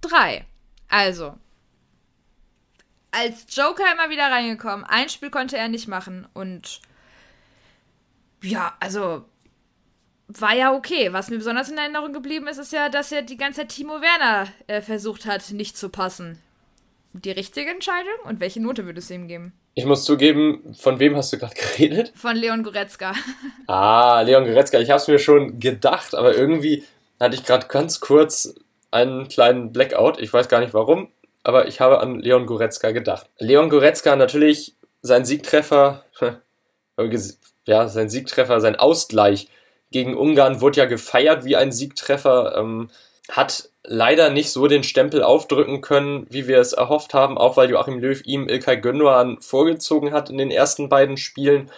3. 0.02 0.44
Also, 0.88 1.36
als 3.10 3.46
Joker 3.48 3.90
immer 3.92 4.10
wieder 4.10 4.30
reingekommen. 4.30 4.84
Ein 4.84 5.08
Spiel 5.08 5.30
konnte 5.30 5.56
er 5.56 5.68
nicht 5.68 5.88
machen 5.88 6.28
und 6.32 6.80
ja, 8.42 8.74
also 8.80 9.24
war 10.28 10.54
ja 10.54 10.74
okay. 10.74 11.12
Was 11.12 11.30
mir 11.30 11.38
besonders 11.38 11.70
in 11.70 11.78
Erinnerung 11.78 12.12
geblieben 12.12 12.46
ist, 12.46 12.58
ist 12.58 12.72
ja, 12.72 12.88
dass 12.88 13.12
er 13.12 13.22
die 13.22 13.36
ganze 13.36 13.60
Zeit 13.60 13.70
Timo 13.70 14.00
Werner 14.00 14.48
äh, 14.66 14.80
versucht 14.80 15.26
hat, 15.26 15.50
nicht 15.50 15.76
zu 15.76 15.88
passen. 15.88 16.38
Die 17.12 17.32
richtige 17.32 17.70
Entscheidung? 17.70 18.14
Und 18.24 18.38
welche 18.40 18.60
Note 18.60 18.86
würdest 18.86 19.10
du 19.10 19.14
ihm 19.14 19.26
geben? 19.26 19.52
Ich 19.74 19.84
muss 19.84 20.04
zugeben, 20.04 20.74
von 20.78 20.98
wem 21.00 21.16
hast 21.16 21.32
du 21.32 21.38
gerade 21.38 21.54
geredet? 21.76 22.12
Von 22.14 22.36
Leon 22.36 22.62
Goretzka. 22.62 23.12
Ah, 23.66 24.22
Leon 24.22 24.44
Goretzka. 24.44 24.80
Ich 24.80 24.90
habe 24.90 25.00
es 25.00 25.06
mir 25.06 25.18
schon 25.20 25.60
gedacht, 25.60 26.14
aber 26.14 26.34
irgendwie 26.34 26.84
hatte 27.20 27.36
ich 27.36 27.44
gerade 27.44 27.68
ganz 27.68 28.00
kurz 28.00 28.54
einen 28.90 29.28
kleinen 29.28 29.72
Blackout. 29.72 30.20
Ich 30.20 30.32
weiß 30.32 30.48
gar 30.48 30.58
nicht 30.60 30.74
warum, 30.74 31.08
aber 31.44 31.68
ich 31.68 31.80
habe 31.80 32.00
an 32.00 32.18
Leon 32.18 32.46
Goretzka 32.46 32.90
gedacht. 32.90 33.30
Leon 33.38 33.70
Goretzka 33.70 34.16
natürlich 34.16 34.74
sein 35.02 35.24
Siegtreffer, 35.24 36.04
ja, 37.66 37.88
sein 37.88 38.08
Siegtreffer, 38.08 38.60
sein 38.60 38.76
Ausgleich 38.76 39.48
gegen 39.90 40.16
Ungarn 40.16 40.60
wurde 40.60 40.78
ja 40.78 40.86
gefeiert 40.86 41.44
wie 41.44 41.56
ein 41.56 41.72
Siegtreffer. 41.72 42.56
Ähm, 42.56 42.90
hat 43.30 43.70
leider 43.84 44.30
nicht 44.30 44.50
so 44.50 44.66
den 44.66 44.82
Stempel 44.82 45.22
aufdrücken 45.22 45.80
können, 45.80 46.26
wie 46.30 46.46
wir 46.46 46.58
es 46.58 46.72
erhofft 46.72 47.14
haben, 47.14 47.38
auch 47.38 47.56
weil 47.56 47.70
Joachim 47.70 47.98
Löw 47.98 48.20
ihm 48.24 48.48
Ilkay 48.48 48.76
Gündogan 48.76 49.40
vorgezogen 49.40 50.12
hat 50.12 50.30
in 50.30 50.38
den 50.38 50.50
ersten 50.50 50.88
beiden 50.88 51.16
Spielen, 51.16 51.70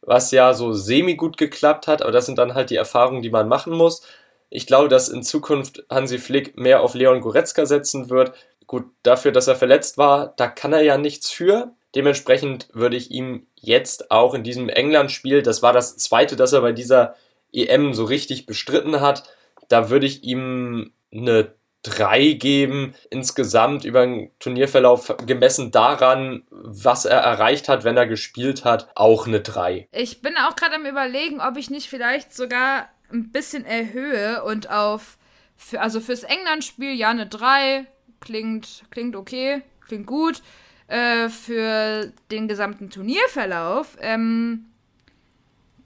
was 0.00 0.30
ja 0.30 0.54
so 0.54 0.72
semi 0.72 1.14
gut 1.16 1.36
geklappt 1.36 1.86
hat, 1.86 2.02
aber 2.02 2.12
das 2.12 2.26
sind 2.26 2.38
dann 2.38 2.54
halt 2.54 2.70
die 2.70 2.76
Erfahrungen, 2.76 3.22
die 3.22 3.30
man 3.30 3.48
machen 3.48 3.72
muss. 3.72 4.02
Ich 4.48 4.66
glaube, 4.66 4.88
dass 4.88 5.08
in 5.08 5.22
Zukunft 5.22 5.84
Hansi 5.90 6.18
Flick 6.18 6.58
mehr 6.58 6.82
auf 6.82 6.94
Leon 6.94 7.20
Goretzka 7.20 7.66
setzen 7.66 8.10
wird. 8.10 8.32
Gut, 8.66 8.86
dafür, 9.02 9.32
dass 9.32 9.48
er 9.48 9.56
verletzt 9.56 9.98
war, 9.98 10.32
da 10.36 10.48
kann 10.48 10.72
er 10.72 10.82
ja 10.82 10.96
nichts 10.98 11.30
für. 11.30 11.72
Dementsprechend 11.94 12.68
würde 12.72 12.96
ich 12.96 13.10
ihm 13.10 13.46
jetzt 13.56 14.10
auch 14.10 14.34
in 14.34 14.44
diesem 14.44 14.68
England-Spiel, 14.68 15.42
das 15.42 15.62
war 15.62 15.72
das 15.72 15.96
zweite, 15.96 16.36
das 16.36 16.52
er 16.52 16.60
bei 16.60 16.72
dieser 16.72 17.16
EM 17.52 17.94
so 17.94 18.04
richtig 18.04 18.46
bestritten 18.46 19.00
hat, 19.00 19.24
da 19.68 19.90
würde 19.90 20.06
ich 20.06 20.22
ihm 20.22 20.92
eine 21.12 21.54
drei 21.82 22.32
geben. 22.32 22.94
Insgesamt 23.10 23.84
über 23.84 24.04
den 24.04 24.30
Turnierverlauf 24.38 25.16
gemessen 25.26 25.70
daran, 25.70 26.44
was 26.50 27.04
er 27.04 27.18
erreicht 27.18 27.68
hat, 27.68 27.84
wenn 27.84 27.96
er 27.96 28.06
gespielt 28.06 28.64
hat, 28.64 28.90
auch 28.94 29.26
eine 29.26 29.40
drei. 29.40 29.88
Ich 29.92 30.20
bin 30.22 30.36
auch 30.36 30.56
gerade 30.56 30.76
am 30.76 30.86
überlegen, 30.86 31.40
ob 31.40 31.56
ich 31.56 31.70
nicht 31.70 31.88
vielleicht 31.88 32.34
sogar 32.34 32.88
ein 33.10 33.32
bisschen 33.32 33.64
erhöhe 33.64 34.44
und 34.44 34.70
auf, 34.70 35.18
für, 35.56 35.80
also 35.80 36.00
fürs 36.00 36.22
England-Spiel 36.22 36.92
ja 36.92 37.10
eine 37.10 37.26
drei 37.26 37.86
klingt, 38.20 38.82
klingt 38.90 39.16
okay, 39.16 39.62
klingt 39.86 40.06
gut. 40.06 40.42
Äh, 40.90 41.28
für 41.28 42.12
den 42.30 42.48
gesamten 42.48 42.90
Turnierverlauf 42.90 43.96
ähm, 44.00 44.66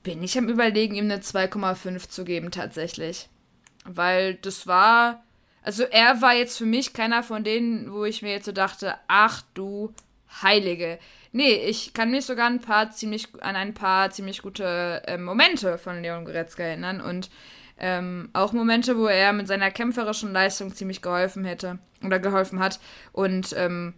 bin 0.03 0.23
ich 0.23 0.37
am 0.37 0.49
überlegen, 0.49 0.95
ihm 0.95 1.05
eine 1.05 1.19
2,5 1.19 2.09
zu 2.09 2.25
geben 2.25 2.51
tatsächlich. 2.51 3.29
Weil 3.85 4.35
das 4.35 4.67
war 4.67 5.25
also 5.65 5.85
er 5.85 6.21
war 6.21 6.35
jetzt 6.35 6.59
für 6.59 6.67
mich 6.67 6.93
keiner 6.93 7.23
von 7.23 7.43
denen, 7.43 7.91
wo 7.91 8.05
ich 8.05 8.21
mir 8.21 8.33
jetzt 8.33 8.45
so 8.45 8.53
dachte, 8.53 8.95
ach 9.09 9.43
du 9.55 9.93
Heilige. 10.43 10.99
Nee, 11.33 11.55
ich 11.55 11.95
kann 11.95 12.11
mich 12.11 12.27
sogar 12.27 12.47
ein 12.47 12.61
paar 12.61 12.91
ziemlich, 12.91 13.29
an 13.41 13.57
ein 13.57 13.73
paar 13.73 14.11
ziemlich 14.11 14.43
gute 14.43 15.03
äh, 15.07 15.17
Momente 15.17 15.79
von 15.79 16.03
Leon 16.03 16.27
Goretzka 16.27 16.63
erinnern 16.63 17.01
und 17.01 17.31
ähm, 17.79 18.29
auch 18.35 18.53
Momente, 18.53 18.99
wo 18.99 19.07
er 19.07 19.33
mit 19.33 19.49
seiner 19.49 19.71
kämpferischen 19.71 20.33
Leistung 20.33 20.75
ziemlich 20.75 21.03
geholfen 21.03 21.45
hätte 21.45 21.79
oder 22.05 22.19
geholfen 22.19 22.61
hat 22.61 22.79
und 23.13 23.55
ähm, 23.57 23.95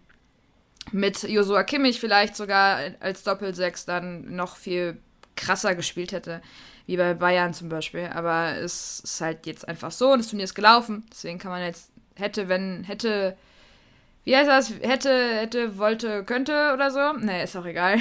mit 0.93 1.23
Josua 1.23 1.63
Kimmich 1.65 2.01
vielleicht 2.01 2.37
sogar 2.37 2.79
als 3.01 3.23
Doppelsechs 3.23 3.85
dann 3.85 4.35
noch 4.35 4.57
viel 4.57 4.99
krasser 5.35 5.75
gespielt 5.75 6.13
hätte 6.13 6.41
wie 6.87 6.97
bei 6.97 7.15
Bayern 7.15 7.53
zum 7.53 7.69
Beispiel. 7.69 8.09
Aber 8.15 8.57
es 8.57 9.01
ist 9.01 9.21
halt 9.21 9.47
jetzt 9.47 9.69
einfach 9.69 9.91
so 9.91 10.13
und 10.13 10.21
das 10.21 10.29
Turnier 10.29 10.45
ist 10.45 10.55
gelaufen. 10.55 11.05
Deswegen 11.11 11.39
kann 11.39 11.51
man 11.51 11.63
jetzt, 11.63 11.91
hätte, 12.15 12.49
wenn, 12.49 12.85
hätte, 12.85 13.37
wie 14.25 14.37
heißt 14.37 14.49
das? 14.49 14.71
Hätte, 14.81 15.11
hätte, 15.11 15.79
wollte, 15.79 16.25
könnte 16.25 16.73
oder 16.73 16.91
so. 16.91 17.13
Nee, 17.15 17.45
ist 17.45 17.57
auch 17.57 17.67
egal. 17.67 17.99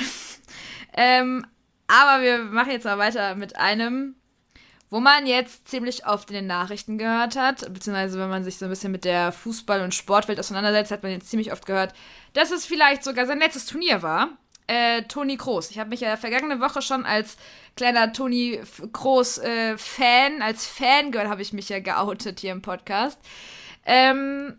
ähm, 0.94 1.46
aber 1.88 2.24
wir 2.24 2.40
machen 2.40 2.72
jetzt 2.72 2.86
mal 2.86 2.98
weiter 2.98 3.36
mit 3.36 3.58
einem, 3.58 4.16
wo 4.90 5.00
man 5.00 5.26
jetzt 5.26 5.68
ziemlich 5.68 6.06
oft 6.06 6.30
in 6.30 6.36
den 6.36 6.48
Nachrichten 6.48 6.98
gehört 6.98 7.36
hat, 7.36 7.74
beziehungsweise 7.74 8.20
wenn 8.20 8.30
man 8.30 8.44
sich 8.44 8.58
so 8.58 8.66
ein 8.66 8.70
bisschen 8.70 8.92
mit 8.92 9.04
der 9.04 9.34
Fußball- 9.34 9.84
und 9.84 9.96
Sportwelt 9.96 10.40
auseinandersetzt, 10.40 10.92
hat 10.92 11.04
man 11.04 11.12
jetzt 11.12 11.30
ziemlich 11.30 11.52
oft 11.52 11.66
gehört, 11.66 11.94
dass 12.34 12.52
es 12.52 12.66
vielleicht 12.66 13.04
sogar 13.04 13.26
sein 13.26 13.40
letztes 13.40 13.66
Turnier 13.66 14.02
war. 14.02 14.30
Äh, 14.68 15.04
Toni 15.04 15.38
Kroos. 15.38 15.70
Ich 15.70 15.78
habe 15.78 15.92
mich 15.92 16.00
ja 16.00 16.18
vergangene 16.18 16.60
Woche 16.60 16.82
schon 16.82 17.06
als 17.06 17.38
kleiner 17.76 18.14
Toni 18.14 18.60
Kroos-Fan, 18.94 20.40
äh, 20.40 20.44
als 20.44 20.66
Fangirl 20.66 21.30
habe 21.30 21.44
ich 21.44 21.54
mich 21.54 21.70
ja 21.70 21.80
geoutet 21.80 22.40
hier 22.40 22.52
im 22.52 22.64
Podcast. 22.64 23.20
Ähm, 23.86 24.58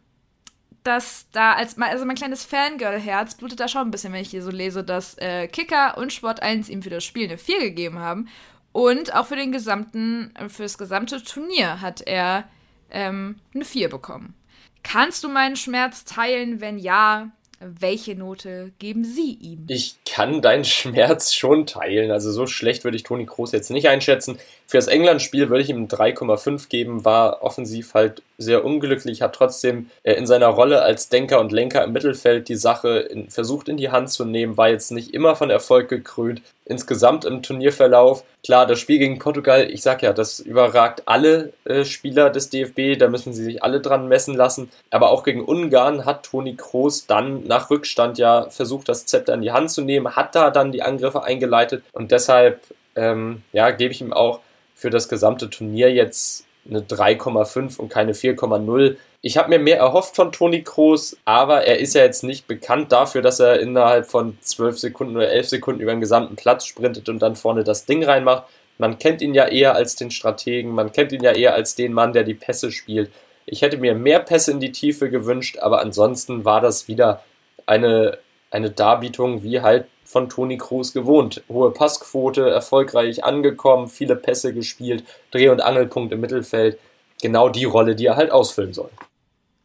dass 0.84 1.26
da, 1.32 1.54
als, 1.54 1.76
also 1.78 2.04
mein 2.04 2.14
kleines 2.14 2.44
Fangirl-Herz 2.44 3.34
blutet 3.34 3.58
da 3.58 3.66
schon 3.66 3.82
ein 3.82 3.90
bisschen, 3.90 4.12
wenn 4.12 4.22
ich 4.22 4.30
hier 4.30 4.42
so 4.42 4.50
lese, 4.50 4.84
dass 4.84 5.18
äh, 5.18 5.48
Kicker 5.48 5.98
und 5.98 6.12
Sport 6.12 6.40
1 6.42 6.68
ihm 6.68 6.82
für 6.82 6.90
das 6.90 7.04
Spiel 7.04 7.24
eine 7.24 7.38
4 7.38 7.58
gegeben 7.58 7.98
haben. 7.98 8.28
Und 8.76 9.14
auch 9.14 9.24
für 9.24 9.36
den 9.36 9.52
gesamten, 9.52 10.34
für 10.48 10.64
das 10.64 10.76
gesamte 10.76 11.24
Turnier 11.24 11.80
hat 11.80 12.02
er 12.02 12.44
ähm, 12.90 13.36
eine 13.54 13.64
4 13.64 13.88
bekommen. 13.88 14.34
Kannst 14.82 15.24
du 15.24 15.30
meinen 15.30 15.56
Schmerz 15.56 16.04
teilen? 16.04 16.60
Wenn 16.60 16.76
ja, 16.76 17.30
welche 17.58 18.14
Note 18.16 18.72
geben 18.78 19.02
Sie 19.02 19.32
ihm? 19.32 19.64
Ich 19.68 19.96
kann 20.04 20.42
deinen 20.42 20.66
Schmerz 20.66 21.32
schon 21.32 21.66
teilen. 21.66 22.10
Also 22.10 22.30
so 22.32 22.46
schlecht 22.46 22.84
würde 22.84 22.98
ich 22.98 23.02
Toni 23.02 23.24
Kroos 23.24 23.52
jetzt 23.52 23.70
nicht 23.70 23.88
einschätzen. 23.88 24.38
Für 24.66 24.78
das 24.78 24.88
England-Spiel 24.88 25.48
würde 25.48 25.62
ich 25.62 25.70
ihm 25.70 25.86
3,5 25.86 26.68
geben. 26.68 27.04
War 27.04 27.42
offensiv 27.42 27.94
halt 27.94 28.22
sehr 28.36 28.64
unglücklich, 28.64 29.22
hat 29.22 29.34
trotzdem 29.34 29.90
äh, 30.02 30.14
in 30.14 30.26
seiner 30.26 30.48
Rolle 30.48 30.82
als 30.82 31.08
Denker 31.08 31.40
und 31.40 31.52
Lenker 31.52 31.84
im 31.84 31.92
Mittelfeld 31.92 32.48
die 32.48 32.56
Sache 32.56 32.98
in, 32.98 33.30
versucht 33.30 33.68
in 33.68 33.76
die 33.76 33.90
Hand 33.90 34.10
zu 34.10 34.24
nehmen, 34.24 34.56
war 34.56 34.68
jetzt 34.68 34.90
nicht 34.92 35.14
immer 35.14 35.36
von 35.36 35.50
Erfolg 35.50 35.88
gekrönt. 35.88 36.42
Insgesamt 36.64 37.24
im 37.24 37.42
Turnierverlauf, 37.42 38.24
klar, 38.44 38.66
das 38.66 38.80
Spiel 38.80 38.98
gegen 38.98 39.20
Portugal, 39.20 39.70
ich 39.70 39.82
sag 39.82 40.02
ja, 40.02 40.12
das 40.12 40.40
überragt 40.40 41.04
alle 41.06 41.52
äh, 41.64 41.84
Spieler 41.84 42.28
des 42.28 42.50
DFB, 42.50 42.98
da 42.98 43.08
müssen 43.08 43.32
sie 43.32 43.44
sich 43.44 43.62
alle 43.62 43.80
dran 43.80 44.08
messen 44.08 44.34
lassen. 44.34 44.70
Aber 44.90 45.10
auch 45.10 45.22
gegen 45.22 45.44
Ungarn 45.44 46.04
hat 46.04 46.24
Toni 46.26 46.56
Kroos 46.56 47.06
dann 47.06 47.44
nach 47.46 47.70
Rückstand 47.70 48.18
ja 48.18 48.50
versucht, 48.50 48.88
das 48.88 49.06
Zepter 49.06 49.34
in 49.34 49.42
die 49.42 49.52
Hand 49.52 49.70
zu 49.70 49.82
nehmen, 49.82 50.16
hat 50.16 50.34
da 50.34 50.50
dann 50.50 50.72
die 50.72 50.82
Angriffe 50.82 51.22
eingeleitet 51.22 51.84
und 51.92 52.10
deshalb, 52.10 52.60
ähm, 52.96 53.42
ja, 53.52 53.70
gebe 53.70 53.92
ich 53.92 54.00
ihm 54.00 54.12
auch 54.12 54.40
für 54.76 54.90
das 54.90 55.08
gesamte 55.08 55.50
Turnier 55.50 55.92
jetzt 55.92 56.44
eine 56.68 56.82
3,5 56.82 57.78
und 57.78 57.88
keine 57.88 58.12
4,0. 58.12 58.96
Ich 59.22 59.38
habe 59.38 59.48
mir 59.48 59.58
mehr 59.58 59.78
erhofft 59.78 60.14
von 60.14 60.30
Toni 60.32 60.62
Kroos, 60.62 61.16
aber 61.24 61.64
er 61.64 61.78
ist 61.78 61.94
ja 61.94 62.02
jetzt 62.02 62.22
nicht 62.22 62.46
bekannt 62.46 62.92
dafür, 62.92 63.22
dass 63.22 63.40
er 63.40 63.58
innerhalb 63.58 64.06
von 64.06 64.36
12 64.40 64.78
Sekunden 64.78 65.16
oder 65.16 65.30
11 65.30 65.48
Sekunden 65.48 65.80
über 65.80 65.92
den 65.92 66.00
gesamten 66.00 66.36
Platz 66.36 66.66
sprintet 66.66 67.08
und 67.08 67.20
dann 67.20 67.36
vorne 67.36 67.64
das 67.64 67.86
Ding 67.86 68.04
reinmacht. 68.04 68.44
Man 68.78 68.98
kennt 68.98 69.22
ihn 69.22 69.34
ja 69.34 69.46
eher 69.46 69.74
als 69.74 69.96
den 69.96 70.10
Strategen, 70.10 70.72
man 70.72 70.92
kennt 70.92 71.10
ihn 71.12 71.22
ja 71.22 71.32
eher 71.32 71.54
als 71.54 71.74
den 71.74 71.94
Mann, 71.94 72.12
der 72.12 72.24
die 72.24 72.34
Pässe 72.34 72.70
spielt. 72.70 73.10
Ich 73.46 73.62
hätte 73.62 73.78
mir 73.78 73.94
mehr 73.94 74.20
Pässe 74.20 74.50
in 74.50 74.60
die 74.60 74.72
Tiefe 74.72 75.08
gewünscht, 75.08 75.58
aber 75.58 75.80
ansonsten 75.80 76.44
war 76.44 76.60
das 76.60 76.86
wieder 76.86 77.22
eine, 77.64 78.18
eine 78.50 78.70
Darbietung, 78.70 79.42
wie 79.42 79.62
halt 79.62 79.86
von 80.06 80.28
Toni 80.28 80.56
Kroos 80.56 80.92
gewohnt. 80.92 81.42
Hohe 81.48 81.70
Passquote, 81.72 82.48
erfolgreich 82.48 83.24
angekommen, 83.24 83.88
viele 83.88 84.16
Pässe 84.16 84.54
gespielt, 84.54 85.04
Dreh- 85.30 85.48
und 85.48 85.60
Angelpunkt 85.60 86.12
im 86.12 86.20
Mittelfeld. 86.20 86.78
Genau 87.20 87.48
die 87.48 87.64
Rolle, 87.64 87.96
die 87.96 88.06
er 88.06 88.16
halt 88.16 88.30
ausfüllen 88.30 88.72
soll. 88.72 88.90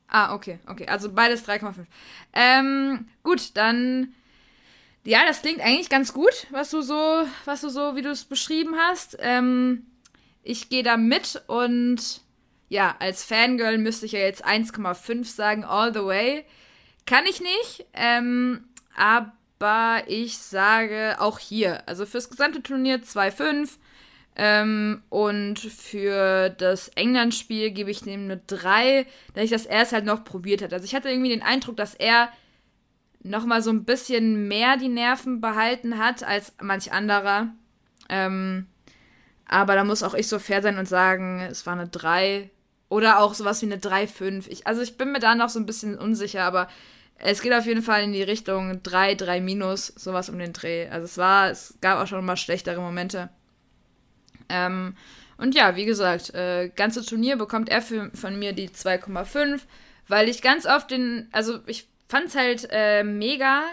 Ah, 0.07 0.35
okay, 0.35 0.59
okay. 0.67 0.87
Also 0.87 1.11
beides 1.11 1.47
3,5. 1.47 1.85
Ähm, 2.33 3.07
gut, 3.23 3.55
dann. 3.55 4.13
Ja, 5.03 5.25
das 5.25 5.41
klingt 5.41 5.61
eigentlich 5.61 5.89
ganz 5.89 6.13
gut, 6.13 6.47
was 6.51 6.69
du 6.69 6.81
so, 6.81 7.23
was 7.45 7.61
du 7.61 7.69
so, 7.69 7.95
wie 7.95 8.03
du 8.03 8.11
es 8.11 8.25
beschrieben 8.25 8.75
hast. 8.77 9.17
Ähm, 9.19 9.87
ich 10.43 10.69
gehe 10.69 10.83
da 10.83 10.97
mit 10.97 11.41
und 11.47 12.21
ja, 12.69 12.95
als 12.99 13.23
Fangirl 13.23 13.77
müsste 13.77 14.05
ich 14.05 14.11
ja 14.11 14.19
jetzt 14.19 14.45
1,5 14.45 15.25
sagen, 15.25 15.63
all 15.63 15.93
the 15.93 16.05
way. 16.05 16.45
Kann 17.05 17.25
ich 17.25 17.41
nicht. 17.41 17.85
Ähm, 17.93 18.65
aber 18.95 19.33
aber 19.61 20.03
ich 20.07 20.37
sage 20.39 21.17
auch 21.19 21.37
hier, 21.37 21.87
also 21.87 22.05
fürs 22.05 22.29
gesamte 22.29 22.63
Turnier 22.63 23.01
2,5 23.01 23.77
ähm, 24.35 25.03
und 25.09 25.59
für 25.59 26.49
das 26.49 26.89
England-Spiel 26.89 27.69
gebe 27.71 27.91
ich 27.91 28.01
dem 28.01 28.23
eine 28.23 28.37
3, 28.37 29.05
da 29.35 29.41
ich 29.41 29.51
das 29.51 29.67
erst 29.67 29.93
halt 29.93 30.05
noch 30.05 30.23
probiert 30.23 30.63
hat. 30.63 30.73
Also 30.73 30.85
ich 30.85 30.95
hatte 30.95 31.09
irgendwie 31.09 31.29
den 31.29 31.43
Eindruck, 31.43 31.77
dass 31.77 31.93
er 31.93 32.29
nochmal 33.21 33.61
so 33.61 33.69
ein 33.69 33.83
bisschen 33.83 34.47
mehr 34.47 34.77
die 34.77 34.89
Nerven 34.89 35.41
behalten 35.41 35.99
hat 35.99 36.23
als 36.23 36.53
manch 36.59 36.91
anderer. 36.91 37.49
Ähm, 38.09 38.65
aber 39.45 39.75
da 39.75 39.83
muss 39.83 40.01
auch 40.01 40.15
ich 40.15 40.27
so 40.27 40.39
fair 40.39 40.63
sein 40.63 40.79
und 40.79 40.87
sagen, 40.87 41.39
es 41.41 41.67
war 41.67 41.73
eine 41.73 41.87
3. 41.87 42.49
Oder 42.89 43.19
auch 43.19 43.35
sowas 43.35 43.61
wie 43.61 43.67
eine 43.67 43.77
3,5. 43.77 44.65
also 44.65 44.81
ich 44.81 44.97
bin 44.97 45.11
mir 45.11 45.19
da 45.19 45.35
noch 45.35 45.49
so 45.49 45.59
ein 45.59 45.65
bisschen 45.65 45.99
unsicher, 45.99 46.43
aber 46.43 46.67
es 47.23 47.41
geht 47.41 47.53
auf 47.53 47.65
jeden 47.65 47.83
Fall 47.83 48.03
in 48.03 48.13
die 48.13 48.23
Richtung 48.23 48.81
3, 48.81 49.15
3 49.15 49.41
minus, 49.41 49.87
sowas 49.87 50.29
um 50.29 50.39
den 50.39 50.53
Dreh. 50.53 50.87
Also 50.89 51.05
es 51.05 51.17
war, 51.17 51.51
es 51.51 51.77
gab 51.79 51.99
auch 51.99 52.07
schon 52.07 52.25
mal 52.25 52.37
schlechtere 52.37 52.81
Momente. 52.81 53.29
Ähm, 54.49 54.95
und 55.37 55.55
ja, 55.55 55.75
wie 55.75 55.85
gesagt, 55.85 56.33
äh, 56.33 56.69
ganze 56.75 57.05
Turnier 57.05 57.35
bekommt 57.35 57.69
er 57.69 57.81
für, 57.81 58.11
von 58.13 58.37
mir 58.37 58.53
die 58.53 58.69
2,5, 58.69 59.61
weil 60.07 60.29
ich 60.29 60.41
ganz 60.41 60.65
oft 60.65 60.91
den, 60.91 61.27
also 61.31 61.59
ich 61.67 61.87
fand's 62.09 62.35
halt 62.35 62.67
äh, 62.71 63.03
mega. 63.03 63.63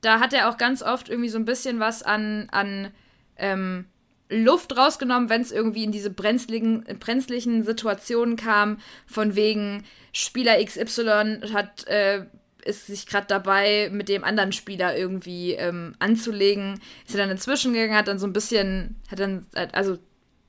Da 0.00 0.18
hat 0.18 0.32
er 0.32 0.48
auch 0.48 0.56
ganz 0.56 0.82
oft 0.82 1.08
irgendwie 1.08 1.28
so 1.28 1.38
ein 1.38 1.44
bisschen 1.44 1.78
was 1.78 2.02
an, 2.02 2.48
an 2.50 2.90
ähm, 3.36 3.86
Luft 4.28 4.76
rausgenommen, 4.76 5.28
wenn 5.28 5.42
es 5.42 5.52
irgendwie 5.52 5.84
in 5.84 5.92
diese 5.92 6.10
brenzligen, 6.10 6.84
brenzlichen 6.98 7.62
Situationen 7.64 8.36
kam, 8.36 8.78
von 9.06 9.34
wegen 9.34 9.84
Spieler 10.12 10.64
XY 10.64 11.40
hat 11.52 11.86
äh, 11.86 12.26
ist 12.64 12.86
sich 12.86 13.06
gerade 13.06 13.26
dabei, 13.26 13.88
mit 13.92 14.08
dem 14.08 14.24
anderen 14.24 14.52
Spieler 14.52 14.96
irgendwie 14.96 15.52
ähm, 15.52 15.94
anzulegen. 15.98 16.80
Ist 17.06 17.14
er 17.14 17.22
dann 17.22 17.30
inzwischen 17.30 17.72
gegangen, 17.72 17.96
hat 17.96 18.08
dann 18.08 18.18
so 18.18 18.26
ein 18.26 18.32
bisschen, 18.32 18.96
hat 19.10 19.20
dann, 19.20 19.46
also 19.72 19.98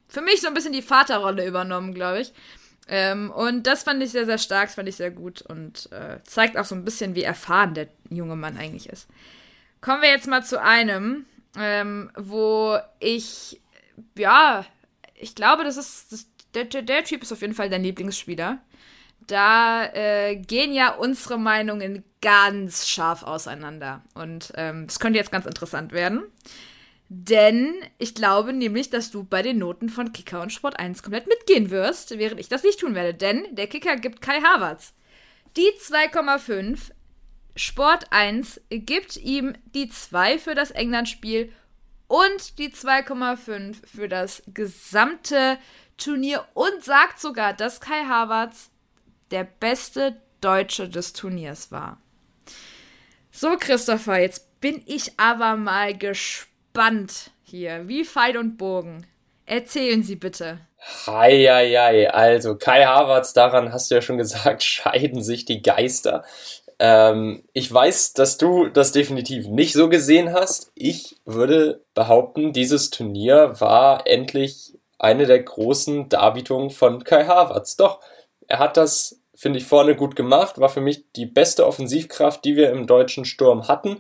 für 0.08 0.22
mich 0.22 0.42
so 0.42 0.48
ein 0.48 0.54
bisschen 0.54 0.74
die 0.74 0.82
Vaterrolle 0.82 1.46
übernommen, 1.46 1.94
glaube 1.94 2.22
ich. 2.22 2.34
Ähm, 2.88 3.32
und 3.32 3.68
das 3.68 3.84
fand 3.84 4.04
ich 4.04 4.12
sehr, 4.12 4.26
sehr 4.26 4.38
stark, 4.38 4.68
das 4.68 4.76
fand 4.76 4.90
ich 4.90 4.98
sehr 4.98 5.12
gut 5.12 5.42
und 5.42 5.90
äh, 5.92 6.20
zeigt 6.24 6.58
auch 6.58 6.66
so 6.66 6.76
ein 6.76 6.84
bisschen, 6.84 7.16
wie 7.16 7.24
erfahren 7.24 7.74
der 7.74 7.88
junge 8.10 8.36
Mann 8.36 8.58
eigentlich 8.58 8.90
ist. 8.90 9.08
Kommen 9.80 10.02
wir 10.02 10.10
jetzt 10.10 10.28
mal 10.28 10.44
zu 10.44 10.62
einem, 10.62 11.26
ähm, 11.58 12.12
wo 12.18 12.78
ich, 13.00 13.62
ja, 14.18 14.66
ich 15.16 15.36
glaube, 15.36 15.64
das 15.64 15.78
ist, 15.78 16.12
das, 16.12 16.28
der, 16.54 16.66
der 16.66 17.04
Typ 17.04 17.24
ist 17.24 17.32
auf 17.32 17.42
jeden 17.42 17.54
Fall 17.54 17.70
dein 17.70 17.84
Lieblingsspieler 17.84 18.60
da 19.28 19.86
äh, 19.94 20.36
gehen 20.36 20.74
ja 20.74 20.94
unsere 20.94 21.38
Meinungen 21.38 22.04
ganz 22.22 22.88
scharf 22.88 23.24
auseinander. 23.24 24.02
Und 24.14 24.52
ähm, 24.56 24.86
das 24.88 25.00
könnte 25.00 25.18
jetzt 25.18 25.32
ganz 25.32 25.46
interessant 25.46 25.92
werden. 25.92 26.24
Denn 27.10 27.74
ich 27.98 28.16
glaube 28.16 28.54
nämlich, 28.54 28.90
dass 28.90 29.12
du 29.12 29.24
bei 29.24 29.42
den 29.42 29.58
Noten 29.58 29.90
von 29.90 30.14
Kicker 30.14 30.42
und 30.42 30.54
Sport 30.54 30.80
1 30.80 31.04
komplett 31.04 31.28
mitgehen 31.28 31.70
wirst, 31.70 32.18
während 32.18 32.40
ich 32.40 32.48
das 32.48 32.64
nicht 32.64 32.80
tun 32.80 32.96
werde. 32.96 33.14
Denn 33.14 33.44
der 33.52 33.68
Kicker 33.68 33.98
gibt 33.98 34.22
Kai 34.22 34.40
Havertz 34.42 34.94
die 35.58 35.72
2,5. 35.80 36.92
Sport 37.56 38.06
1 38.12 38.62
gibt 38.70 39.18
ihm 39.18 39.54
die 39.66 39.90
2 39.90 40.40
für 40.40 40.56
das 40.56 40.72
England-Spiel 40.72 41.52
und 42.08 42.58
die 42.58 42.70
2,5 42.70 43.86
für 43.86 44.08
das 44.08 44.44
gesamte 44.48 45.58
Turnier 45.98 46.46
und 46.54 46.84
sagt 46.84 47.20
sogar, 47.20 47.54
dass 47.54 47.82
Kai 47.82 48.06
Havertz 48.06 48.72
der 49.32 49.44
beste 49.44 50.16
Deutsche 50.42 50.90
des 50.90 51.14
Turniers 51.14 51.72
war. 51.72 51.98
So, 53.32 53.56
Christopher, 53.60 54.20
jetzt 54.20 54.60
bin 54.60 54.82
ich 54.86 55.14
aber 55.18 55.56
mal 55.56 55.98
gespannt 55.98 57.32
hier. 57.44 57.88
Wie 57.88 58.06
Pfeil 58.06 58.38
und 58.38 58.58
Bogen. 58.58 59.06
Erzählen 59.46 60.04
Sie 60.04 60.16
bitte. 60.16 60.60
Heieiei, 61.06 62.12
also 62.12 62.56
Kai 62.56 62.86
Havertz, 62.86 63.34
daran 63.34 63.72
hast 63.72 63.92
du 63.92 63.96
ja 63.96 64.02
schon 64.02 64.18
gesagt, 64.18 64.64
scheiden 64.64 65.24
sich 65.24 65.46
die 65.46 65.62
Geister. 65.62 66.24
Ähm, 66.80 67.44
ich 67.54 67.72
weiß, 67.72 68.14
dass 68.14 68.38
du 68.38 68.68
das 68.68 68.92
definitiv 68.92 69.48
nicht 69.48 69.74
so 69.74 69.90
gesehen 69.90 70.34
hast. 70.34 70.72
Ich 70.74 71.18
würde 71.26 71.84
behaupten, 71.94 72.54
dieses 72.54 72.90
Turnier 72.90 73.60
war 73.60 74.08
endlich 74.08 74.74
eine 74.98 75.28
der 75.28 75.44
großen 75.44 76.10
Darbietungen 76.10 76.72
von 76.72 77.04
Kai 77.04 77.26
Havertz. 77.26 77.76
Doch, 77.76 78.02
er 78.48 78.60
hat 78.60 78.78
das, 78.78 79.21
finde 79.42 79.58
ich, 79.58 79.66
vorne 79.66 79.96
gut 79.96 80.16
gemacht, 80.16 80.60
war 80.60 80.70
für 80.70 80.82
mich 80.82 81.12
die 81.14 81.26
beste 81.26 81.66
Offensivkraft, 81.66 82.46
die 82.46 82.56
wir 82.56 82.70
im 82.70 82.86
deutschen 82.86 83.26
Sturm 83.26 83.68
hatten. 83.68 84.00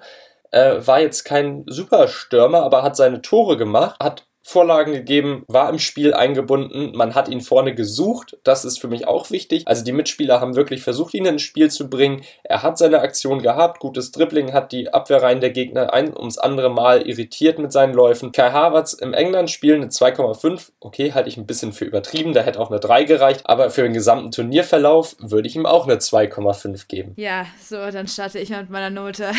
Äh, 0.51 0.85
war 0.85 1.01
jetzt 1.01 1.23
kein 1.23 1.63
Superstürmer, 1.65 2.61
aber 2.61 2.83
hat 2.83 2.95
seine 2.95 3.23
Tore 3.23 3.57
gemacht, 3.57 3.95
hat 3.99 4.27
Vorlagen 4.43 4.91
gegeben, 4.91 5.43
war 5.47 5.69
im 5.69 5.77
Spiel 5.77 6.13
eingebunden, 6.15 6.95
man 6.95 7.13
hat 7.13 7.29
ihn 7.29 7.41
vorne 7.41 7.75
gesucht, 7.75 8.37
das 8.43 8.65
ist 8.65 8.79
für 8.79 8.87
mich 8.87 9.07
auch 9.07 9.29
wichtig. 9.29 9.67
Also 9.67 9.83
die 9.83 9.91
Mitspieler 9.91 10.41
haben 10.41 10.55
wirklich 10.55 10.81
versucht, 10.81 11.13
ihn 11.13 11.25
ins 11.25 11.43
Spiel 11.43 11.69
zu 11.69 11.89
bringen. 11.89 12.23
Er 12.43 12.63
hat 12.63 12.79
seine 12.79 13.01
Aktion 13.01 13.43
gehabt, 13.43 13.79
gutes 13.79 14.11
Dribbling, 14.11 14.51
hat 14.51 14.71
die 14.71 14.91
Abwehrreihen 14.91 15.41
der 15.41 15.51
Gegner 15.51 15.93
ein 15.93 16.15
ums 16.17 16.39
andere 16.39 16.71
Mal 16.71 17.07
irritiert 17.07 17.59
mit 17.59 17.71
seinen 17.71 17.93
Läufen. 17.93 18.31
Kai 18.31 18.51
Havertz 18.51 18.93
im 18.93 19.13
England-Spiel 19.13 19.75
eine 19.75 19.87
2,5, 19.87 20.71
okay, 20.79 21.13
halte 21.13 21.29
ich 21.29 21.37
ein 21.37 21.45
bisschen 21.45 21.71
für 21.71 21.85
übertrieben, 21.85 22.33
da 22.33 22.41
hätte 22.41 22.59
auch 22.59 22.71
eine 22.71 22.79
3 22.79 23.03
gereicht, 23.03 23.41
aber 23.45 23.69
für 23.69 23.83
den 23.83 23.93
gesamten 23.93 24.31
Turnierverlauf 24.31 25.15
würde 25.19 25.47
ich 25.47 25.55
ihm 25.55 25.67
auch 25.67 25.87
eine 25.87 25.97
2,5 25.97 26.87
geben. 26.87 27.13
Ja, 27.15 27.45
so, 27.63 27.75
dann 27.91 28.07
starte 28.07 28.39
ich 28.39 28.49
mit 28.49 28.71
meiner 28.71 28.89
Note. 28.89 29.31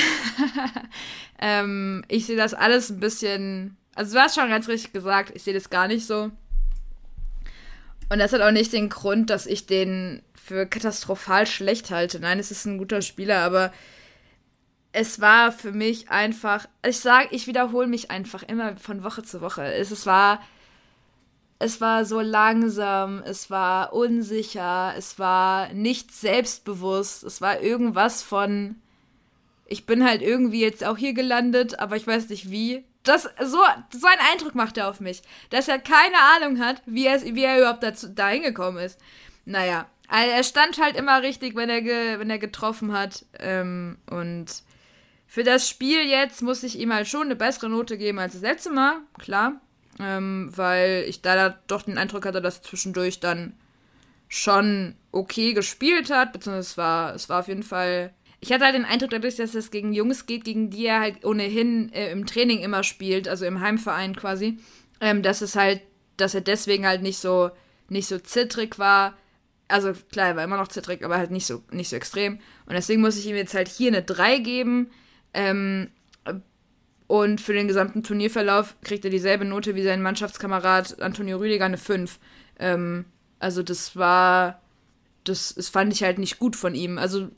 ähm, 1.41 2.05
ich 2.09 2.27
sehe 2.27 2.37
das 2.37 2.55
alles 2.55 2.91
ein 2.91 3.01
bisschen 3.01 3.77
also 3.95 4.15
du 4.15 4.21
hast 4.21 4.35
schon 4.35 4.49
ganz 4.49 4.69
richtig 4.69 4.93
gesagt, 4.93 5.33
ich 5.35 5.43
sehe 5.43 5.55
das 5.55 5.71
gar 5.71 5.89
nicht 5.89 6.07
so. 6.07 6.31
Und 8.09 8.19
das 8.19 8.33
hat 8.33 8.43
auch 8.43 8.51
nicht 8.51 8.73
den 8.73 8.89
Grund, 8.89 9.31
dass 9.31 9.47
ich 9.47 9.67
den 9.67 10.23
für 10.35 10.67
katastrophal 10.67 11.47
schlecht 11.47 11.91
halte. 11.91 12.21
Nein, 12.21 12.39
es 12.39 12.51
ist 12.51 12.67
ein 12.67 12.79
guter 12.79 13.01
Spieler, 13.01 13.39
aber 13.39 13.73
es 14.93 15.21
war 15.21 15.53
für 15.53 15.73
mich 15.73 16.11
einfach, 16.11 16.67
ich 16.87 16.99
sage, 16.99 17.29
ich 17.31 17.47
wiederhole 17.47 17.87
mich 17.87 18.11
einfach 18.11 18.43
immer 18.43 18.77
von 18.77 19.03
Woche 19.03 19.23
zu 19.23 19.41
Woche. 19.41 19.63
Es, 19.63 19.91
es 19.91 20.05
war 20.05 20.41
es 21.63 21.81
war 21.81 22.05
so 22.05 22.21
langsam, 22.21 23.23
es 23.25 23.49
war 23.49 23.93
unsicher, 23.93 24.95
es 24.99 25.21
war 25.21 25.73
nicht 25.73 26.11
selbstbewusst, 26.11 27.23
es 27.23 27.41
war 27.41 27.61
irgendwas 27.61 28.23
von 28.23 28.77
ich 29.67 29.87
bin 29.87 30.05
halt 30.05 30.23
irgendwie 30.23 30.61
jetzt 30.61 30.85
auch 30.85 30.97
hier 30.99 31.15
gelandet, 31.15 31.79
aber 31.79 31.95
ich 31.97 32.07
weiß 32.07 32.29
nicht 32.31 32.51
wie 32.51 32.85
das, 33.03 33.23
so, 33.23 33.59
so 33.91 34.07
ein 34.07 34.33
Eindruck 34.33 34.55
macht 34.55 34.77
er 34.77 34.89
auf 34.89 35.01
mich, 35.01 35.23
dass 35.51 35.69
er 35.69 35.79
keine 35.79 36.17
Ahnung 36.37 36.61
hat, 36.61 36.83
wie 36.87 37.07
er, 37.07 37.21
wie 37.23 37.45
er 37.45 37.59
überhaupt 37.59 37.83
dazu, 37.83 38.09
da 38.09 38.29
hingekommen 38.29 38.83
ist. 38.83 38.99
Naja, 39.45 39.87
also 40.09 40.31
er 40.31 40.45
stand 40.45 40.79
halt 40.79 40.97
immer 40.97 41.23
richtig, 41.23 41.57
wenn 41.57 41.71
er, 41.71 41.83
ge, 41.83 42.19
wenn 42.19 42.31
er 42.31 42.39
getroffen 42.39 42.93
hat. 42.93 43.25
Ähm, 43.39 43.99
und 44.11 44.47
für 45.27 45.43
das 45.43 45.69
Spiel 45.69 46.03
jetzt 46.03 46.43
muss 46.43 46.63
ich 46.63 46.79
ihm 46.79 46.93
halt 46.93 47.09
schon 47.09 47.23
eine 47.23 47.37
bessere 47.37 47.69
Note 47.69 47.99
geben 47.99 48.19
als 48.19 48.35
das 48.35 48.43
letzte 48.43 48.71
Mal, 48.71 48.99
klar. 49.19 49.61
Ähm, 49.99 50.51
weil 50.55 51.05
ich 51.07 51.23
da 51.23 51.51
doch 51.67 51.83
den 51.83 51.99
Eindruck 51.99 52.25
hatte, 52.25 52.41
dass 52.41 52.59
er 52.59 52.63
zwischendurch 52.63 53.21
dann 53.21 53.55
schon 54.29 54.97
okay 55.11 55.53
gespielt 55.53 56.11
hat, 56.11 56.33
beziehungsweise 56.33 56.71
es 56.71 56.79
war, 56.79 57.15
es 57.15 57.29
war 57.29 57.41
auf 57.41 57.49
jeden 57.49 57.63
Fall 57.63 58.15
ich 58.43 58.53
hatte 58.53 58.65
halt 58.65 58.75
den 58.75 58.85
Eindruck, 58.85 59.11
dadurch, 59.11 59.37
dass 59.37 59.55
es 59.55 59.71
gegen 59.71 59.93
Jungs 59.93 60.27
geht, 60.27 60.45
gegen 60.45 60.69
die 60.69 60.87
er 60.87 60.99
halt 60.99 61.25
ohnehin 61.25 61.93
äh, 61.93 62.11
im 62.11 62.27
Training 62.27 62.59
immer 62.59 62.83
spielt, 62.83 63.29
also 63.29 63.47
im 63.47 63.61
Heimverein 63.61 64.17
quasi, 64.17 64.59
ähm, 65.01 65.23
dass 65.23 65.43
es 65.43 65.55
halt, 65.55 65.81
dass 66.17 66.35
er 66.35 66.41
deswegen 66.41 66.85
halt 66.85 67.03
nicht 67.03 67.19
so, 67.19 67.53
nicht 67.89 68.09
so 68.09 68.19
zittrig 68.19 68.81
war. 68.81 69.17
Also 69.69 69.93
klar, 70.11 70.27
er 70.27 70.37
war 70.37 70.43
immer 70.43 70.57
noch 70.57 70.67
zittrig, 70.67 71.05
aber 71.05 71.19
halt 71.19 71.31
nicht 71.31 71.47
so, 71.47 71.63
nicht 71.71 71.89
so 71.89 71.95
extrem. 71.95 72.41
Und 72.67 72.73
deswegen 72.73 73.01
muss 73.01 73.17
ich 73.17 73.27
ihm 73.27 73.37
jetzt 73.37 73.55
halt 73.55 73.69
hier 73.69 73.93
eine 73.93 74.03
3 74.03 74.39
geben. 74.39 74.91
Ähm, 75.35 75.91
und 77.07 77.41
für 77.41 77.53
den 77.53 77.69
gesamten 77.69 78.03
Turnierverlauf 78.03 78.75
kriegt 78.83 79.05
er 79.05 79.11
dieselbe 79.13 79.45
Note 79.45 79.77
wie 79.77 79.85
sein 79.85 80.03
Mannschaftskamerad 80.03 81.01
Antonio 81.01 81.39
Rüdiger, 81.39 81.67
eine 81.67 81.79
5. 81.79 82.19
Ähm, 82.59 83.05
also 83.39 83.63
das 83.63 83.95
war, 83.95 84.61
das, 85.23 85.55
das 85.55 85.69
fand 85.69 85.93
ich 85.93 86.03
halt 86.03 86.19
nicht 86.19 86.41
gut 86.41 86.57
von 86.57 86.75
ihm. 86.75 86.99
Also 86.99 87.29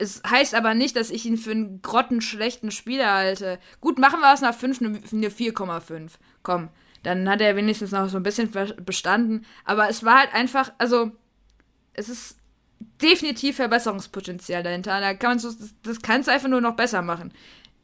es 0.00 0.22
heißt 0.28 0.54
aber 0.54 0.74
nicht, 0.74 0.96
dass 0.96 1.10
ich 1.10 1.26
ihn 1.26 1.36
für 1.36 1.50
einen 1.50 1.82
grottenschlechten 1.82 2.70
Spieler 2.70 3.12
halte. 3.12 3.58
Gut, 3.82 3.98
machen 3.98 4.20
wir 4.20 4.32
aus 4.32 4.42
einer 4.42 4.54
5 4.54 4.80
eine 4.80 5.28
4,5. 5.28 6.12
Komm, 6.42 6.70
dann 7.02 7.28
hat 7.28 7.42
er 7.42 7.54
wenigstens 7.54 7.92
noch 7.92 8.08
so 8.08 8.16
ein 8.16 8.22
bisschen 8.22 8.50
bestanden. 8.84 9.44
Aber 9.66 9.90
es 9.90 10.02
war 10.02 10.20
halt 10.20 10.34
einfach, 10.34 10.72
also, 10.78 11.12
es 11.92 12.08
ist 12.08 12.38
definitiv 13.02 13.56
Verbesserungspotenzial 13.56 14.62
dahinter. 14.62 15.00
Da 15.00 15.12
kann 15.12 15.32
man 15.32 15.38
so, 15.38 15.50
das 15.82 16.00
kannst 16.00 16.28
du 16.28 16.32
einfach 16.32 16.48
nur 16.48 16.62
noch 16.62 16.76
besser 16.76 17.02
machen. 17.02 17.32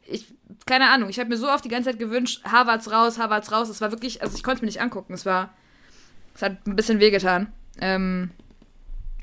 Ich, 0.07 0.33
keine 0.65 0.89
Ahnung, 0.89 1.09
ich 1.09 1.19
habe 1.19 1.29
mir 1.29 1.37
so 1.37 1.49
oft 1.49 1.65
die 1.65 1.69
ganze 1.69 1.91
Zeit 1.91 1.99
gewünscht, 1.99 2.43
Harvards 2.45 2.91
raus, 2.91 3.19
Harvards 3.19 3.51
raus. 3.51 3.69
Es 3.69 3.79
war 3.79 3.91
wirklich, 3.91 4.23
also 4.23 4.35
ich 4.35 4.41
konnte 4.41 4.57
es 4.57 4.61
mir 4.61 4.67
nicht 4.67 4.81
angucken. 4.81 5.13
Es 5.13 5.25
war, 5.27 5.53
es 6.33 6.41
hat 6.41 6.65
ein 6.65 6.75
bisschen 6.75 6.99
wehgetan. 6.99 7.53
Ähm, 7.79 8.31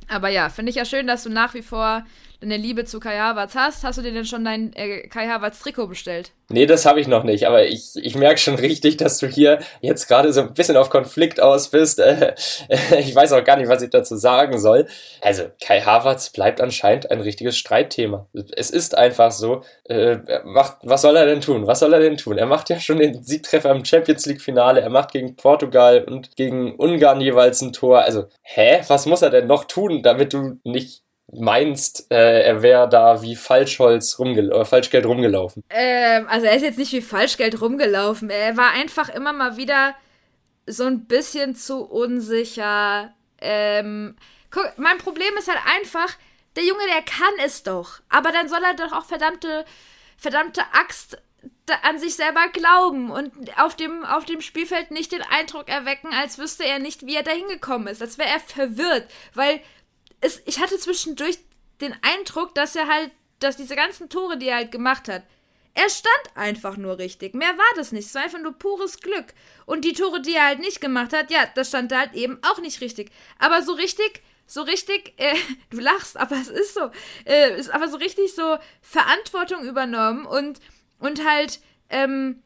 aber 0.06 0.28
ja, 0.28 0.48
finde 0.48 0.70
ich 0.70 0.76
ja 0.76 0.84
schön, 0.84 1.08
dass 1.08 1.24
du 1.24 1.30
nach 1.30 1.54
wie 1.54 1.62
vor 1.62 2.04
deine 2.40 2.56
Liebe 2.56 2.84
zu 2.84 3.00
Kai 3.00 3.18
Havertz 3.18 3.54
hast. 3.54 3.84
Hast 3.84 3.98
du 3.98 4.02
dir 4.02 4.12
denn 4.12 4.24
schon 4.24 4.44
dein 4.44 4.72
äh, 4.74 5.06
Kai 5.08 5.28
Havertz 5.28 5.60
Trikot 5.60 5.86
bestellt? 5.86 6.32
Nee, 6.50 6.66
das 6.66 6.84
habe 6.84 7.00
ich 7.00 7.08
noch 7.08 7.24
nicht, 7.24 7.46
aber 7.46 7.64
ich, 7.64 7.92
ich 7.96 8.16
merke 8.16 8.38
schon 8.38 8.56
richtig, 8.56 8.98
dass 8.98 9.16
du 9.16 9.26
hier 9.26 9.60
jetzt 9.80 10.08
gerade 10.08 10.30
so 10.30 10.42
ein 10.42 10.52
bisschen 10.52 10.76
auf 10.76 10.90
Konflikt 10.90 11.40
aus 11.40 11.68
bist. 11.70 12.00
Äh, 12.00 12.34
ich 12.98 13.14
weiß 13.14 13.32
auch 13.32 13.44
gar 13.44 13.56
nicht, 13.56 13.68
was 13.68 13.82
ich 13.82 13.90
dazu 13.90 14.16
sagen 14.16 14.58
soll. 14.58 14.86
Also, 15.22 15.44
Kai 15.62 15.80
Havertz 15.80 16.30
bleibt 16.30 16.60
anscheinend 16.60 17.10
ein 17.10 17.20
richtiges 17.20 17.56
Streitthema. 17.56 18.28
Es 18.56 18.70
ist 18.70 18.96
einfach 18.96 19.30
so. 19.30 19.62
Äh, 19.84 20.18
macht, 20.44 20.78
was 20.82 21.02
soll 21.02 21.16
er 21.16 21.26
denn 21.26 21.40
tun? 21.40 21.66
Was 21.66 21.80
soll 21.80 21.94
er 21.94 22.00
denn 22.00 22.18
tun? 22.18 22.36
Er 22.36 22.46
macht 22.46 22.68
ja 22.68 22.78
schon 22.78 22.98
den 22.98 23.22
Siegtreffer 23.22 23.70
im 23.70 23.84
Champions 23.84 24.26
League-Finale. 24.26 24.82
Er 24.82 24.90
macht 24.90 25.12
gegen 25.12 25.36
Portugal 25.36 26.04
und 26.04 26.36
gegen 26.36 26.74
Ungarn 26.76 27.20
jeweils 27.20 27.62
ein 27.62 27.72
Tor. 27.72 28.00
Also, 28.00 28.26
hä? 28.42 28.82
Was 28.88 29.06
muss 29.06 29.22
er 29.22 29.30
denn 29.30 29.46
noch 29.46 29.64
tun, 29.64 30.02
damit 30.02 30.34
du 30.34 30.58
nicht 30.64 31.03
meinst, 31.32 32.10
äh, 32.10 32.42
er 32.42 32.62
wäre 32.62 32.88
da 32.88 33.22
wie 33.22 33.36
Falschholz 33.36 34.18
rumgel 34.18 34.52
oder 34.52 34.64
Falschgeld 34.64 35.06
rumgelaufen? 35.06 35.64
Ähm, 35.70 36.26
also 36.28 36.46
er 36.46 36.56
ist 36.56 36.62
jetzt 36.62 36.78
nicht 36.78 36.92
wie 36.92 37.02
Falschgeld 37.02 37.60
rumgelaufen. 37.60 38.30
Er 38.30 38.56
war 38.56 38.72
einfach 38.72 39.08
immer 39.08 39.32
mal 39.32 39.56
wieder 39.56 39.94
so 40.66 40.84
ein 40.84 41.06
bisschen 41.06 41.54
zu 41.54 41.84
unsicher. 41.84 43.12
Ähm, 43.40 44.16
guck, 44.50 44.72
mein 44.76 44.98
Problem 44.98 45.34
ist 45.38 45.48
halt 45.48 45.60
einfach, 45.76 46.16
der 46.56 46.64
Junge, 46.64 46.84
der 46.86 47.02
kann 47.02 47.34
es 47.44 47.62
doch. 47.62 48.00
Aber 48.08 48.30
dann 48.30 48.48
soll 48.48 48.62
er 48.62 48.74
doch 48.74 48.92
auch 48.92 49.04
verdammte, 49.04 49.64
verdammte 50.16 50.62
Axt 50.72 51.18
an 51.82 51.98
sich 51.98 52.14
selber 52.14 52.48
glauben 52.52 53.10
und 53.10 53.32
auf 53.58 53.74
dem, 53.74 54.04
auf 54.04 54.24
dem 54.24 54.40
Spielfeld 54.40 54.90
nicht 54.90 55.12
den 55.12 55.22
Eindruck 55.22 55.68
erwecken, 55.68 56.10
als 56.12 56.38
wüsste 56.38 56.64
er 56.64 56.78
nicht, 56.78 57.06
wie 57.06 57.16
er 57.16 57.22
da 57.22 57.32
hingekommen 57.32 57.88
ist. 57.88 58.02
Als 58.02 58.18
wäre 58.18 58.28
er 58.28 58.40
verwirrt. 58.40 59.10
Weil 59.34 59.60
es, 60.24 60.40
ich 60.46 60.58
hatte 60.58 60.78
zwischendurch 60.78 61.38
den 61.82 61.94
Eindruck, 62.02 62.54
dass 62.54 62.74
er 62.74 62.88
halt, 62.88 63.10
dass 63.40 63.58
diese 63.58 63.76
ganzen 63.76 64.08
Tore, 64.08 64.38
die 64.38 64.48
er 64.48 64.56
halt 64.56 64.72
gemacht 64.72 65.06
hat, 65.06 65.22
er 65.74 65.90
stand 65.90 66.36
einfach 66.36 66.76
nur 66.76 66.98
richtig. 66.98 67.34
Mehr 67.34 67.58
war 67.58 67.76
das 67.76 67.92
nicht. 67.92 68.06
Es 68.06 68.14
war 68.14 68.22
einfach 68.22 68.40
nur 68.40 68.52
pures 68.52 69.00
Glück. 69.00 69.34
Und 69.66 69.84
die 69.84 69.92
Tore, 69.92 70.22
die 70.22 70.34
er 70.34 70.46
halt 70.46 70.60
nicht 70.60 70.80
gemacht 70.80 71.12
hat, 71.12 71.30
ja, 71.30 71.46
das 71.54 71.68
stand 71.68 71.90
da 71.90 71.98
halt 71.98 72.14
eben 72.14 72.38
auch 72.42 72.58
nicht 72.60 72.80
richtig. 72.80 73.10
Aber 73.38 73.60
so 73.60 73.72
richtig, 73.72 74.22
so 74.46 74.62
richtig, 74.62 75.12
äh, 75.18 75.34
du 75.70 75.80
lachst, 75.80 76.16
aber 76.16 76.36
es 76.36 76.48
ist 76.48 76.74
so, 76.74 76.90
äh, 77.26 77.58
ist 77.58 77.70
aber 77.70 77.88
so 77.88 77.96
richtig 77.96 78.34
so 78.34 78.56
Verantwortung 78.80 79.64
übernommen 79.64 80.24
und, 80.24 80.60
und 81.00 81.26
halt, 81.26 81.60
ähm, 81.90 82.42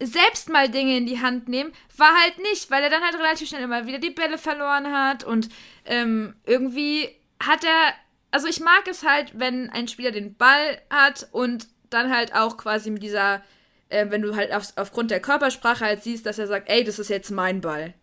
selbst 0.00 0.48
mal 0.48 0.68
Dinge 0.68 0.96
in 0.96 1.06
die 1.06 1.20
Hand 1.20 1.48
nehmen, 1.48 1.72
war 1.96 2.14
halt 2.22 2.38
nicht, 2.38 2.70
weil 2.70 2.82
er 2.82 2.90
dann 2.90 3.02
halt 3.02 3.16
relativ 3.16 3.48
schnell 3.48 3.62
immer 3.62 3.86
wieder 3.86 3.98
die 3.98 4.10
Bälle 4.10 4.38
verloren 4.38 4.92
hat 4.92 5.24
und 5.24 5.48
ähm, 5.84 6.34
irgendwie 6.44 7.08
hat 7.40 7.64
er, 7.64 7.94
also 8.30 8.46
ich 8.46 8.60
mag 8.60 8.86
es 8.88 9.04
halt, 9.04 9.32
wenn 9.38 9.70
ein 9.70 9.88
Spieler 9.88 10.10
den 10.10 10.36
Ball 10.36 10.80
hat 10.90 11.28
und 11.32 11.68
dann 11.90 12.14
halt 12.14 12.34
auch 12.34 12.56
quasi 12.56 12.90
mit 12.90 13.02
dieser 13.02 13.42
äh, 13.88 14.06
wenn 14.10 14.22
du 14.22 14.36
halt 14.36 14.52
auf, 14.52 14.64
aufgrund 14.76 15.10
der 15.10 15.20
Körpersprache 15.20 15.84
halt 15.84 16.02
siehst, 16.02 16.26
dass 16.26 16.38
er 16.38 16.46
sagt, 16.46 16.68
ey, 16.68 16.84
das 16.84 16.98
ist 16.98 17.10
jetzt 17.10 17.30
mein 17.30 17.60
Ball. 17.60 17.94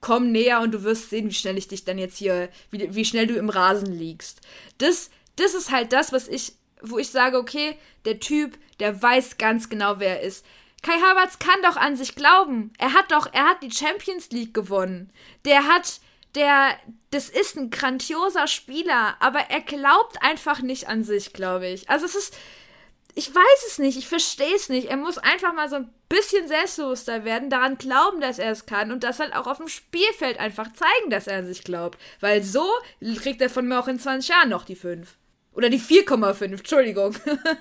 Komm 0.00 0.32
näher 0.32 0.60
und 0.60 0.72
du 0.72 0.82
wirst 0.82 1.10
sehen, 1.10 1.28
wie 1.28 1.34
schnell 1.34 1.58
ich 1.58 1.68
dich 1.68 1.84
dann 1.84 1.98
jetzt 1.98 2.16
hier, 2.16 2.48
wie, 2.70 2.94
wie 2.94 3.04
schnell 3.04 3.26
du 3.26 3.36
im 3.36 3.50
Rasen 3.50 3.92
liegst. 3.92 4.40
Das, 4.78 5.10
das 5.36 5.54
ist 5.54 5.70
halt 5.70 5.92
das, 5.92 6.12
was 6.12 6.28
ich, 6.28 6.54
wo 6.82 6.98
ich 6.98 7.10
sage, 7.10 7.38
okay, 7.38 7.76
der 8.04 8.18
Typ, 8.20 8.58
der 8.80 9.02
weiß 9.02 9.36
ganz 9.36 9.68
genau, 9.68 9.98
wer 9.98 10.20
er 10.20 10.26
ist. 10.26 10.44
Kai 10.82 10.98
Havertz 10.98 11.38
kann 11.38 11.62
doch 11.62 11.76
an 11.76 11.96
sich 11.96 12.14
glauben. 12.14 12.72
Er 12.78 12.94
hat 12.94 13.12
doch, 13.12 13.28
er 13.32 13.44
hat 13.44 13.62
die 13.62 13.70
Champions 13.70 14.30
League 14.30 14.54
gewonnen. 14.54 15.12
Der 15.44 15.66
hat, 15.66 16.00
der, 16.34 16.76
das 17.10 17.28
ist 17.28 17.56
ein 17.56 17.70
grandioser 17.70 18.46
Spieler, 18.46 19.16
aber 19.20 19.40
er 19.50 19.60
glaubt 19.60 20.22
einfach 20.22 20.60
nicht 20.62 20.88
an 20.88 21.04
sich, 21.04 21.32
glaube 21.32 21.68
ich. 21.68 21.90
Also 21.90 22.06
es 22.06 22.14
ist, 22.14 22.36
ich 23.14 23.34
weiß 23.34 23.64
es 23.68 23.78
nicht, 23.78 23.98
ich 23.98 24.08
verstehe 24.08 24.54
es 24.54 24.68
nicht. 24.68 24.88
Er 24.88 24.96
muss 24.96 25.18
einfach 25.18 25.52
mal 25.52 25.68
so 25.68 25.76
ein 25.76 25.92
bisschen 26.08 26.48
selbstbewusster 26.48 27.24
werden, 27.24 27.50
daran 27.50 27.76
glauben, 27.76 28.20
dass 28.20 28.38
er 28.38 28.50
es 28.50 28.64
kann 28.64 28.90
und 28.90 29.04
das 29.04 29.20
halt 29.20 29.34
auch 29.34 29.46
auf 29.46 29.58
dem 29.58 29.68
Spielfeld 29.68 30.38
einfach 30.38 30.72
zeigen, 30.72 31.10
dass 31.10 31.26
er 31.26 31.38
an 31.38 31.46
sich 31.46 31.62
glaubt. 31.62 31.98
Weil 32.20 32.42
so 32.42 32.66
kriegt 33.18 33.42
er 33.42 33.50
von 33.50 33.68
mir 33.68 33.78
auch 33.78 33.88
in 33.88 33.98
20 33.98 34.28
Jahren 34.30 34.48
noch 34.48 34.64
die 34.64 34.76
5. 34.76 35.16
Oder 35.52 35.68
die 35.68 35.80
4,5, 35.80 36.44
Entschuldigung. 36.44 37.14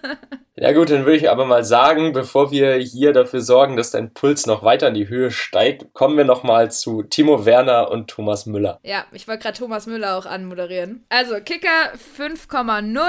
ja 0.56 0.72
gut, 0.74 0.92
dann 0.92 1.06
würde 1.06 1.18
ich 1.18 1.30
aber 1.30 1.46
mal 1.46 1.64
sagen, 1.64 2.14
bevor 2.14 2.52
wir 2.52 2.76
hier 2.76 3.14
dafür 3.14 3.42
sorgen, 3.42 3.78
dass 3.78 3.92
dein 3.92 4.14
Puls 4.14 4.46
noch 4.46 4.64
weiter 4.64 4.90
in 4.90 4.94
die 4.94 5.10
Höhe 5.10 5.32
steigt, 5.32 5.94
kommen 5.94 6.16
wir 6.16 6.26
nochmal 6.26 6.72
zu 6.72 7.04
Timo 7.04 7.46
Werner 7.46 7.90
und 7.90 8.10
Thomas 8.10 8.46
Müller. 8.46 8.80
Ja, 8.84 9.06
ich 9.12 9.28
wollte 9.28 9.44
gerade 9.44 9.58
Thomas 9.58 9.88
Müller 9.88 10.18
auch 10.18 10.26
anmoderieren. 10.26 11.06
Also 11.10 11.36
Kicker 11.44 11.94
5,0. 12.18 13.02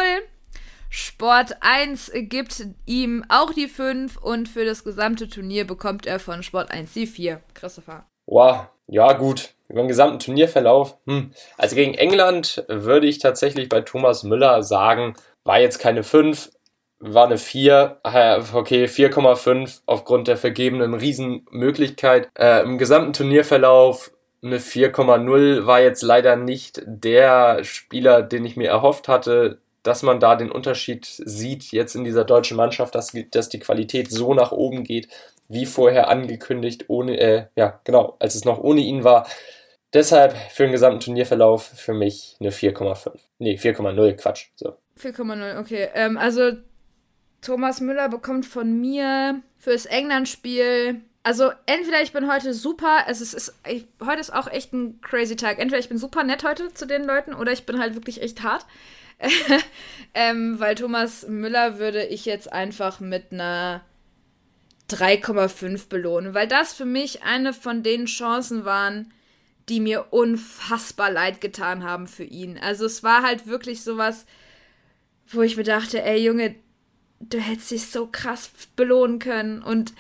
Sport 0.93 1.57
1 1.61 2.11
gibt 2.15 2.65
ihm 2.85 3.25
auch 3.29 3.53
die 3.53 3.69
5 3.69 4.17
und 4.17 4.49
für 4.49 4.65
das 4.65 4.83
gesamte 4.83 5.29
Turnier 5.29 5.65
bekommt 5.65 6.05
er 6.05 6.19
von 6.19 6.43
Sport 6.43 6.73
1 6.73 6.93
die 6.95 7.07
4. 7.07 7.41
Christopher. 7.55 8.07
Wow, 8.27 8.67
ja 8.89 9.13
gut. 9.13 9.55
Über 9.71 9.83
den 9.83 9.89
gesamten 9.89 10.19
Turnierverlauf. 10.19 10.97
Hm. 11.07 11.33
Also 11.57 11.77
gegen 11.77 11.95
England 11.95 12.65
würde 12.69 13.07
ich 13.07 13.19
tatsächlich 13.19 13.69
bei 13.69 13.81
Thomas 13.81 14.25
Müller 14.25 14.63
sagen, 14.63 15.15
war 15.45 15.61
jetzt 15.61 15.79
keine 15.79 16.03
5, 16.03 16.51
war 16.99 17.27
eine 17.27 17.39
4, 17.39 18.01
okay, 18.53 18.85
4,5 18.85 19.81
aufgrund 19.87 20.29
der 20.29 20.37
vergebenen 20.37 20.95
Riesenmöglichkeit. 20.95 22.29
Äh, 22.39 22.63
Im 22.63 22.79
gesamten 22.79 23.13
Turnierverlauf 23.13 24.11
eine 24.43 24.59
4,0 24.59 25.67
war 25.67 25.81
jetzt 25.81 26.03
leider 26.03 26.37
nicht 26.37 26.83
der 26.87 27.63
Spieler, 27.65 28.23
den 28.23 28.45
ich 28.45 28.57
mir 28.57 28.69
erhofft 28.69 29.09
hatte 29.09 29.59
dass 29.83 30.03
man 30.03 30.21
da 30.21 30.37
den 30.37 30.51
Unterschied 30.51 31.07
sieht 31.07 31.73
jetzt 31.73 31.95
in 31.95 32.05
dieser 32.05 32.25
deutschen 32.25 32.57
Mannschaft, 32.57 32.95
dass, 32.95 33.13
dass 33.31 33.49
die 33.49 33.61
Qualität 33.61 34.11
so 34.11 34.35
nach 34.35 34.53
oben 34.53 34.85
geht, 34.85 35.09
wie 35.49 35.67
vorher 35.67 36.09
angekündigt, 36.09 36.85
ohne, 36.89 37.19
äh, 37.19 37.47
ja, 37.57 37.81
genau, 37.85 38.17
als 38.19 38.35
es 38.35 38.45
noch 38.45 38.59
ohne 38.59 38.81
ihn 38.81 39.05
war. 39.05 39.27
Deshalb 39.93 40.37
für 40.51 40.65
den 40.65 40.73
gesamten 40.73 41.01
Turnierverlauf 41.01 41.67
für 41.67 41.95
mich 41.95 42.37
eine 42.41 42.51
4,5. 42.51 43.13
Nee, 43.39 43.57
4,0, 43.57 44.15
Quatsch. 44.15 44.49
So. 44.55 44.77
4,0, 45.01 45.59
okay. 45.59 45.89
Ähm, 45.95 46.17
also 46.17 46.53
Thomas 47.41 47.81
Müller 47.81 48.09
bekommt 48.09 48.47
von 48.47 48.81
mir 48.81 49.43
fürs 49.59 49.87
England-Spiel. 49.87 51.01
Also 51.23 51.51
entweder 51.67 52.03
ich 52.03 52.13
bin 52.13 52.31
heute 52.31 52.55
super, 52.55 53.05
es 53.09 53.21
ist, 53.21 53.35
ist 53.35 53.55
ich, 53.69 53.87
heute 54.05 54.21
ist 54.21 54.33
auch 54.33 54.47
echt 54.47 54.73
ein 54.73 55.01
crazy 55.01 55.37
Tag. 55.37 55.59
Entweder 55.59 55.81
ich 55.81 55.89
bin 55.89 55.99
super 55.99 56.23
nett 56.23 56.45
heute 56.45 56.73
zu 56.73 56.87
den 56.87 57.05
Leuten 57.05 57.35
oder 57.35 57.53
ich 57.53 57.67
bin 57.67 57.81
halt 57.81 57.95
wirklich 57.95 58.23
echt 58.23 58.43
hart. 58.43 58.67
ähm, 60.15 60.61
weil 60.61 60.77
Thomas 60.77 61.27
Müller 61.27 61.79
würde 61.79 62.05
ich 62.07 62.25
jetzt 62.25 62.53
einfach 62.53 63.01
mit 63.01 63.33
einer 63.33 63.83
3,5 64.89 65.89
belohnen, 65.89 66.33
weil 66.33 66.49
das 66.49 66.73
für 66.73 66.87
mich 66.87 67.23
eine 67.23 67.53
von 67.53 67.83
den 67.83 68.07
Chancen 68.07 68.65
waren, 68.65 69.13
die 69.71 69.81
mir 69.81 70.13
unfassbar 70.13 71.11
leid 71.11 71.41
getan 71.41 71.85
haben 71.85 72.07
für 72.07 72.25
ihn. 72.25 72.59
Also 72.59 72.85
es 72.85 73.03
war 73.03 73.23
halt 73.23 73.47
wirklich 73.47 73.83
sowas, 73.83 74.27
wo 75.29 75.43
ich 75.43 75.57
mir 75.57 75.65
dachte, 75.65 76.03
ey 76.03 76.23
Junge, 76.23 76.57
du 77.21 77.39
hättest 77.39 77.71
dich 77.71 77.87
so 77.87 78.09
krass 78.11 78.51
belohnen 78.77 79.21
können 79.21 79.63
und 79.63 79.95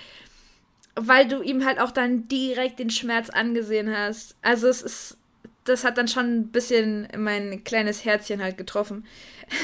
weil 0.97 1.29
du 1.29 1.41
ihm 1.41 1.64
halt 1.64 1.79
auch 1.79 1.93
dann 1.93 2.27
direkt 2.27 2.81
den 2.81 2.91
Schmerz 2.91 3.31
angesehen 3.31 3.97
hast. 3.97 4.35
Also 4.43 4.68
es 4.68 4.83
ist 4.83 5.16
das 5.64 5.85
hat 5.85 5.99
dann 5.99 6.09
schon 6.09 6.41
ein 6.41 6.49
bisschen 6.49 7.07
mein 7.16 7.62
kleines 7.64 8.05
Herzchen 8.05 8.43
halt 8.43 8.57
getroffen. 8.57 9.07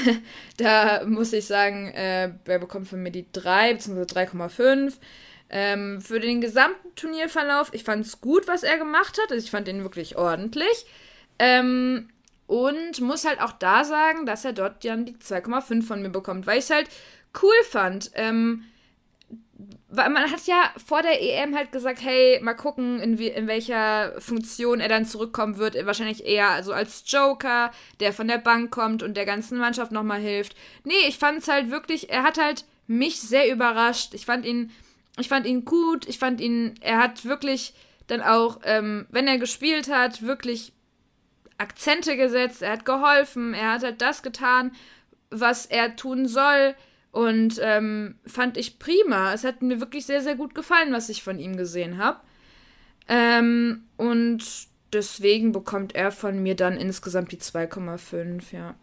da 0.57 1.05
muss 1.05 1.33
ich 1.33 1.47
sagen, 1.47 1.89
äh, 1.89 2.31
er 2.45 2.59
bekommt 2.59 2.89
von 2.89 3.03
mir 3.03 3.11
die 3.11 3.27
3 3.33 3.75
bzw. 3.75 4.03
3,5. 4.03 4.95
Ähm, 5.49 6.01
für 6.01 6.19
den 6.19 6.41
gesamten 6.41 6.95
Turnierverlauf, 6.97 7.73
ich 7.73 7.85
fand 7.85 8.05
es 8.05 8.21
gut, 8.21 8.49
was 8.49 8.63
er 8.63 8.79
gemacht 8.79 9.19
hat. 9.23 9.31
Also 9.31 9.45
ich 9.45 9.51
fand 9.51 9.69
ihn 9.69 9.83
wirklich 9.83 10.17
ordentlich. 10.17 10.87
Ähm, 11.39 12.09
und 12.47 13.01
muss 13.01 13.25
halt 13.25 13.41
auch 13.41 13.53
da 13.53 13.85
sagen, 13.85 14.27
dass 14.27 14.45
er 14.45 14.53
dort 14.53 14.85
dann 14.85 15.05
die 15.05 15.15
2,5 15.15 15.83
von 15.83 16.03
mir 16.03 16.11
bekommt, 16.11 16.47
weil 16.47 16.59
ich 16.59 16.65
es 16.65 16.71
halt 16.71 16.89
cool 17.43 17.55
fand. 17.69 18.11
Ähm, 18.15 18.65
weil 19.89 20.11
man 20.11 20.31
hat 20.31 20.47
ja 20.47 20.71
vor 20.85 21.03
der 21.03 21.23
EM 21.23 21.57
halt 21.57 21.73
gesagt, 21.73 22.01
hey, 22.03 22.39
mal 22.43 22.55
gucken, 22.55 23.01
in, 23.01 23.19
wie, 23.19 23.29
in 23.29 23.47
welcher 23.47 24.21
Funktion 24.21 24.81
er 24.81 24.89
dann 24.89 25.07
zurückkommen 25.07 25.57
wird. 25.57 25.75
Wahrscheinlich 25.87 26.27
eher 26.27 26.51
also 26.51 26.73
als 26.73 27.05
Joker, 27.07 27.71
der 28.01 28.13
von 28.13 28.29
der 28.29 28.39
Bank 28.39 28.71
kommt 28.71 29.03
und 29.03 29.17
der 29.17 29.25
ganzen 29.25 29.59
Mannschaft 29.59 29.93
nochmal 29.93 30.21
hilft. 30.21 30.55
Nee, 30.85 30.93
ich 31.09 31.19
fand 31.19 31.39
es 31.39 31.49
halt 31.49 31.71
wirklich, 31.71 32.11
er 32.11 32.23
hat 32.25 32.39
halt 32.39 32.65
mich 32.87 33.21
sehr 33.21 33.51
überrascht. 33.51 34.13
Ich 34.13 34.27
fand 34.27 34.45
ihn, 34.45 34.71
ich 35.19 35.29
fand 35.29 35.47
ihn 35.47 35.65
gut. 35.65 36.09
Ich 36.09 36.19
fand 36.19 36.41
ihn, 36.41 36.75
er 36.81 36.99
hat 36.99 37.25
wirklich 37.25 37.75
dann 38.07 38.23
auch, 38.23 38.61
ähm, 38.65 39.07
wenn 39.11 39.27
er 39.27 39.39
gespielt 39.39 39.91
hat, 39.91 40.23
wirklich 40.23 40.73
Akzente 41.59 42.17
gesetzt. 42.17 42.63
Er 42.63 42.73
hat 42.73 42.85
geholfen. 42.85 43.55
Er 43.55 43.73
hat 43.73 43.83
halt 43.83 44.03
das 44.03 44.23
getan, 44.23 44.73
was 45.31 45.67
er 45.67 45.97
tun 45.97 46.27
soll. 46.27 46.75
Und 47.11 47.59
ähm, 47.63 48.17
fand 48.27 48.59
ich 48.59 48.79
prima. 48.79 49.33
Es 49.33 49.45
hat 49.45 49.63
mir 49.63 49.81
wirklich 49.81 50.05
sehr, 50.05 50.21
sehr 50.21 50.35
gut 50.35 50.55
gefallen, 50.55 50.93
was 50.93 51.09
ich 51.09 51.23
von 51.23 51.39
ihm 51.39 51.57
gesehen 51.57 51.97
habe. 51.97 52.21
Ähm, 53.09 53.85
und 53.97 54.45
deswegen 54.93 55.53
bekommt 55.53 55.95
er 55.95 56.13
von 56.13 56.43
mir 56.43 56.57
dann 56.57 56.77
insgesamt 56.77 57.33
die 57.33 57.39
2,5, 57.39 58.53
ja. 58.53 58.75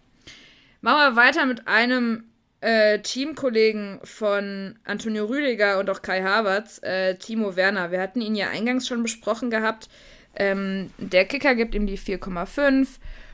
Machen 0.81 1.15
wir 1.15 1.15
weiter 1.15 1.45
mit 1.45 1.67
einem 1.67 2.25
äh, 2.63 2.99
Teamkollegen 2.99 3.99
von 4.03 4.75
Antonio 4.85 5.25
Rüdiger 5.25 5.79
und 5.79 5.89
auch 5.89 6.01
Kai 6.01 6.23
Havertz, 6.23 6.81
äh, 6.81 7.15
Timo 7.15 7.57
Werner. 7.57 7.91
Wir 7.91 7.99
hatten 7.99 8.21
ihn 8.21 8.35
ja 8.35 8.49
eingangs 8.49 8.87
schon 8.87 9.03
besprochen 9.03 9.49
gehabt. 9.49 9.89
Ähm, 10.35 10.89
der 10.97 11.25
Kicker 11.25 11.55
gibt 11.55 11.75
ihm 11.75 11.85
die 11.85 11.97
4,5. 11.97 12.87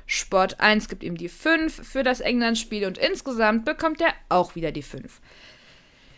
Sport 0.08 0.60
1 0.60 0.90
gibt 0.90 1.04
ihm 1.04 1.16
die 1.16 1.30
5 1.30 1.88
für 1.88 2.02
das 2.02 2.20
England-Spiel 2.20 2.88
und 2.88 2.98
insgesamt 2.98 3.66
bekommt 3.66 4.02
er 4.02 4.14
auch 4.30 4.56
wieder 4.56 4.72
die 4.72 4.82
5. 4.82 5.22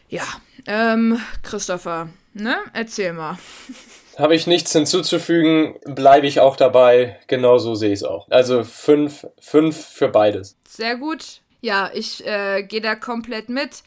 Ja, 0.07 0.23
ähm, 0.65 1.19
Christopher, 1.43 2.07
ne? 2.33 2.55
Erzähl 2.73 3.11
mal. 3.11 3.37
Habe 4.17 4.35
ich 4.35 4.47
nichts 4.47 4.71
hinzuzufügen, 4.71 5.75
bleibe 5.83 6.27
ich 6.27 6.39
auch 6.39 6.55
dabei. 6.55 7.19
Genau 7.27 7.57
so 7.57 7.75
sehe 7.75 7.91
ich 7.91 7.99
es 7.99 8.03
auch. 8.03 8.29
Also 8.29 8.63
5 8.63 9.27
fünf 9.41 9.85
für 9.85 10.07
beides. 10.07 10.57
Sehr 10.65 10.95
gut. 10.95 11.41
Ja, 11.61 11.89
ich 11.93 12.25
äh, 12.25 12.63
gehe 12.63 12.81
da 12.81 12.95
komplett 12.95 13.49
mit. 13.49 13.83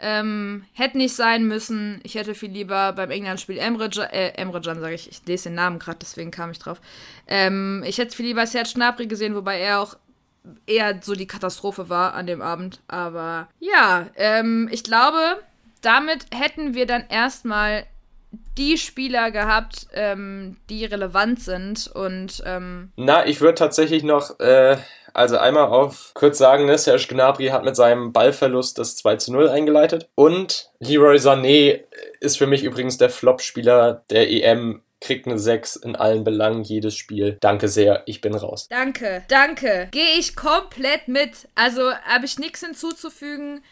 Ähm, 0.00 0.64
hätte 0.74 0.98
nicht 0.98 1.14
sein 1.14 1.44
müssen. 1.46 2.00
Ich 2.02 2.16
hätte 2.16 2.34
viel 2.34 2.50
lieber 2.50 2.92
beim 2.92 3.10
England-Spiel 3.10 3.58
Emre, 3.58 3.88
Can, 3.88 4.04
äh, 4.10 4.32
Emre 4.36 4.60
Can, 4.60 4.80
sage 4.80 4.94
ich. 4.94 5.08
Ich 5.08 5.24
lese 5.26 5.48
den 5.48 5.54
Namen 5.54 5.78
gerade, 5.78 5.98
deswegen 6.00 6.30
kam 6.30 6.50
ich 6.50 6.58
drauf. 6.58 6.80
Ähm, 7.26 7.82
ich 7.86 7.98
hätte 7.98 8.14
viel 8.14 8.26
lieber 8.26 8.46
Serge 8.46 8.72
Gnabry 8.74 9.06
gesehen, 9.06 9.34
wobei 9.34 9.60
er 9.60 9.80
auch 9.80 9.96
eher 10.66 11.00
so 11.00 11.14
die 11.14 11.26
Katastrophe 11.26 11.88
war 11.88 12.14
an 12.14 12.26
dem 12.26 12.42
Abend. 12.42 12.80
Aber 12.88 13.48
ja, 13.60 14.08
ähm, 14.16 14.68
ich 14.70 14.84
glaube, 14.84 15.40
damit 15.80 16.26
hätten 16.34 16.74
wir 16.74 16.86
dann 16.86 17.04
erstmal 17.08 17.86
die 18.58 18.78
Spieler 18.78 19.30
gehabt, 19.30 19.86
ähm, 19.92 20.56
die 20.68 20.84
relevant 20.84 21.40
sind 21.40 21.86
und 21.86 22.42
ähm 22.44 22.90
Na, 22.96 23.26
ich 23.26 23.40
würde 23.40 23.54
tatsächlich 23.54 24.02
noch 24.02 24.38
äh, 24.40 24.76
also 25.14 25.38
einmal 25.38 25.68
auf 25.68 26.10
kurz 26.14 26.38
sagen, 26.38 26.66
ne, 26.66 26.76
Serge 26.76 27.06
Gnabry 27.08 27.46
hat 27.46 27.64
mit 27.64 27.76
seinem 27.76 28.12
Ballverlust 28.12 28.78
das 28.78 28.96
2 28.96 29.16
zu 29.16 29.32
0 29.32 29.48
eingeleitet. 29.48 30.08
Und 30.14 30.70
Leroy 30.80 31.16
Sané 31.16 31.84
ist 32.20 32.36
für 32.36 32.46
mich 32.46 32.64
übrigens 32.64 32.98
der 32.98 33.10
Flop-Spieler 33.10 34.02
der 34.10 34.28
EM 34.28 34.82
kriegt 35.00 35.26
eine 35.26 35.38
6 35.38 35.76
in 35.76 35.96
allen 35.96 36.24
Belangen 36.24 36.64
jedes 36.64 36.96
Spiel. 36.96 37.36
Danke 37.40 37.68
sehr, 37.68 38.02
ich 38.06 38.20
bin 38.20 38.34
raus. 38.34 38.66
Danke, 38.70 39.22
danke. 39.28 39.88
Gehe 39.90 40.18
ich 40.18 40.34
komplett 40.34 41.08
mit. 41.08 41.48
Also 41.54 41.92
habe 41.92 42.24
ich 42.24 42.38
nichts 42.38 42.60
hinzuzufügen. 42.60 43.62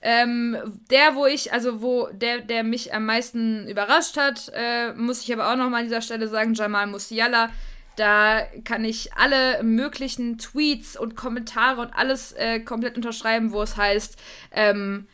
Ähm, 0.00 0.56
der, 0.90 1.14
wo 1.14 1.26
ich, 1.26 1.52
also 1.52 1.82
wo 1.82 2.08
der, 2.12 2.40
der 2.40 2.62
mich 2.62 2.94
am 2.94 3.04
meisten 3.04 3.68
überrascht 3.68 4.16
hat, 4.16 4.50
äh, 4.54 4.92
muss 4.94 5.22
ich 5.22 5.32
aber 5.32 5.52
auch 5.52 5.56
noch 5.56 5.68
mal 5.68 5.78
an 5.78 5.84
dieser 5.84 6.02
Stelle 6.02 6.28
sagen, 6.28 6.54
Jamal 6.54 6.86
Musiala 6.86 7.50
da 7.98 8.42
kann 8.64 8.84
ich 8.84 9.14
alle 9.14 9.62
möglichen 9.62 10.38
Tweets 10.38 10.98
und 10.98 11.16
Kommentare 11.16 11.80
und 11.80 11.92
alles 11.94 12.32
äh, 12.32 12.60
komplett 12.60 12.96
unterschreiben, 12.96 13.52
wo 13.52 13.62
es 13.62 13.76
heißt, 13.76 14.16
ähm, 14.52 15.06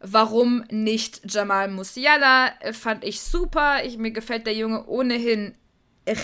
Warum 0.00 0.64
nicht 0.70 1.22
Jamal 1.24 1.68
Musiala? 1.68 2.52
Äh, 2.60 2.72
fand 2.72 3.04
ich 3.04 3.20
super. 3.20 3.84
Ich, 3.84 3.98
mir 3.98 4.12
gefällt 4.12 4.46
der 4.46 4.54
Junge 4.54 4.86
ohnehin 4.86 5.54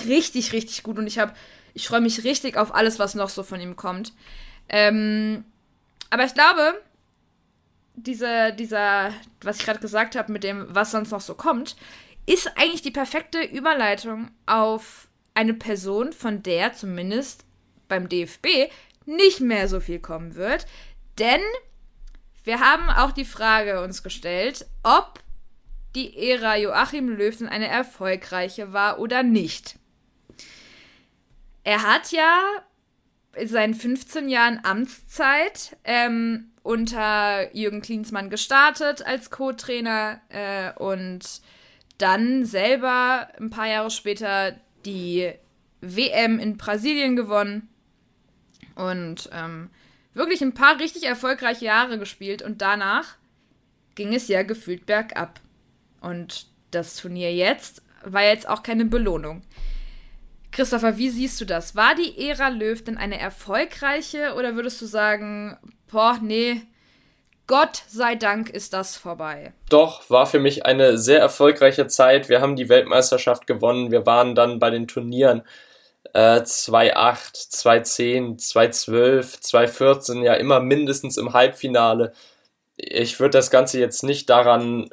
richtig, 0.06 0.52
richtig 0.52 0.82
gut 0.82 0.98
und 0.98 1.06
ich 1.06 1.18
habe, 1.18 1.34
ich 1.74 1.88
freue 1.88 2.00
mich 2.00 2.24
richtig 2.24 2.56
auf 2.56 2.74
alles, 2.74 2.98
was 2.98 3.14
noch 3.14 3.28
so 3.28 3.42
von 3.42 3.60
ihm 3.60 3.76
kommt. 3.76 4.12
Ähm, 4.68 5.44
aber 6.08 6.24
ich 6.24 6.34
glaube, 6.34 6.80
diese, 7.96 8.52
dieser, 8.52 9.12
was 9.42 9.58
ich 9.58 9.66
gerade 9.66 9.80
gesagt 9.80 10.16
habe 10.16 10.32
mit 10.32 10.44
dem, 10.44 10.66
was 10.68 10.92
sonst 10.92 11.10
noch 11.10 11.20
so 11.20 11.34
kommt, 11.34 11.76
ist 12.26 12.56
eigentlich 12.56 12.82
die 12.82 12.90
perfekte 12.92 13.42
Überleitung 13.42 14.30
auf 14.46 15.08
eine 15.34 15.54
Person, 15.54 16.12
von 16.12 16.42
der 16.42 16.72
zumindest 16.72 17.44
beim 17.88 18.08
DFB 18.08 18.70
nicht 19.04 19.40
mehr 19.40 19.68
so 19.68 19.80
viel 19.80 19.98
kommen 19.98 20.34
wird. 20.34 20.66
Denn 21.18 21.40
wir 22.44 22.60
haben 22.60 22.88
auch 22.90 23.12
die 23.12 23.24
Frage 23.24 23.82
uns 23.82 24.02
gestellt, 24.02 24.66
ob 24.82 25.20
die 25.94 26.30
Ära 26.30 26.56
Joachim 26.56 27.08
Löwen 27.08 27.48
eine 27.48 27.68
erfolgreiche 27.68 28.72
war 28.72 28.98
oder 28.98 29.22
nicht. 29.22 29.76
Er 31.62 31.82
hat 31.82 32.12
ja 32.12 32.40
in 33.36 33.48
seinen 33.48 33.74
15 33.74 34.28
Jahren 34.28 34.60
Amtszeit 34.64 35.76
ähm, 35.84 36.52
unter 36.62 37.54
Jürgen 37.54 37.80
Klinsmann 37.80 38.30
gestartet 38.30 39.04
als 39.04 39.30
Co-Trainer 39.30 40.20
äh, 40.28 40.72
und 40.78 41.40
dann 41.98 42.44
selber 42.44 43.28
ein 43.38 43.50
paar 43.50 43.68
Jahre 43.68 43.90
später 43.90 44.56
die 44.84 45.32
WM 45.80 46.38
in 46.38 46.56
Brasilien 46.56 47.16
gewonnen 47.16 47.68
und 48.74 49.28
ähm, 49.32 49.70
wirklich 50.14 50.42
ein 50.42 50.54
paar 50.54 50.78
richtig 50.78 51.04
erfolgreiche 51.04 51.66
Jahre 51.66 51.98
gespielt 51.98 52.42
und 52.42 52.62
danach 52.62 53.16
ging 53.94 54.14
es 54.14 54.28
ja 54.28 54.42
gefühlt 54.42 54.86
bergab. 54.86 55.40
Und 56.00 56.46
das 56.70 56.96
Turnier 56.96 57.34
jetzt 57.34 57.82
war 58.04 58.22
jetzt 58.22 58.48
auch 58.48 58.62
keine 58.62 58.84
Belohnung. 58.84 59.42
Christopher, 60.50 60.98
wie 60.98 61.10
siehst 61.10 61.40
du 61.40 61.44
das? 61.44 61.74
War 61.74 61.94
die 61.94 62.28
Ära 62.28 62.48
Löw 62.48 62.82
denn 62.82 62.96
eine 62.96 63.18
erfolgreiche 63.18 64.34
oder 64.34 64.54
würdest 64.54 64.80
du 64.80 64.86
sagen, 64.86 65.56
boah, 65.90 66.18
nee, 66.22 66.62
Gott 67.46 67.82
sei 67.88 68.14
Dank 68.14 68.48
ist 68.48 68.72
das 68.72 68.96
vorbei? 68.96 69.52
Doch, 69.68 70.08
war 70.08 70.26
für 70.26 70.38
mich 70.38 70.64
eine 70.64 70.96
sehr 70.96 71.18
erfolgreiche 71.18 71.86
Zeit. 71.86 72.28
Wir 72.30 72.40
haben 72.40 72.56
die 72.56 72.70
Weltmeisterschaft 72.70 73.46
gewonnen. 73.46 73.90
Wir 73.90 74.06
waren 74.06 74.34
dann 74.34 74.58
bei 74.58 74.70
den 74.70 74.88
Turnieren 74.88 75.42
äh, 76.14 76.42
2008, 76.42 77.36
2010, 77.36 78.38
2012, 78.38 79.40
2014 79.40 80.22
ja 80.22 80.34
immer 80.34 80.60
mindestens 80.60 81.18
im 81.18 81.34
Halbfinale. 81.34 82.12
Ich 82.76 83.20
würde 83.20 83.38
das 83.38 83.50
Ganze 83.50 83.78
jetzt 83.78 84.04
nicht 84.04 84.30
daran 84.30 84.88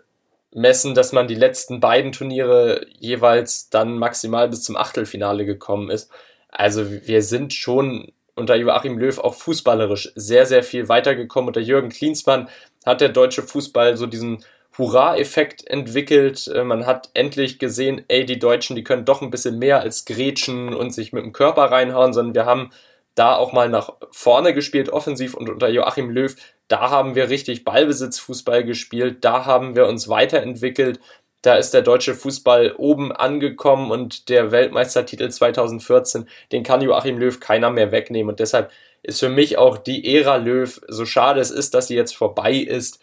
messen, 0.53 0.93
dass 0.93 1.13
man 1.13 1.27
die 1.27 1.35
letzten 1.35 1.79
beiden 1.79 2.11
Turniere 2.11 2.85
jeweils 2.99 3.69
dann 3.69 3.97
maximal 3.97 4.49
bis 4.49 4.63
zum 4.63 4.75
Achtelfinale 4.75 5.45
gekommen 5.45 5.89
ist. 5.89 6.11
Also 6.49 6.91
wir 6.91 7.23
sind 7.23 7.53
schon 7.53 8.11
unter 8.35 8.55
Joachim 8.55 8.97
Löw 8.97 9.17
auch 9.19 9.35
fußballerisch 9.35 10.11
sehr, 10.15 10.45
sehr 10.45 10.63
viel 10.63 10.89
weitergekommen. 10.89 11.47
Unter 11.47 11.61
Jürgen 11.61 11.89
Klinsmann 11.89 12.49
hat 12.85 13.01
der 13.01 13.09
deutsche 13.09 13.43
Fußball 13.43 13.97
so 13.97 14.05
diesen 14.05 14.43
Hurra-Effekt 14.77 15.67
entwickelt. 15.67 16.47
Äh, 16.47 16.63
man 16.63 16.85
hat 16.85 17.09
endlich 17.13 17.59
gesehen, 17.59 18.03
ey, 18.07 18.25
die 18.25 18.39
Deutschen, 18.39 18.75
die 18.75 18.83
können 18.83 19.05
doch 19.05 19.21
ein 19.21 19.31
bisschen 19.31 19.59
mehr 19.59 19.81
als 19.81 20.05
grätschen 20.05 20.73
und 20.73 20.91
sich 20.91 21.13
mit 21.13 21.23
dem 21.23 21.33
Körper 21.33 21.63
reinhauen, 21.65 22.13
sondern 22.13 22.35
wir 22.35 22.45
haben 22.45 22.71
da 23.15 23.35
auch 23.35 23.51
mal 23.51 23.67
nach 23.67 23.91
vorne 24.11 24.53
gespielt, 24.53 24.89
offensiv 24.89 25.33
und 25.33 25.49
unter 25.49 25.67
Joachim 25.67 26.09
Löw 26.09 26.33
da 26.71 26.89
haben 26.89 27.15
wir 27.15 27.29
richtig 27.29 27.65
Ballbesitzfußball 27.65 28.63
gespielt, 28.63 29.25
da 29.25 29.45
haben 29.45 29.75
wir 29.75 29.87
uns 29.87 30.07
weiterentwickelt, 30.07 31.01
da 31.41 31.55
ist 31.55 31.73
der 31.73 31.81
deutsche 31.81 32.13
Fußball 32.13 32.75
oben 32.77 33.11
angekommen 33.11 33.91
und 33.91 34.29
der 34.29 34.51
Weltmeistertitel 34.51 35.29
2014, 35.29 36.27
den 36.51 36.63
kann 36.63 36.81
Joachim 36.81 37.17
Löw 37.17 37.39
keiner 37.39 37.69
mehr 37.69 37.91
wegnehmen 37.91 38.29
und 38.29 38.39
deshalb 38.39 38.71
ist 39.03 39.19
für 39.19 39.29
mich 39.29 39.57
auch 39.57 39.77
die 39.77 40.15
Ära 40.15 40.35
Löw, 40.35 40.79
so 40.87 41.05
schade 41.05 41.39
es 41.39 41.51
ist, 41.51 41.73
dass 41.73 41.87
sie 41.87 41.95
jetzt 41.95 42.15
vorbei 42.15 42.53
ist, 42.53 42.99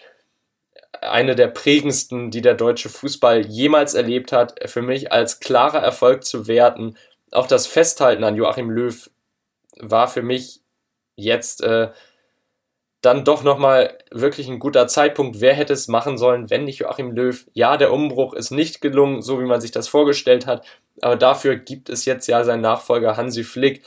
eine 1.01 1.35
der 1.35 1.49
prägendsten, 1.49 2.31
die 2.31 2.41
der 2.41 2.55
deutsche 2.55 2.89
Fußball 2.89 3.47
jemals 3.47 3.95
erlebt 3.95 4.33
hat, 4.33 4.55
für 4.69 4.83
mich 4.83 5.13
als 5.13 5.41
klarer 5.41 5.81
Erfolg 5.81 6.25
zu 6.25 6.47
werten. 6.47 6.97
Auch 7.31 7.47
das 7.47 7.67
Festhalten 7.67 8.25
an 8.25 8.37
Joachim 8.37 8.71
Löw 8.71 9.11
war 9.77 10.09
für 10.09 10.23
mich 10.23 10.61
jetzt 11.15 11.63
äh, 11.63 11.91
dann 13.01 13.25
doch 13.25 13.45
nochmal 13.45 13.97
wirklich 14.11 14.49
ein 14.49 14.59
guter 14.59 14.89
Zeitpunkt. 14.89 15.41
Wer 15.41 15.55
hätte 15.55 15.73
es 15.73 15.89
machen 15.89 16.19
sollen, 16.19 16.51
wenn 16.51 16.65
nicht 16.65 16.81
Joachim 16.81 17.13
Löw? 17.13 17.47
Ja, 17.53 17.77
der 17.77 17.93
Umbruch 17.93 18.35
ist 18.35 18.51
nicht 18.51 18.81
gelungen, 18.81 19.23
so 19.23 19.41
wie 19.41 19.45
man 19.45 19.61
sich 19.61 19.71
das 19.71 19.89
vorgestellt 19.89 20.47
hat, 20.47 20.65
aber 21.01 21.17
dafür 21.17 21.57
gibt 21.57 21.89
es 21.91 22.05
jetzt 22.05 22.27
ja 22.27 22.45
seinen 22.45 22.63
Nachfolger 22.63 23.17
Hansi 23.17 23.45
Flick. 23.45 23.83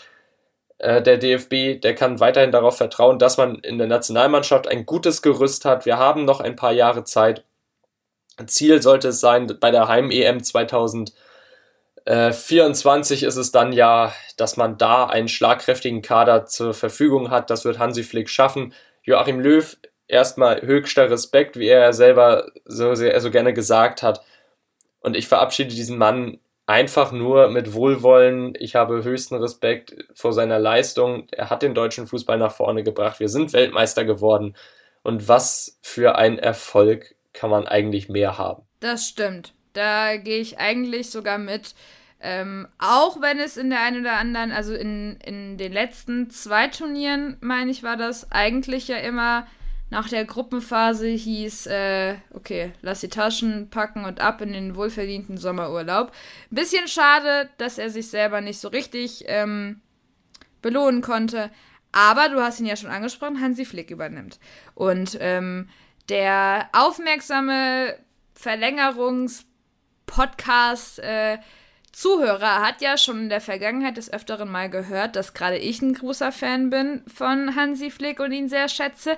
Äh, 0.77 1.01
der 1.01 1.17
DFB, 1.17 1.81
der 1.81 1.95
kann 1.95 2.19
weiterhin 2.19 2.51
darauf 2.51 2.77
vertrauen, 2.77 3.19
dass 3.19 3.37
man 3.37 3.55
in 3.55 3.77
der 3.77 3.87
Nationalmannschaft 3.87 4.67
ein 4.67 4.85
gutes 4.85 5.21
Gerüst 5.21 5.65
hat. 5.65 5.85
Wir 5.85 5.97
haben 5.97 6.25
noch 6.25 6.39
ein 6.39 6.55
paar 6.55 6.71
Jahre 6.71 7.03
Zeit. 7.03 7.43
Ziel 8.47 8.81
sollte 8.81 9.09
es 9.09 9.19
sein, 9.19 9.57
bei 9.59 9.69
der 9.71 9.87
Heim-EM 9.87 10.43
2024 10.43 13.23
ist 13.23 13.35
es 13.35 13.51
dann 13.51 13.73
ja, 13.73 14.13
dass 14.37 14.57
man 14.57 14.77
da 14.77 15.05
einen 15.05 15.27
schlagkräftigen 15.27 16.01
Kader 16.01 16.47
zur 16.47 16.73
Verfügung 16.73 17.29
hat. 17.29 17.51
Das 17.51 17.65
wird 17.65 17.77
Hansi 17.77 18.03
Flick 18.03 18.29
schaffen. 18.29 18.73
Joachim 19.03 19.39
Löw 19.39 19.77
erstmal 20.07 20.61
höchster 20.61 21.09
Respekt, 21.09 21.57
wie 21.57 21.67
er 21.67 21.93
selber 21.93 22.51
so, 22.65 22.95
sehr, 22.95 23.19
so 23.21 23.31
gerne 23.31 23.53
gesagt 23.53 24.03
hat. 24.03 24.21
Und 24.99 25.15
ich 25.15 25.27
verabschiede 25.27 25.73
diesen 25.73 25.97
Mann 25.97 26.39
einfach 26.65 27.11
nur 27.11 27.49
mit 27.49 27.73
Wohlwollen. 27.73 28.53
Ich 28.59 28.75
habe 28.75 29.03
höchsten 29.03 29.35
Respekt 29.35 29.95
vor 30.13 30.33
seiner 30.33 30.59
Leistung. 30.59 31.27
Er 31.31 31.49
hat 31.49 31.63
den 31.63 31.73
deutschen 31.73 32.07
Fußball 32.07 32.37
nach 32.37 32.53
vorne 32.53 32.83
gebracht. 32.83 33.19
Wir 33.19 33.29
sind 33.29 33.53
Weltmeister 33.53 34.05
geworden. 34.05 34.55
Und 35.03 35.27
was 35.27 35.79
für 35.81 36.15
ein 36.15 36.37
Erfolg 36.37 37.15
kann 37.33 37.49
man 37.49 37.67
eigentlich 37.67 38.09
mehr 38.09 38.37
haben? 38.37 38.63
Das 38.79 39.07
stimmt. 39.07 39.53
Da 39.73 40.17
gehe 40.17 40.39
ich 40.39 40.59
eigentlich 40.59 41.09
sogar 41.09 41.37
mit. 41.37 41.73
Ähm, 42.21 42.67
auch 42.77 43.19
wenn 43.19 43.39
es 43.39 43.57
in 43.57 43.71
der 43.71 43.81
einen 43.81 44.01
oder 44.01 44.17
anderen, 44.17 44.51
also 44.51 44.73
in, 44.73 45.17
in 45.17 45.57
den 45.57 45.73
letzten 45.73 46.29
zwei 46.29 46.67
Turnieren, 46.67 47.37
meine 47.41 47.71
ich, 47.71 47.81
war 47.81 47.97
das 47.97 48.31
eigentlich 48.31 48.87
ja 48.87 48.97
immer 48.97 49.47
nach 49.91 50.07
der 50.07 50.23
Gruppenphase 50.23 51.07
hieß, 51.07 51.67
äh, 51.67 52.15
okay, 52.33 52.71
lass 52.81 53.01
die 53.01 53.09
Taschen 53.09 53.69
packen 53.69 54.05
und 54.05 54.21
ab 54.21 54.39
in 54.41 54.53
den 54.53 54.75
wohlverdienten 54.75 55.37
Sommerurlaub. 55.37 56.13
Bisschen 56.49 56.87
schade, 56.87 57.49
dass 57.57 57.77
er 57.77 57.89
sich 57.89 58.07
selber 58.07 58.39
nicht 58.39 58.61
so 58.61 58.69
richtig 58.69 59.25
ähm, 59.27 59.81
belohnen 60.61 61.01
konnte. 61.01 61.51
Aber 61.91 62.29
du 62.29 62.41
hast 62.41 62.61
ihn 62.61 62.67
ja 62.67 62.77
schon 62.77 62.89
angesprochen, 62.89 63.41
Hansi 63.41 63.65
Flick 63.65 63.91
übernimmt. 63.91 64.39
Und 64.75 65.17
ähm, 65.19 65.67
der 66.07 66.69
aufmerksame 66.71 67.97
Verlängerungspodcast 68.33 70.99
äh, 70.99 71.37
Zuhörer 71.91 72.61
hat 72.61 72.81
ja 72.81 72.97
schon 72.97 73.23
in 73.23 73.29
der 73.29 73.41
Vergangenheit 73.41 73.97
des 73.97 74.11
Öfteren 74.11 74.49
mal 74.49 74.69
gehört, 74.69 75.15
dass 75.15 75.33
gerade 75.33 75.57
ich 75.57 75.81
ein 75.81 75.93
großer 75.93 76.31
Fan 76.31 76.69
bin 76.69 77.03
von 77.13 77.55
Hansi 77.55 77.91
Flick 77.91 78.19
und 78.19 78.31
ihn 78.31 78.47
sehr 78.47 78.69
schätze. 78.69 79.17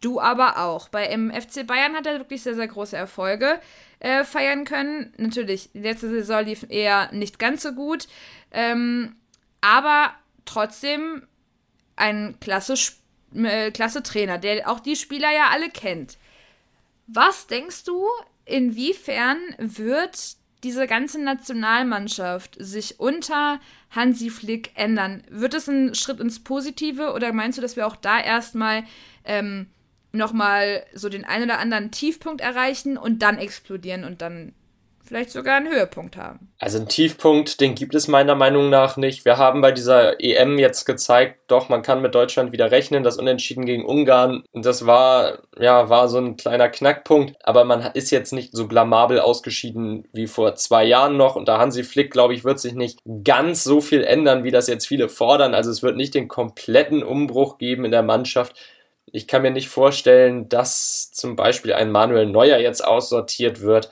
Du 0.00 0.20
aber 0.20 0.58
auch. 0.58 0.88
Bei 0.88 1.06
im 1.06 1.30
FC 1.30 1.66
Bayern 1.66 1.94
hat 1.94 2.06
er 2.06 2.18
wirklich 2.18 2.42
sehr, 2.42 2.54
sehr 2.54 2.68
große 2.68 2.96
Erfolge 2.96 3.60
äh, 4.00 4.24
feiern 4.24 4.64
können. 4.64 5.12
Natürlich, 5.16 5.70
die 5.72 5.80
letzte 5.80 6.08
Saison 6.08 6.44
lief 6.44 6.66
eher 6.68 7.10
nicht 7.12 7.38
ganz 7.38 7.62
so 7.62 7.72
gut. 7.72 8.06
Ähm, 8.52 9.16
aber 9.60 10.12
trotzdem 10.44 11.22
ein 11.96 12.36
klasse, 12.40 12.74
äh, 13.34 13.70
klasse 13.70 14.02
Trainer, 14.02 14.38
der 14.38 14.70
auch 14.70 14.80
die 14.80 14.96
Spieler 14.96 15.32
ja 15.32 15.48
alle 15.50 15.68
kennt. 15.68 16.16
Was 17.06 17.46
denkst 17.46 17.84
du, 17.84 18.06
inwiefern 18.44 19.38
wird 19.58 20.37
diese 20.64 20.86
ganze 20.86 21.22
Nationalmannschaft 21.22 22.56
sich 22.58 22.98
unter 23.00 23.60
Hansi 23.90 24.30
Flick 24.30 24.72
ändern? 24.74 25.22
Wird 25.28 25.54
es 25.54 25.68
ein 25.68 25.94
Schritt 25.94 26.20
ins 26.20 26.40
Positive 26.42 27.12
oder 27.12 27.32
meinst 27.32 27.58
du, 27.58 27.62
dass 27.62 27.76
wir 27.76 27.86
auch 27.86 27.96
da 27.96 28.20
erstmal 28.20 28.84
ähm, 29.24 29.66
nochmal 30.12 30.84
so 30.94 31.08
den 31.08 31.24
einen 31.24 31.44
oder 31.44 31.58
anderen 31.58 31.90
Tiefpunkt 31.90 32.40
erreichen 32.40 32.96
und 32.96 33.22
dann 33.22 33.38
explodieren 33.38 34.04
und 34.04 34.22
dann 34.22 34.52
vielleicht 35.08 35.30
sogar 35.30 35.56
einen 35.56 35.72
Höhepunkt 35.72 36.16
haben. 36.16 36.52
Also 36.58 36.78
einen 36.78 36.88
Tiefpunkt, 36.88 37.60
den 37.60 37.74
gibt 37.74 37.94
es 37.94 38.08
meiner 38.08 38.34
Meinung 38.34 38.68
nach 38.68 38.96
nicht. 38.96 39.24
Wir 39.24 39.38
haben 39.38 39.60
bei 39.60 39.72
dieser 39.72 40.20
EM 40.20 40.58
jetzt 40.58 40.84
gezeigt, 40.84 41.40
doch, 41.48 41.68
man 41.68 41.82
kann 41.82 42.02
mit 42.02 42.14
Deutschland 42.14 42.52
wieder 42.52 42.70
rechnen. 42.70 43.02
Das 43.02 43.16
Unentschieden 43.16 43.64
gegen 43.64 43.86
Ungarn, 43.86 44.44
das 44.52 44.86
war, 44.86 45.38
ja, 45.58 45.88
war 45.88 46.08
so 46.08 46.18
ein 46.18 46.36
kleiner 46.36 46.68
Knackpunkt. 46.68 47.36
Aber 47.42 47.64
man 47.64 47.80
ist 47.94 48.10
jetzt 48.10 48.32
nicht 48.32 48.54
so 48.54 48.68
blamabel 48.68 49.18
ausgeschieden 49.18 50.06
wie 50.12 50.26
vor 50.26 50.54
zwei 50.56 50.84
Jahren 50.84 51.16
noch. 51.16 51.36
Und 51.36 51.48
da 51.48 51.58
Hansi 51.58 51.84
Flick, 51.84 52.10
glaube 52.10 52.34
ich, 52.34 52.44
wird 52.44 52.60
sich 52.60 52.74
nicht 52.74 53.00
ganz 53.24 53.64
so 53.64 53.80
viel 53.80 54.04
ändern, 54.04 54.44
wie 54.44 54.50
das 54.50 54.68
jetzt 54.68 54.86
viele 54.86 55.08
fordern. 55.08 55.54
Also 55.54 55.70
es 55.70 55.82
wird 55.82 55.96
nicht 55.96 56.14
den 56.14 56.28
kompletten 56.28 57.02
Umbruch 57.02 57.58
geben 57.58 57.86
in 57.86 57.90
der 57.90 58.02
Mannschaft. 58.02 58.54
Ich 59.10 59.26
kann 59.26 59.40
mir 59.40 59.50
nicht 59.50 59.70
vorstellen, 59.70 60.50
dass 60.50 61.10
zum 61.12 61.34
Beispiel 61.34 61.72
ein 61.72 61.90
Manuel 61.90 62.26
Neuer 62.26 62.58
jetzt 62.58 62.84
aussortiert 62.84 63.62
wird. 63.62 63.88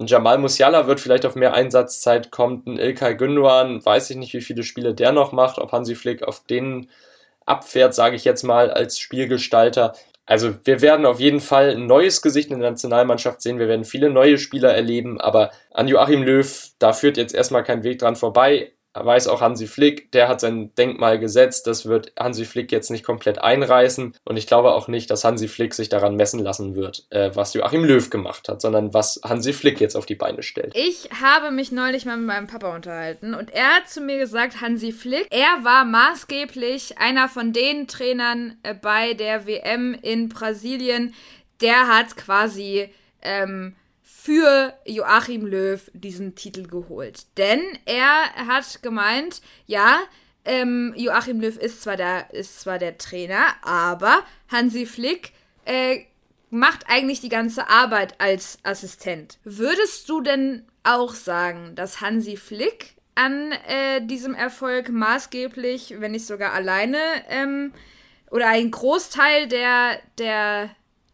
Ein 0.00 0.06
Jamal 0.06 0.38
Musiala 0.38 0.86
wird 0.86 0.98
vielleicht 0.98 1.26
auf 1.26 1.34
mehr 1.34 1.52
Einsatzzeit 1.52 2.30
kommen. 2.30 2.62
Ein 2.66 2.78
Ilkay 2.78 3.16
Gündogan, 3.16 3.84
weiß 3.84 4.08
ich 4.08 4.16
nicht, 4.16 4.32
wie 4.32 4.40
viele 4.40 4.62
Spiele 4.62 4.94
der 4.94 5.12
noch 5.12 5.32
macht. 5.32 5.58
Ob 5.58 5.72
Hansi 5.72 5.94
Flick 5.94 6.22
auf 6.22 6.42
den 6.46 6.88
abfährt, 7.44 7.94
sage 7.94 8.16
ich 8.16 8.24
jetzt 8.24 8.42
mal, 8.42 8.70
als 8.70 8.98
Spielgestalter. 8.98 9.92
Also 10.24 10.54
wir 10.64 10.80
werden 10.80 11.04
auf 11.04 11.20
jeden 11.20 11.40
Fall 11.40 11.72
ein 11.72 11.84
neues 11.84 12.22
Gesicht 12.22 12.50
in 12.50 12.60
der 12.60 12.70
Nationalmannschaft 12.70 13.42
sehen. 13.42 13.58
Wir 13.58 13.68
werden 13.68 13.84
viele 13.84 14.08
neue 14.08 14.38
Spieler 14.38 14.72
erleben, 14.72 15.20
aber 15.20 15.50
an 15.70 15.86
Joachim 15.86 16.22
Löw, 16.22 16.70
da 16.78 16.94
führt 16.94 17.18
jetzt 17.18 17.34
erstmal 17.34 17.62
kein 17.64 17.84
Weg 17.84 17.98
dran 17.98 18.16
vorbei 18.16 18.72
weiß 18.94 19.28
auch 19.28 19.40
Hansi 19.40 19.66
Flick, 19.66 20.10
der 20.12 20.28
hat 20.28 20.40
sein 20.40 20.74
Denkmal 20.74 21.18
gesetzt, 21.18 21.66
das 21.66 21.86
wird 21.86 22.12
Hansi 22.18 22.44
Flick 22.44 22.72
jetzt 22.72 22.90
nicht 22.90 23.04
komplett 23.04 23.38
einreißen. 23.38 24.14
Und 24.24 24.36
ich 24.36 24.46
glaube 24.46 24.72
auch 24.72 24.88
nicht, 24.88 25.10
dass 25.10 25.24
Hansi 25.24 25.48
Flick 25.48 25.74
sich 25.74 25.88
daran 25.88 26.16
messen 26.16 26.40
lassen 26.40 26.74
wird, 26.74 27.06
äh, 27.10 27.30
was 27.34 27.54
Joachim 27.54 27.84
Löw 27.84 28.10
gemacht 28.10 28.48
hat, 28.48 28.60
sondern 28.60 28.92
was 28.92 29.20
Hansi 29.24 29.52
Flick 29.52 29.80
jetzt 29.80 29.96
auf 29.96 30.06
die 30.06 30.14
Beine 30.16 30.42
stellt. 30.42 30.72
Ich 30.74 31.08
habe 31.20 31.50
mich 31.50 31.70
neulich 31.72 32.04
mal 32.04 32.16
mit 32.16 32.26
meinem 32.26 32.46
Papa 32.46 32.74
unterhalten 32.74 33.34
und 33.34 33.50
er 33.50 33.76
hat 33.76 33.88
zu 33.88 34.00
mir 34.00 34.18
gesagt, 34.18 34.60
Hansi 34.60 34.92
Flick, 34.92 35.28
er 35.30 35.64
war 35.64 35.84
maßgeblich 35.84 36.98
einer 36.98 37.28
von 37.28 37.52
den 37.52 37.86
Trainern 37.86 38.56
äh, 38.62 38.74
bei 38.74 39.14
der 39.14 39.46
WM 39.46 39.96
in 40.02 40.28
Brasilien, 40.28 41.14
der 41.60 41.88
hat 41.88 42.16
quasi 42.16 42.88
ähm, 43.22 43.76
für 44.22 44.74
Joachim 44.84 45.46
Löw 45.46 45.90
diesen 45.94 46.34
Titel 46.34 46.66
geholt. 46.66 47.26
Denn 47.38 47.60
er 47.86 48.34
hat 48.46 48.82
gemeint, 48.82 49.40
ja, 49.66 49.98
ähm, 50.44 50.92
Joachim 50.96 51.40
Löw 51.40 51.56
ist 51.56 51.82
zwar, 51.82 51.96
der, 51.96 52.32
ist 52.34 52.60
zwar 52.60 52.78
der 52.78 52.98
Trainer, 52.98 53.54
aber 53.62 54.22
Hansi 54.48 54.84
Flick 54.84 55.32
äh, 55.64 56.00
macht 56.50 56.84
eigentlich 56.88 57.20
die 57.20 57.28
ganze 57.28 57.68
Arbeit 57.68 58.20
als 58.20 58.58
Assistent. 58.62 59.38
Würdest 59.44 60.08
du 60.08 60.20
denn 60.20 60.66
auch 60.82 61.14
sagen, 61.14 61.74
dass 61.74 62.00
Hansi 62.00 62.36
Flick 62.36 62.96
an 63.14 63.52
äh, 63.68 64.04
diesem 64.04 64.34
Erfolg 64.34 64.90
maßgeblich, 64.90 65.96
wenn 65.98 66.12
nicht 66.12 66.26
sogar 66.26 66.52
alleine, 66.52 66.98
ähm, 67.28 67.72
oder 68.30 68.48
ein 68.48 68.70
Großteil 68.70 69.48
der, 69.48 69.98
der 70.18 70.70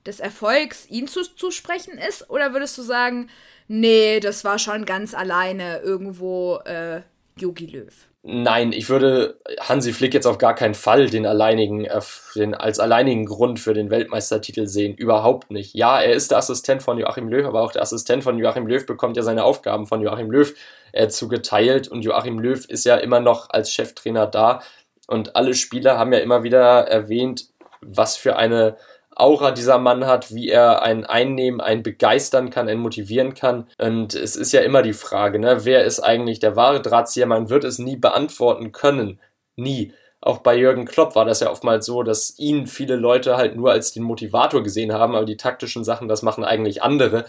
des 0.07 0.21
Erfolgs 0.21 0.87
ihm 0.89 1.09
zuzusprechen 1.09 1.99
ist? 1.99 2.31
Oder 2.31 2.53
würdest 2.53 2.79
du 2.79 2.83
sagen, 2.83 3.29
nee, 3.69 4.21
das 4.21 4.45
war 4.45 4.59
schon 4.59 4.85
ganz 4.85 5.15
alleine 5.15 5.79
irgendwo 5.79 6.59
äh, 6.65 7.03
Yogi 7.39 7.67
Löw? 7.67 7.93
Nein, 8.29 8.73
ich 8.73 8.89
würde 8.89 9.39
Hansi 9.61 9.93
Flick 9.93 10.13
jetzt 10.13 10.27
auf 10.27 10.39
gar 10.39 10.57
keinen 10.57 10.75
Fall 10.75 11.09
den 11.09 11.27
alleinigen, 11.27 11.85
äh, 11.85 12.01
den, 12.35 12.55
als 12.57 12.81
alleinigen 12.81 13.25
Grund 13.25 13.61
für 13.61 13.73
den 13.73 13.89
Weltmeistertitel 13.89 14.67
sehen. 14.67 14.97
Überhaupt 14.97 15.53
nicht. 15.53 15.75
Ja, 15.75 16.01
er 16.01 16.13
ist 16.13 16.33
der 16.33 16.39
Assistent 16.39 16.83
von 16.83 16.99
Joachim 16.99 17.29
Löw, 17.29 17.47
aber 17.47 17.63
auch 17.63 17.71
der 17.71 17.83
Assistent 17.83 18.25
von 18.25 18.37
Joachim 18.37 18.67
Löw 18.67 18.85
bekommt 18.85 19.17
ja 19.17 19.23
seine 19.23 19.45
Aufgaben 19.45 19.87
von 19.87 20.01
Joachim 20.01 20.29
Löw 20.29 20.53
äh, 20.91 21.07
zugeteilt. 21.07 21.87
Und 21.87 22.03
Joachim 22.03 22.41
Löw 22.41 22.65
ist 22.69 22.85
ja 22.85 22.97
immer 22.97 23.21
noch 23.21 23.51
als 23.51 23.73
Cheftrainer 23.73 24.27
da. 24.27 24.61
Und 25.07 25.37
alle 25.37 25.55
Spieler 25.55 25.97
haben 25.97 26.13
ja 26.13 26.19
immer 26.19 26.43
wieder 26.43 26.89
erwähnt, 26.89 27.47
was 27.81 28.17
für 28.17 28.35
eine 28.35 28.77
Aura 29.17 29.51
dieser 29.51 29.79
Mann 29.79 30.07
hat, 30.07 30.35
wie 30.35 30.49
er 30.49 30.83
einen 30.83 31.05
einnehmen, 31.05 31.61
einen 31.61 31.83
begeistern 31.83 32.51
kann, 32.51 32.69
einen 32.69 32.81
motivieren 32.81 33.35
kann. 33.35 33.67
Und 33.79 34.15
es 34.15 34.37
ist 34.37 34.53
ja 34.53 34.61
immer 34.61 34.83
die 34.83 34.93
Frage, 34.93 35.39
ne, 35.39 35.65
wer 35.65 35.85
ist 35.85 36.01
eigentlich 36.01 36.39
der 36.39 36.55
wahre 36.55 36.83
Drahtzieher? 36.83 37.27
Man 37.27 37.49
wird 37.49 37.65
es 37.65 37.79
nie 37.79 37.97
beantworten 37.97 38.73
können. 38.73 39.21
Nie. 39.57 39.93
Auch 40.21 40.39
bei 40.39 40.57
Jürgen 40.57 40.87
Klopp 40.87 41.15
war 41.15 41.25
das 41.25 41.41
ja 41.41 41.51
oftmals 41.51 41.87
so, 41.87 42.03
dass 42.03 42.39
ihn 42.39 42.67
viele 42.67 42.97
Leute 42.97 43.37
halt 43.37 43.57
nur 43.57 43.71
als 43.73 43.93
den 43.93 44.03
Motivator 44.03 44.63
gesehen 44.63 44.93
haben, 44.93 45.15
aber 45.15 45.25
die 45.25 45.37
taktischen 45.37 45.85
Sachen, 45.85 46.09
das 46.09 46.23
machen 46.23 46.45
eigentlich 46.45 46.83
andere 46.83 47.25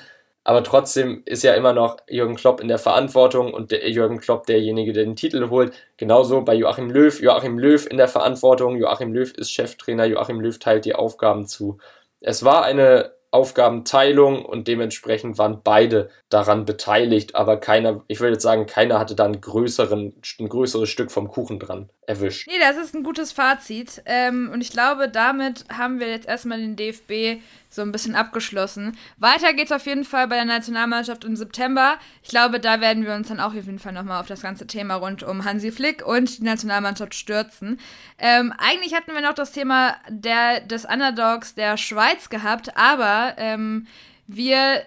aber 0.48 0.64
trotzdem 0.64 1.24
ist 1.26 1.44
ja 1.44 1.56
immer 1.56 1.74
noch 1.74 1.98
Jürgen 2.08 2.38
Klopp 2.38 2.62
in 2.62 2.70
der 2.70 2.80
Verantwortung 2.80 3.54
und 3.54 3.72
der 3.72 3.90
Jürgen 3.90 4.18
Klopp 4.18 4.46
derjenige, 4.46 4.94
der 4.94 5.04
den 5.04 5.18
Titel 5.18 5.50
holt. 5.50 5.74
Genauso 5.98 6.42
bei 6.42 6.54
Joachim 6.56 6.90
Löw. 6.90 7.20
Joachim 7.20 7.60
Löw 7.60 7.86
in 7.86 7.98
der 7.98 8.08
Verantwortung. 8.08 8.78
Joachim 8.78 9.12
Löw 9.12 9.30
ist 9.34 9.52
Cheftrainer. 9.52 10.06
Joachim 10.06 10.40
Löw 10.40 10.58
teilt 10.58 10.86
die 10.86 10.96
Aufgaben 10.96 11.48
zu. 11.48 11.80
Es 12.22 12.46
war 12.46 12.64
eine 12.64 13.12
Aufgabenteilung 13.30 14.46
und 14.46 14.70
dementsprechend 14.70 15.38
waren 15.38 15.62
beide 15.64 16.10
daran 16.30 16.64
beteiligt, 16.64 17.36
aber 17.36 17.58
keiner, 17.58 18.04
ich 18.08 18.22
würde 18.22 18.34
jetzt 18.34 18.44
sagen, 18.44 18.66
keiner 18.68 19.00
hatte 19.00 19.16
da 19.16 19.26
einen 19.26 19.42
größeren, 19.42 20.14
ein 20.40 20.50
größeres 20.50 20.90
Stück 20.90 21.12
vom 21.12 21.28
Kuchen 21.28 21.60
dran 21.60 21.90
erwischt. 22.06 22.48
Nee, 22.48 22.60
das 22.60 22.78
ist 22.78 22.96
ein 22.96 23.04
gutes 23.04 23.34
Fazit. 23.34 24.02
Ähm, 24.06 24.50
und 24.54 24.62
ich 24.62 24.72
glaube, 24.72 25.10
damit 25.10 25.66
haben 25.70 26.00
wir 26.00 26.08
jetzt 26.08 26.28
erstmal 26.28 26.60
den 26.60 26.78
DFB 26.78 27.42
so 27.78 27.82
ein 27.84 27.94
bisschen 27.94 28.16
abgeschlossen. 28.16 28.98
Weiter 29.18 29.54
geht's 29.54 29.72
auf 29.72 29.86
jeden 29.86 30.04
Fall 30.04 30.28
bei 30.28 30.36
der 30.36 30.44
Nationalmannschaft 30.46 31.24
im 31.24 31.38
September. 31.38 31.98
Ich 32.22 32.30
glaube, 32.30 32.60
da 32.60 32.82
werden 32.82 33.06
wir 33.06 33.14
uns 33.14 33.30
dann 33.30 33.40
auch 33.40 33.48
auf 33.48 33.54
jeden 33.54 33.80
Fall 33.80 33.94
nochmal 33.94 34.20
auf 34.20 34.28
das 34.28 34.42
ganze 34.42 34.68
Thema 34.68 34.96
rund 34.96 35.24
um 35.24 35.46
Hansi 35.46 35.72
Flick 35.72 36.06
und 36.06 36.40
die 36.40 36.44
Nationalmannschaft 36.44 37.16
stürzen. 37.16 37.80
Ähm, 38.18 38.54
eigentlich 38.58 38.94
hatten 38.94 39.14
wir 39.14 39.22
noch 39.22 39.36
das 39.36 39.54
Thema 39.54 39.96
der, 40.10 40.60
des 40.60 40.84
Underdogs 40.84 41.56
der 41.56 41.78
Schweiz 41.78 42.30
gehabt, 42.30 42.76
aber 42.76 43.36
ähm, 43.38 43.88
wir 44.26 44.82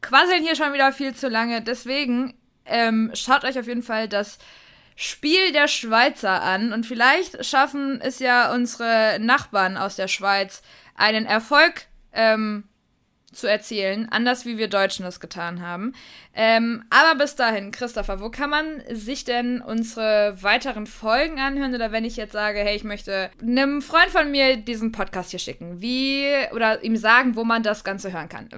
quasseln 0.00 0.42
hier 0.42 0.56
schon 0.56 0.72
wieder 0.72 0.92
viel 0.92 1.14
zu 1.14 1.28
lange. 1.28 1.60
Deswegen 1.60 2.34
ähm, 2.64 3.10
schaut 3.14 3.44
euch 3.44 3.58
auf 3.58 3.66
jeden 3.66 3.82
Fall 3.82 4.08
das 4.08 4.38
Spiel 4.94 5.52
der 5.52 5.68
Schweizer 5.68 6.42
an 6.42 6.72
und 6.72 6.86
vielleicht 6.86 7.44
schaffen 7.44 8.00
es 8.00 8.18
ja 8.18 8.52
unsere 8.52 9.18
Nachbarn 9.20 9.76
aus 9.76 9.96
der 9.96 10.08
Schweiz 10.08 10.62
einen 10.94 11.26
Erfolg 11.26 11.87
ähm, 12.12 12.64
zu 13.32 13.46
erzielen, 13.46 14.08
anders 14.10 14.46
wie 14.46 14.56
wir 14.56 14.68
Deutschen 14.68 15.04
das 15.04 15.20
getan 15.20 15.60
haben. 15.60 15.92
Ähm, 16.34 16.84
aber 16.90 17.18
bis 17.18 17.36
dahin, 17.36 17.70
Christopher, 17.72 18.20
wo 18.20 18.30
kann 18.30 18.50
man 18.50 18.82
sich 18.90 19.24
denn 19.24 19.60
unsere 19.60 20.42
weiteren 20.42 20.86
Folgen 20.86 21.38
anhören? 21.38 21.74
Oder 21.74 21.92
wenn 21.92 22.04
ich 22.04 22.16
jetzt 22.16 22.32
sage, 22.32 22.60
hey, 22.60 22.74
ich 22.74 22.84
möchte 22.84 23.30
einem 23.42 23.82
Freund 23.82 24.10
von 24.10 24.30
mir 24.30 24.56
diesen 24.56 24.92
Podcast 24.92 25.30
hier 25.30 25.40
schicken, 25.40 25.80
wie 25.80 26.26
oder 26.52 26.82
ihm 26.82 26.96
sagen, 26.96 27.36
wo 27.36 27.44
man 27.44 27.62
das 27.62 27.84
Ganze 27.84 28.12
hören 28.12 28.30
kann. 28.30 28.48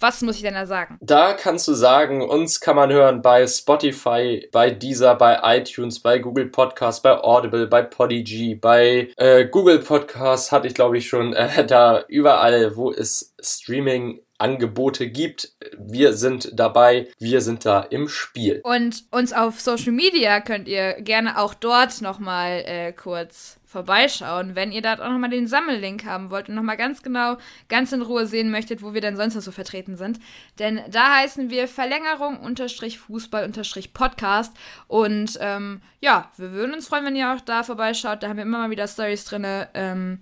Was 0.00 0.22
muss 0.22 0.36
ich 0.36 0.42
denn 0.42 0.54
da 0.54 0.64
sagen? 0.64 0.96
Da 1.02 1.34
kannst 1.34 1.68
du 1.68 1.74
sagen, 1.74 2.22
uns 2.22 2.58
kann 2.60 2.74
man 2.74 2.90
hören 2.90 3.20
bei 3.20 3.46
Spotify, 3.46 4.48
bei 4.50 4.70
Deezer, 4.70 5.14
bei 5.14 5.38
iTunes, 5.58 6.00
bei 6.00 6.18
Google 6.18 6.46
Podcasts, 6.46 7.02
bei 7.02 7.18
Audible, 7.22 7.66
bei 7.66 7.82
Podigy, 7.82 8.54
bei 8.54 9.12
äh, 9.18 9.44
Google 9.46 9.80
Podcasts 9.80 10.50
hatte 10.52 10.68
ich 10.68 10.74
glaube 10.74 10.96
ich 10.96 11.06
schon 11.06 11.34
äh, 11.34 11.66
da 11.66 12.02
überall, 12.08 12.76
wo 12.76 12.90
es 12.90 13.34
Streaming 13.42 14.20
Angebote 14.40 15.08
gibt. 15.08 15.52
Wir 15.78 16.14
sind 16.14 16.50
dabei, 16.58 17.08
wir 17.18 17.40
sind 17.40 17.64
da 17.64 17.80
im 17.80 18.08
Spiel. 18.08 18.60
Und 18.64 19.04
uns 19.10 19.32
auf 19.32 19.60
Social 19.60 19.92
Media 19.92 20.40
könnt 20.40 20.68
ihr 20.68 20.94
gerne 21.00 21.38
auch 21.38 21.54
dort 21.54 22.00
nochmal 22.00 22.62
äh, 22.66 22.92
kurz 22.92 23.60
vorbeischauen, 23.70 24.56
wenn 24.56 24.72
ihr 24.72 24.82
da 24.82 24.94
auch 24.94 25.10
nochmal 25.10 25.30
den 25.30 25.46
Sammellink 25.46 26.04
haben 26.04 26.30
wollt 26.30 26.48
und 26.48 26.56
nochmal 26.56 26.76
ganz 26.76 27.02
genau, 27.02 27.36
ganz 27.68 27.92
in 27.92 28.02
Ruhe 28.02 28.26
sehen 28.26 28.50
möchtet, 28.50 28.82
wo 28.82 28.94
wir 28.94 29.00
denn 29.00 29.16
sonst 29.16 29.36
noch 29.36 29.42
so 29.42 29.52
vertreten 29.52 29.96
sind. 29.96 30.18
Denn 30.58 30.80
da 30.90 31.18
heißen 31.18 31.50
wir 31.50 31.68
Verlängerung 31.68 32.40
unterstrich 32.40 32.98
Fußball 32.98 33.44
unterstrich 33.44 33.94
Podcast. 33.94 34.56
Und 34.88 35.38
ähm, 35.40 35.82
ja, 36.00 36.32
wir 36.36 36.50
würden 36.50 36.74
uns 36.74 36.88
freuen, 36.88 37.04
wenn 37.04 37.14
ihr 37.14 37.32
auch 37.32 37.40
da 37.40 37.62
vorbeischaut. 37.62 38.24
Da 38.24 38.28
haben 38.28 38.38
wir 38.38 38.42
immer 38.42 38.58
mal 38.58 38.70
wieder 38.70 38.88
Stories 38.88 39.24
drin 39.24 39.46
ähm, 39.74 40.18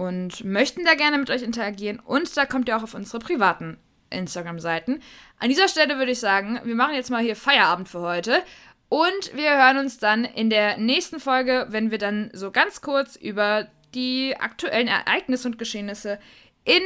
und 0.00 0.44
möchten 0.46 0.86
da 0.86 0.94
gerne 0.94 1.18
mit 1.18 1.28
euch 1.28 1.42
interagieren. 1.42 2.00
Und 2.00 2.34
da 2.34 2.46
kommt 2.46 2.68
ihr 2.68 2.76
auch 2.78 2.82
auf 2.82 2.94
unsere 2.94 3.18
privaten 3.18 3.76
Instagram-Seiten. 4.08 5.02
An 5.38 5.48
dieser 5.50 5.68
Stelle 5.68 5.98
würde 5.98 6.12
ich 6.12 6.20
sagen, 6.20 6.58
wir 6.64 6.74
machen 6.74 6.94
jetzt 6.94 7.10
mal 7.10 7.22
hier 7.22 7.36
Feierabend 7.36 7.86
für 7.86 8.00
heute 8.00 8.42
und 8.88 9.34
wir 9.34 9.58
hören 9.58 9.76
uns 9.76 9.98
dann 9.98 10.24
in 10.24 10.48
der 10.48 10.78
nächsten 10.78 11.20
Folge, 11.20 11.66
wenn 11.68 11.90
wir 11.90 11.98
dann 11.98 12.30
so 12.32 12.50
ganz 12.50 12.80
kurz 12.80 13.14
über 13.14 13.68
die 13.94 14.34
aktuellen 14.38 14.88
Ereignisse 14.88 15.46
und 15.46 15.58
Geschehnisse 15.58 16.18
in 16.64 16.82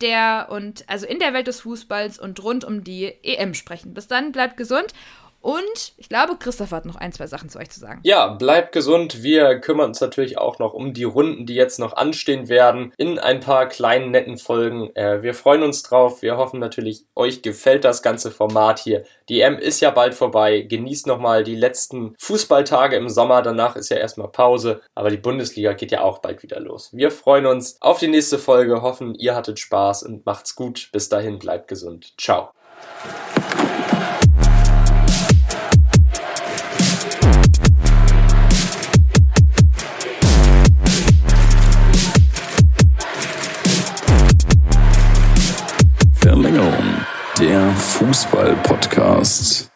der 0.00 0.48
und 0.50 0.88
also 0.88 1.06
in 1.06 1.20
der 1.20 1.34
Welt 1.34 1.46
des 1.46 1.60
Fußballs 1.60 2.18
und 2.18 2.42
rund 2.42 2.64
um 2.64 2.82
die 2.82 3.04
EM 3.22 3.54
sprechen. 3.54 3.94
Bis 3.94 4.08
dann, 4.08 4.32
bleibt 4.32 4.56
gesund 4.56 4.92
und 5.42 5.92
ich 5.96 6.08
glaube, 6.08 6.36
Christoph 6.38 6.70
hat 6.70 6.86
noch 6.86 6.94
ein, 6.94 7.12
zwei 7.12 7.26
Sachen 7.26 7.48
zu 7.48 7.58
euch 7.58 7.68
zu 7.68 7.80
sagen. 7.80 8.00
Ja, 8.04 8.28
bleibt 8.28 8.70
gesund. 8.70 9.24
Wir 9.24 9.58
kümmern 9.58 9.88
uns 9.88 10.00
natürlich 10.00 10.38
auch 10.38 10.60
noch 10.60 10.72
um 10.72 10.94
die 10.94 11.02
Runden, 11.02 11.46
die 11.46 11.56
jetzt 11.56 11.80
noch 11.80 11.94
anstehen 11.94 12.48
werden, 12.48 12.92
in 12.96 13.18
ein 13.18 13.40
paar 13.40 13.68
kleinen, 13.68 14.12
netten 14.12 14.38
Folgen. 14.38 14.94
Äh, 14.94 15.22
wir 15.22 15.34
freuen 15.34 15.64
uns 15.64 15.82
drauf. 15.82 16.22
Wir 16.22 16.36
hoffen 16.36 16.60
natürlich, 16.60 17.06
euch 17.16 17.42
gefällt 17.42 17.84
das 17.84 18.02
ganze 18.02 18.30
Format 18.30 18.78
hier. 18.78 19.02
Die 19.28 19.40
M 19.40 19.58
ist 19.58 19.80
ja 19.80 19.90
bald 19.90 20.14
vorbei. 20.14 20.60
Genießt 20.60 21.08
nochmal 21.08 21.42
die 21.42 21.56
letzten 21.56 22.14
Fußballtage 22.18 22.94
im 22.94 23.08
Sommer. 23.08 23.42
Danach 23.42 23.74
ist 23.74 23.88
ja 23.88 23.96
erstmal 23.96 24.28
Pause. 24.28 24.80
Aber 24.94 25.10
die 25.10 25.16
Bundesliga 25.16 25.72
geht 25.72 25.90
ja 25.90 26.02
auch 26.02 26.18
bald 26.18 26.44
wieder 26.44 26.60
los. 26.60 26.90
Wir 26.92 27.10
freuen 27.10 27.46
uns 27.46 27.78
auf 27.80 27.98
die 27.98 28.08
nächste 28.08 28.38
Folge. 28.38 28.82
Hoffen, 28.82 29.16
ihr 29.16 29.34
hattet 29.34 29.58
Spaß 29.58 30.04
und 30.04 30.24
macht's 30.24 30.54
gut. 30.54 30.90
Bis 30.92 31.08
dahin, 31.08 31.40
bleibt 31.40 31.66
gesund. 31.66 32.14
Ciao. 32.16 32.50
Fußball-Podcast. 48.12 49.71